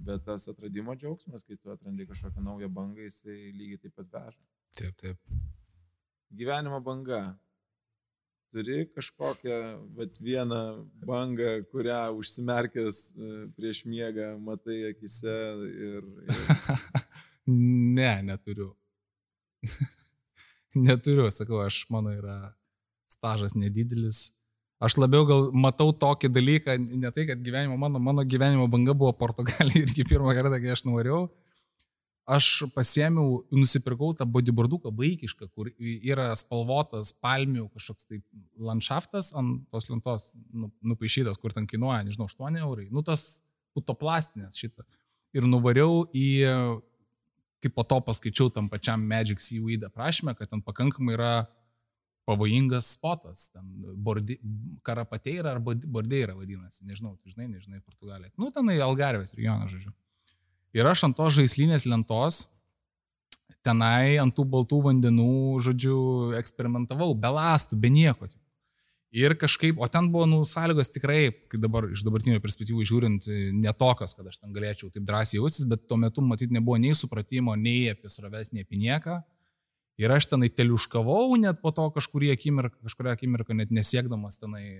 Bet 0.00 0.24
tas 0.24 0.48
atradimo 0.48 0.94
džiaugsmas, 0.96 1.44
kai 1.44 1.58
tu 1.60 1.70
atrandi 1.72 2.06
kažkokią 2.08 2.42
naują 2.44 2.68
bangą, 2.72 3.04
jisai 3.04 3.52
lygiai 3.52 3.80
taip 3.82 3.94
pat 3.98 4.08
veža. 4.14 4.42
Taip, 4.78 4.96
taip. 5.02 5.18
Gyvenimo 6.40 6.80
banga. 6.84 7.20
Turi 8.50 8.80
kažkokią 8.94 9.58
vat, 9.98 10.16
vieną 10.18 10.62
bangą, 11.06 11.50
kurią 11.70 12.00
užsimerkęs 12.18 12.98
e, 13.14 13.28
prieš 13.54 13.84
miegą 13.86 14.32
matai 14.42 14.80
akise 14.88 15.36
ir... 15.68 16.08
ir... 16.26 16.40
ne, 17.46 18.12
neturiu. 18.26 18.72
neturiu, 20.86 21.30
sakau, 21.34 21.62
aš 21.64 21.84
mano 21.92 22.12
yra 22.16 22.54
stažas 23.10 23.56
nedidelis 23.58 24.28
Aš 24.80 24.96
labiau 24.96 25.26
gal 25.28 25.50
matau 25.52 25.92
tokį 25.92 26.30
dalyką, 26.32 26.74
ne 26.80 27.10
tai, 27.12 27.26
kad 27.28 27.40
gyvenimo 27.44 27.76
mano, 27.76 28.00
mano 28.00 28.24
gyvenimo 28.24 28.64
banga 28.72 28.94
buvo 28.96 29.12
Portugalija 29.12 29.82
irgi 29.84 30.06
pirmą 30.08 30.32
kartą, 30.36 30.56
kai 30.56 30.72
aš 30.72 30.86
nuvariau. 30.88 31.26
Aš 32.30 32.48
pasėmiau, 32.72 33.42
nusipirkau 33.52 34.14
tą 34.16 34.24
bodyboarduką 34.24 34.92
vaikišką, 34.96 35.50
kur 35.52 35.68
yra 35.82 36.30
spalvotas 36.38 37.10
palmių 37.20 37.66
kažkoks 37.74 38.08
tai 38.08 38.20
landšaftas 38.70 39.32
ant 39.36 39.66
tos 39.72 39.90
lentos 39.90 40.26
nu, 40.48 40.70
nupaišytas, 40.92 41.40
kur 41.42 41.52
ten 41.52 41.66
kainuoja, 41.68 42.04
nežinau, 42.06 42.30
8 42.30 42.60
eurai. 42.62 42.86
Nu 42.94 43.04
tas 43.04 43.42
putoplastinės 43.76 44.56
šitą. 44.62 44.86
Ir 45.36 45.44
nuvariau 45.50 46.06
į, 46.16 46.28
kaip 47.60 47.74
po 47.76 47.84
to 47.84 48.00
paskaičiau 48.04 48.52
tam 48.52 48.68
pačiam 48.72 49.02
Magic 49.06 49.40
Seaweed 49.40 49.84
aprašymę, 49.88 50.34
kad 50.38 50.50
ten 50.50 50.62
pakankamai 50.64 51.16
yra 51.16 51.32
pavojingas 52.28 52.92
spotas, 52.94 53.48
ten 53.50 53.66
bordi, 53.96 54.38
karapateira 54.86 55.56
ar 55.56 55.60
bordeira 55.60 56.36
vadinasi, 56.36 56.84
nežinau, 56.86 57.16
tu 57.18 57.32
žinai, 57.32 57.48
nežinai, 57.50 57.82
Portugalija. 57.82 58.30
Nu, 58.38 58.52
tenai 58.54 58.78
Algarvės 58.84 59.34
regionas, 59.34 59.72
žodžiu. 59.72 59.92
Ir 60.76 60.86
aš 60.86 61.08
ant 61.08 61.16
tos 61.18 61.34
žaislinės 61.34 61.88
lentos, 61.90 62.44
tenai 63.66 64.20
ant 64.22 64.34
tų 64.36 64.46
baltų 64.52 64.78
vandenų, 64.86 65.32
žodžiu, 65.66 65.96
eksperimentavau, 66.38 67.10
be 67.18 67.32
lastų, 67.34 67.80
be 67.80 67.90
nieko. 67.92 68.30
Ir 69.10 69.34
kažkaip, 69.34 69.78
o 69.82 69.88
ten 69.90 70.06
buvo, 70.12 70.22
nu, 70.30 70.44
sąlygos 70.46 70.92
tikrai, 70.94 71.32
kai 71.50 71.58
dabar 71.58 71.88
iš 71.90 72.04
dabartinio 72.06 72.38
perspektyvų 72.42 72.84
žiūrint, 72.86 73.26
netokios, 73.58 74.14
kad 74.14 74.28
aš 74.30 74.38
ten 74.38 74.52
galėčiau 74.54 74.92
taip 74.94 75.02
drąsiai 75.08 75.40
jaustis, 75.40 75.66
bet 75.66 75.88
tuo 75.90 75.98
metu 75.98 76.22
matyt 76.22 76.52
nebuvo 76.54 76.78
nei 76.78 76.94
supratimo, 76.94 77.56
nei 77.58 77.88
apie 77.90 78.10
sroves, 78.12 78.52
nei 78.54 78.62
apie 78.62 78.78
nieką. 78.78 79.18
Ir 80.00 80.14
aš 80.14 80.30
tenai 80.30 80.48
teliuškavau 80.54 81.34
net 81.42 81.58
po 81.60 81.72
to 81.76 81.88
kažkurį 81.92 82.30
akimirką, 82.36 82.78
kažkuria 82.86 83.16
akimirką 83.18 83.56
net 83.58 83.74
nesiekdamas 83.74 84.38
tenai, 84.40 84.78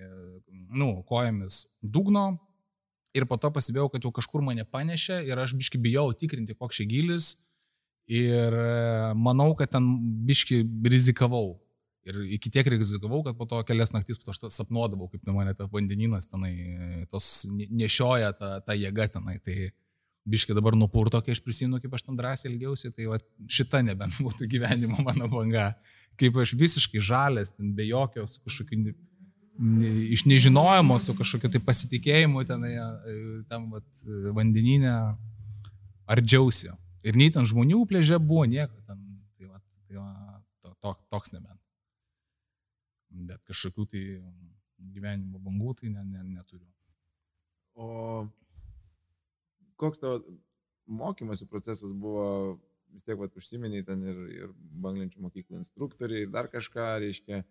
nu, 0.70 0.92
kojomis 1.10 1.66
dugno. 1.82 2.38
Ir 3.10 3.26
po 3.26 3.34
to 3.42 3.50
pasibėjau, 3.50 3.88
kad 3.90 4.06
jau 4.06 4.12
kažkur 4.14 4.46
mane 4.46 4.62
panešė 4.62 5.24
ir 5.26 5.42
aš 5.42 5.56
biški 5.58 5.80
bijau 5.82 6.06
tikrinti, 6.14 6.54
koks 6.54 6.78
čia 6.78 6.86
gilis. 6.86 7.32
Ir 8.06 8.54
e, 8.54 8.70
manau, 9.18 9.50
kad 9.58 9.74
ten 9.74 9.90
biški 10.26 10.62
rizikavau. 10.86 11.58
Ir 12.08 12.16
iki 12.32 12.48
tiek 12.52 12.68
rizikavau, 12.72 13.20
kad 13.26 13.36
po 13.36 13.44
to 13.44 13.58
kelias 13.68 13.92
naktis 13.92 14.16
po 14.16 14.32
to 14.32 14.48
sapnuodavau, 14.48 15.10
kaip 15.12 15.26
mane 15.36 15.52
tas 15.56 15.68
vandeninas 15.72 16.30
tenai, 16.30 16.54
tos 17.12 17.44
nešioja 17.52 18.32
tą, 18.38 18.54
tą 18.64 18.76
jėgą 18.78 19.10
tenai. 19.18 19.36
Tai, 19.44 19.68
biškai 20.30 20.54
dabar 20.56 20.76
nupurto, 20.76 21.20
kai 21.24 21.34
aš 21.34 21.42
prisimenu, 21.44 21.80
kaip 21.82 21.94
aš 21.96 22.04
ten 22.06 22.16
drąsiai 22.18 22.50
ilgiausi, 22.52 22.92
tai 22.96 23.08
va, 23.10 23.18
šita 23.50 23.82
nebent 23.84 24.18
būtų 24.24 24.48
gyvenimo 24.50 25.00
mano 25.04 25.28
banga. 25.32 25.70
Kaip 26.20 26.36
aš 26.42 26.54
visiškai 26.58 27.00
žalės, 27.04 27.54
ten 27.56 27.72
be 27.76 27.86
jokio 27.88 28.26
su 28.28 28.42
kažkokiu 28.44 28.94
iš 30.16 30.24
nežinojimo, 30.28 30.96
su 31.00 31.14
kažkokiu 31.16 31.50
tai 31.52 31.60
pasitikėjimu 31.64 32.44
ten, 32.48 32.64
tam 33.48 33.68
vat, 33.74 33.88
vandeninė 34.36 34.94
ardžiausi. 36.10 36.72
Ir 37.04 37.16
nei 37.16 37.32
ten 37.32 37.48
žmonių 37.48 37.84
plėžė 37.88 38.20
buvo 38.20 38.46
nieko 38.48 38.76
ten. 38.84 39.00
Tai, 39.36 39.48
va, 39.48 39.60
tai 39.88 40.00
va, 40.00 40.40
to, 40.60 40.74
to, 40.80 40.94
toks 41.12 41.32
nebent. 41.36 41.59
Bet 43.10 43.42
kažkokių 43.48 43.86
tai 43.90 44.02
gyvenimo 44.94 45.40
bangų 45.42 45.74
tai 45.80 45.90
ne, 45.94 46.04
ne, 46.06 46.24
neturiu. 46.36 46.68
O 47.74 48.28
koks 49.80 50.02
tavo 50.02 50.20
mokymosi 50.90 51.46
procesas 51.48 51.92
buvo, 51.92 52.58
vis 52.92 53.06
tiek, 53.06 53.16
va, 53.18 53.28
užsiminiai 53.40 53.86
ten 53.86 54.02
ir, 54.04 54.20
ir 54.34 54.52
banglenčių 54.84 55.22
mokyklų 55.26 55.60
instruktoriai 55.60 56.26
ir 56.26 56.32
dar 56.34 56.50
kažką, 56.52 56.88
reiškia, 57.04 57.42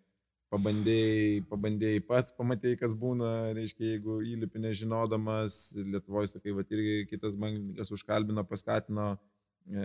pabandėjai, 0.53 1.41
pabandėjai 1.49 2.03
pats, 2.09 2.33
pamatėjai, 2.37 2.79
kas 2.81 2.95
būna, 2.97 3.31
reiškia, 3.57 3.93
jeigu 3.93 4.19
įlipi 4.25 4.61
nežinodamas, 4.63 5.59
Lietuvoje, 5.77 6.33
sakai, 6.33 6.55
va, 6.57 6.65
irgi 6.73 7.05
kitas 7.11 7.37
bankininkas 7.39 7.93
užkalbino, 7.95 8.43
paskatino 8.49 9.11
e, 9.13 9.83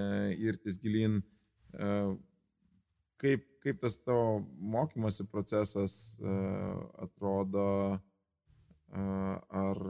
irtis 0.48 0.80
gilin. 0.82 1.20
E, 1.72 1.90
kaip, 3.20 3.44
kaip 3.64 3.80
tas 3.82 3.98
tavo 4.02 4.44
mokymosi 4.58 5.26
procesas 5.30 6.18
e, 6.20 6.38
atrodo, 7.06 7.68
e, 8.92 9.04
ar 9.64 9.82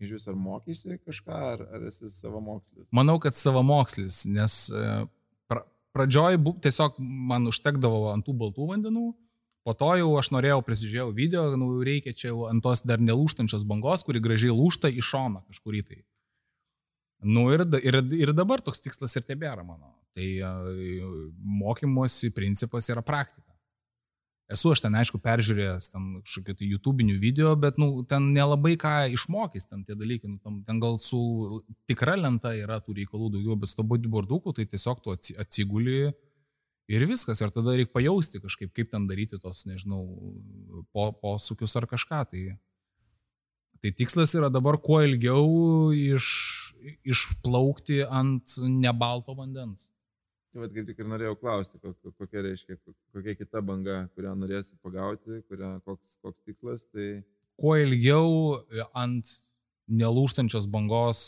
iš 0.00 0.14
vis 0.16 0.28
ar 0.30 0.36
mokysi 0.38 0.98
kažką, 1.04 1.40
ar, 1.54 1.64
ar 1.76 1.88
esi 1.88 2.08
savamokslis? 2.12 2.88
Manau, 2.96 3.18
kad 3.22 3.36
savamokslis, 3.36 4.22
nes 4.32 4.62
e, 4.72 4.84
pra, 5.50 5.64
pradžioj 5.96 6.40
bu, 6.40 6.54
tiesiog 6.64 6.96
man 7.00 7.50
užtekdavo 7.50 8.08
ant 8.14 8.24
tų 8.26 8.36
baltų 8.40 8.70
vandenų, 8.72 9.10
po 9.66 9.76
to 9.76 9.90
jau 10.00 10.14
aš 10.18 10.32
norėjau, 10.32 10.62
prisižiūrėjau 10.64 11.16
video, 11.16 11.44
nu, 11.60 11.72
reikia 11.84 12.16
čia 12.16 12.30
jau 12.30 12.46
ant 12.48 12.64
tos 12.64 12.86
dar 12.88 13.02
nelūštančios 13.04 13.66
bangos, 13.68 14.06
kuri 14.08 14.22
gražiai 14.24 14.56
lūšta 14.56 14.88
į 14.88 15.04
šoną 15.04 15.44
kažkurį 15.50 15.84
tai. 15.90 16.00
Nu 17.20 17.50
ir, 17.52 17.66
ir, 17.84 18.00
ir 18.16 18.32
dabar 18.32 18.62
toks 18.64 18.80
tikslas 18.80 19.18
ir 19.20 19.26
tebėra 19.28 19.60
mano. 19.60 19.92
Tai 20.16 20.26
e, 20.26 20.50
mokymosi 21.60 22.32
principas 22.34 22.88
yra 22.90 23.02
praktika. 23.02 23.50
Esu 24.50 24.72
aš 24.74 24.80
ten, 24.82 24.96
aišku, 24.98 25.20
peržiūrėjęs 25.22 25.92
ten 25.92 26.06
kažkokių 26.24 26.56
tai 26.58 26.68
YouTube'inių 26.72 27.18
video, 27.22 27.52
bet, 27.60 27.76
nu, 27.78 28.02
ten 28.10 28.32
nelabai 28.34 28.72
ką 28.80 28.94
išmokys 29.14 29.70
ten 29.70 29.84
tie 29.86 29.94
dalykai. 29.94 30.32
Nu, 30.32 30.40
tam, 30.42 30.56
ten 30.66 30.80
gal 30.82 30.98
su 30.98 31.20
tikra 31.86 32.16
lenta 32.18 32.50
yra 32.58 32.80
tų 32.82 32.96
reikalų 32.98 33.30
daugiau, 33.36 33.54
bet 33.60 33.70
su 33.70 33.78
to 33.78 33.86
bodyboarduku 33.86 34.54
tai 34.56 34.66
tiesiog 34.66 35.04
tu 35.04 35.14
atsiguli 35.14 36.10
ir 36.90 37.06
viskas. 37.06 37.44
Ir 37.44 37.54
tada 37.54 37.76
reikia 37.78 37.94
pajausti 37.94 38.42
kažkaip, 38.42 38.72
kaip 38.74 38.90
ten 38.90 39.06
daryti 39.06 39.38
tos, 39.38 39.62
nežinau, 39.70 40.02
po, 40.90 41.12
posūkius 41.22 41.78
ar 41.78 41.86
kažką. 41.94 42.24
Tai, 42.34 42.44
tai 43.78 43.94
tikslas 44.02 44.34
yra 44.34 44.50
dabar 44.50 44.80
kuo 44.82 44.98
ilgiau 45.06 45.94
iš, 45.94 46.26
išplaukti 47.06 48.02
ant 48.02 48.58
nebalto 48.66 49.38
vandens. 49.38 49.92
Tai 50.50 50.64
vad 50.64 50.72
kaip 50.74 50.88
tik 50.88 50.98
ir 50.98 51.06
norėjau 51.06 51.36
klausti, 51.38 51.78
kokia, 51.78 52.10
kokia 52.18 52.42
reiškia, 52.42 52.76
kokia 53.14 53.36
kita 53.38 53.60
banga, 53.62 54.00
kurią 54.16 54.32
norėsi 54.34 54.74
pagauti, 54.82 55.44
kurią, 55.46 55.76
koks, 55.86 56.16
koks 56.24 56.42
tikslas. 56.42 56.88
Tai... 56.90 57.20
Kuo 57.60 57.76
ilgiau 57.78 58.58
ant 58.98 59.30
nelūštančios 59.90 60.66
bangos 60.70 61.20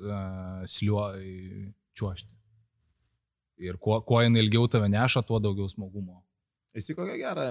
uh, 0.00 0.62
sliuo 0.68 1.10
čiuošti. 1.96 2.32
Ir 3.68 3.76
kuo, 3.76 3.98
kuo 4.08 4.22
jinai 4.24 4.40
ilgiau 4.46 4.64
tave 4.72 4.88
neša, 4.88 5.20
tuo 5.28 5.42
daugiau 5.44 5.68
smagumo. 5.68 6.22
Esi 6.72 6.96
kokią 6.96 7.18
gerą 7.20 7.50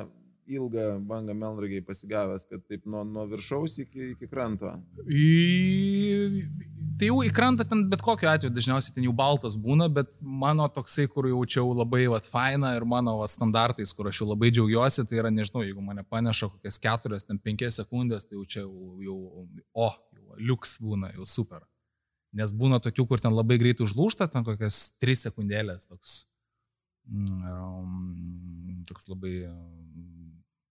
ilgą 0.49 0.87
bangą 1.07 1.35
melnragiai 1.37 1.83
pasigavęs, 1.85 2.45
kad 2.49 2.65
taip 2.67 2.85
nuo, 2.89 3.03
nuo 3.07 3.25
viršaus 3.29 3.77
iki, 3.85 4.13
iki 4.15 4.29
kranto. 4.31 4.73
Į... 5.05 6.43
Tai 6.99 7.07
jau 7.07 7.21
į 7.23 7.29
krantą 7.31 7.63
ten 7.63 7.85
bet 7.87 8.01
kokiu 8.03 8.27
atveju 8.27 8.51
dažniausiai 8.51 8.97
ten 8.97 9.05
jau 9.05 9.13
baltas 9.15 9.55
būna, 9.59 9.87
bet 9.95 10.17
mano 10.19 10.65
toksai, 10.75 11.05
kur 11.11 11.29
jaučiau 11.29 11.71
labai 11.71 12.01
vat 12.11 12.27
faina 12.27 12.73
ir 12.75 12.83
mano 12.83 13.13
vat, 13.21 13.31
standartais, 13.31 13.93
kur 13.95 14.09
aš 14.11 14.19
jau 14.19 14.27
labai 14.33 14.49
džiaugiuosi, 14.51 15.05
tai 15.07 15.21
yra, 15.21 15.31
nežinau, 15.31 15.63
jeigu 15.63 15.83
mane 15.85 16.03
paneša 16.03 16.49
kokias 16.51 16.81
keturias, 16.83 17.23
ten 17.27 17.39
penkias 17.39 17.79
sekundės, 17.79 18.27
tai 18.27 18.35
jau 18.35 18.43
čia 18.43 18.65
jau, 18.65 18.97
jau 19.05 19.17
o, 19.85 19.87
jau 20.17 20.41
liuks 20.49 20.75
būna, 20.83 21.13
jau 21.15 21.27
super. 21.37 21.63
Nes 22.35 22.51
būna 22.53 22.81
tokių, 22.83 23.07
kur 23.09 23.23
ten 23.23 23.33
labai 23.33 23.57
greitai 23.61 23.87
užlūšta, 23.87 24.27
ten 24.33 24.43
kokias 24.45 24.81
tris 24.99 25.23
sekundėlės, 25.25 25.87
toks, 25.89 26.17
um, 27.07 28.83
toks 28.91 29.07
labai 29.09 29.33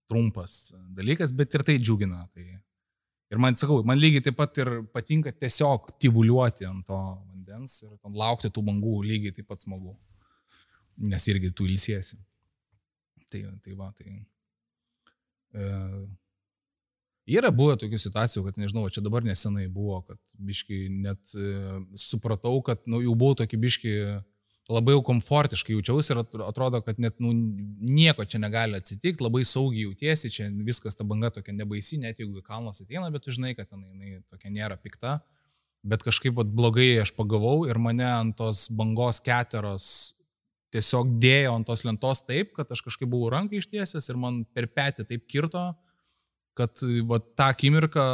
trumpas 0.09 0.73
dalykas, 0.97 1.35
bet 1.37 1.55
ir 1.55 1.65
tai 1.67 1.79
džiugina. 1.81 2.25
Tai. 2.35 2.47
Ir 3.29 3.41
man, 3.43 3.57
sakau, 3.61 3.83
man 3.85 4.01
lygiai 4.01 4.25
taip 4.25 4.39
pat 4.39 4.57
ir 4.63 4.71
patinka 4.95 5.33
tiesiog 5.37 5.91
tyvuliuoti 6.01 6.65
ant 6.69 6.87
to 6.89 6.99
vandens 6.99 7.83
ir 7.85 8.15
laukti 8.17 8.49
tų 8.53 8.65
bangų 8.71 8.95
lygiai 9.05 9.35
taip 9.37 9.51
pat 9.51 9.65
smagu. 9.65 9.93
Nes 10.99 11.29
irgi 11.31 11.53
tu 11.55 11.69
ilsiesi. 11.69 12.17
Tai, 13.29 13.43
tai 13.63 13.75
va, 13.77 13.91
tai. 13.93 14.15
E, 15.53 15.67
yra 17.37 17.53
buvę 17.53 17.77
tokių 17.83 18.01
situacijų, 18.01 18.47
kad 18.47 18.59
nežinau, 18.61 18.87
čia 18.89 19.05
dabar 19.05 19.27
nesenai 19.27 19.67
buvo, 19.69 20.01
kad 20.09 20.19
biški 20.49 20.87
net 21.05 21.35
e, 21.37 21.53
supratau, 22.01 22.57
kad 22.65 22.81
nu, 22.89 23.03
jau 23.05 23.13
buvau 23.19 23.37
tokį 23.39 23.61
biški 23.67 23.95
labai 24.69 24.93
jau 24.93 25.03
komfortiškai 25.09 25.73
jaučiausi 25.73 26.13
ir 26.13 26.21
atrodo, 26.45 26.83
kad 26.85 27.01
net 27.01 27.17
nu, 27.25 27.33
nieko 27.33 28.27
čia 28.29 28.41
negali 28.43 28.77
atsitikti, 28.77 29.25
labai 29.25 29.41
saugiai 29.49 29.87
jautiesi, 29.87 30.31
čia 30.33 30.51
viskas 30.67 30.99
ta 30.99 31.07
banga 31.09 31.31
tokia 31.33 31.55
nebaisi, 31.57 32.01
net 32.03 32.21
jeigu 32.21 32.43
kalnas 32.45 32.83
ateina, 32.85 33.09
bet 33.15 33.25
tu 33.25 33.33
žinai, 33.33 33.55
kad 33.57 33.71
jinai, 33.73 33.89
jinai 33.97 34.21
tokia 34.29 34.53
nėra 34.53 34.77
pikta. 34.81 35.19
Bet 35.89 36.05
kažkaip 36.05 36.37
vat, 36.37 36.51
blogai 36.53 36.91
aš 37.01 37.15
pagavau 37.17 37.63
ir 37.69 37.81
mane 37.81 38.05
ant 38.05 38.37
tos 38.37 38.67
bangos 38.75 39.23
keteros 39.25 39.89
tiesiog 40.75 41.17
dėjo 41.23 41.55
ant 41.57 41.69
tos 41.69 41.85
lentos 41.87 42.21
taip, 42.27 42.53
kad 42.57 42.69
aš 42.75 42.83
kažkaip 42.85 43.09
buvau 43.09 43.31
ranką 43.33 43.57
ištiesęs 43.57 44.11
ir 44.11 44.21
man 44.21 44.43
per 44.53 44.69
petį 44.69 45.07
taip 45.09 45.25
kirto, 45.31 45.65
kad 46.59 46.83
vat, 47.09 47.31
tą 47.39 47.51
akimirką, 47.55 48.05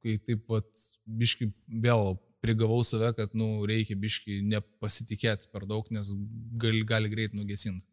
kai 0.00 0.16
taip 0.24 0.46
vat, 0.48 0.70
biškai 1.04 1.50
vėl 1.82 2.14
prigavau 2.42 2.82
save, 2.84 3.12
kad, 3.18 3.34
nu, 3.38 3.62
reikia 3.68 3.96
biški 3.98 4.40
nepasitikėti 4.50 5.50
per 5.54 5.66
daug, 5.70 5.86
nes 5.94 6.10
gali, 6.58 6.82
gali 6.86 7.10
greit 7.12 7.36
nugesinti. 7.38 7.86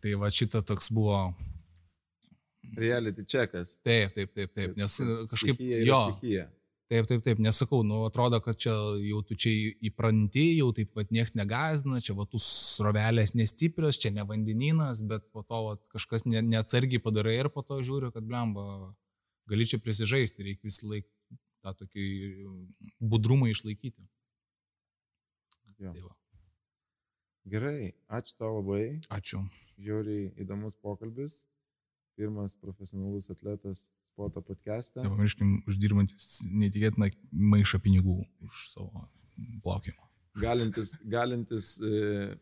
Tai 0.00 0.14
va 0.22 0.30
šita 0.32 0.62
toks 0.64 0.88
buvo. 0.96 1.18
Reality 2.80 3.26
checkas. 3.28 3.76
Taip, 3.84 4.14
taip, 4.16 4.32
taip, 4.32 4.54
taip, 4.56 4.72
nes 4.78 4.96
kažkaip 5.28 5.60
jo. 5.60 6.00
Stichija. 6.08 6.46
Taip, 6.90 7.06
taip, 7.06 7.20
taip, 7.22 7.38
nesakau, 7.38 7.84
nu, 7.86 8.00
atrodo, 8.08 8.40
kad 8.42 8.56
čia 8.58 8.72
jau 9.04 9.20
tu 9.22 9.36
čia 9.38 9.52
įpranti, 9.86 10.56
jau 10.58 10.72
taip 10.74 10.90
pat 10.96 11.12
niekas 11.14 11.36
negazina, 11.38 12.00
čia 12.02 12.16
va 12.18 12.24
tų 12.26 12.40
srovelės 12.42 13.36
nestiprios, 13.38 14.00
čia 14.00 14.10
ne 14.16 14.24
vandeninas, 14.26 15.04
bet 15.06 15.28
po 15.30 15.44
to 15.46 15.60
va, 15.68 15.76
kažkas 15.94 16.26
ne, 16.26 16.42
neatsargiai 16.42 17.02
padarai 17.04 17.36
ir 17.36 17.50
po 17.54 17.62
to 17.62 17.78
žiūriu, 17.86 18.10
kad 18.16 18.26
blemba, 18.26 18.64
gali 19.52 19.68
čia 19.70 19.78
prisižaisti, 19.78 20.48
reikia 20.48 20.66
vis 20.66 20.80
laik 20.82 21.06
tą 21.64 21.74
tokį 21.82 22.06
budrumą 23.00 23.50
išlaikyti. 23.50 24.02
Jo. 25.80 25.92
Tai 25.92 26.02
va. 26.04 26.14
Gerai, 27.50 27.92
ačiū 28.12 28.36
tau 28.36 28.58
labai. 28.58 29.00
Ačiū. 29.08 29.40
Žiauriai 29.80 30.28
įdomus 30.42 30.76
pokalbis. 30.76 31.44
Pirmas 32.20 32.52
profesionalus 32.60 33.30
atletas 33.32 33.88
sporto 34.12 34.42
podcast'e. 34.44 35.00
Nepamirškim, 35.00 35.62
uždirbantis 35.70 36.42
neįtikėtiną 36.52 37.08
maišą 37.32 37.80
pinigų 37.80 38.18
už 38.44 38.66
savo 38.74 39.06
plaukimą. 39.64 40.04
Galintis, 40.40 40.98
galintis 41.08 41.72
e, 41.80 42.36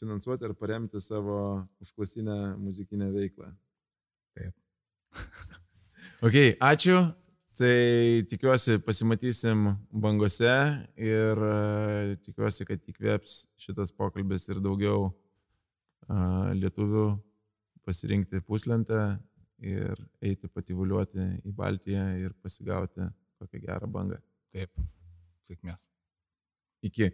finansuoti 0.00 0.48
ar 0.48 0.56
paremti 0.58 1.00
savo 1.00 1.38
užklasinę 1.84 2.56
muzikinę 2.58 3.12
veiklą. 3.14 3.52
Taip. 4.34 4.54
Ok, 6.24 6.36
ačiū. 6.62 6.96
Tai 7.56 8.22
tikiuosi 8.28 8.74
pasimatysim 8.84 9.62
bangose 9.88 10.50
ir 11.00 11.38
e, 11.40 12.16
tikiuosi, 12.20 12.66
kad 12.68 12.82
įkvėps 12.92 13.36
šitas 13.56 13.94
pokalbis 13.96 14.44
ir 14.52 14.60
daugiau 14.60 15.06
a, 16.04 16.52
lietuvių 16.52 17.06
pasirinkti 17.88 18.42
puslentę 18.44 19.00
ir 19.64 19.96
eiti 20.20 20.52
pativuliuoti 20.52 21.30
į 21.48 21.54
Baltiją 21.56 22.04
ir 22.26 22.36
pasigauti 22.44 23.08
kokią 23.40 23.62
gerą 23.64 23.88
bangą. 23.88 24.20
Taip. 24.52 24.76
Sėkmės. 25.48 25.88
Iki. 26.84 27.08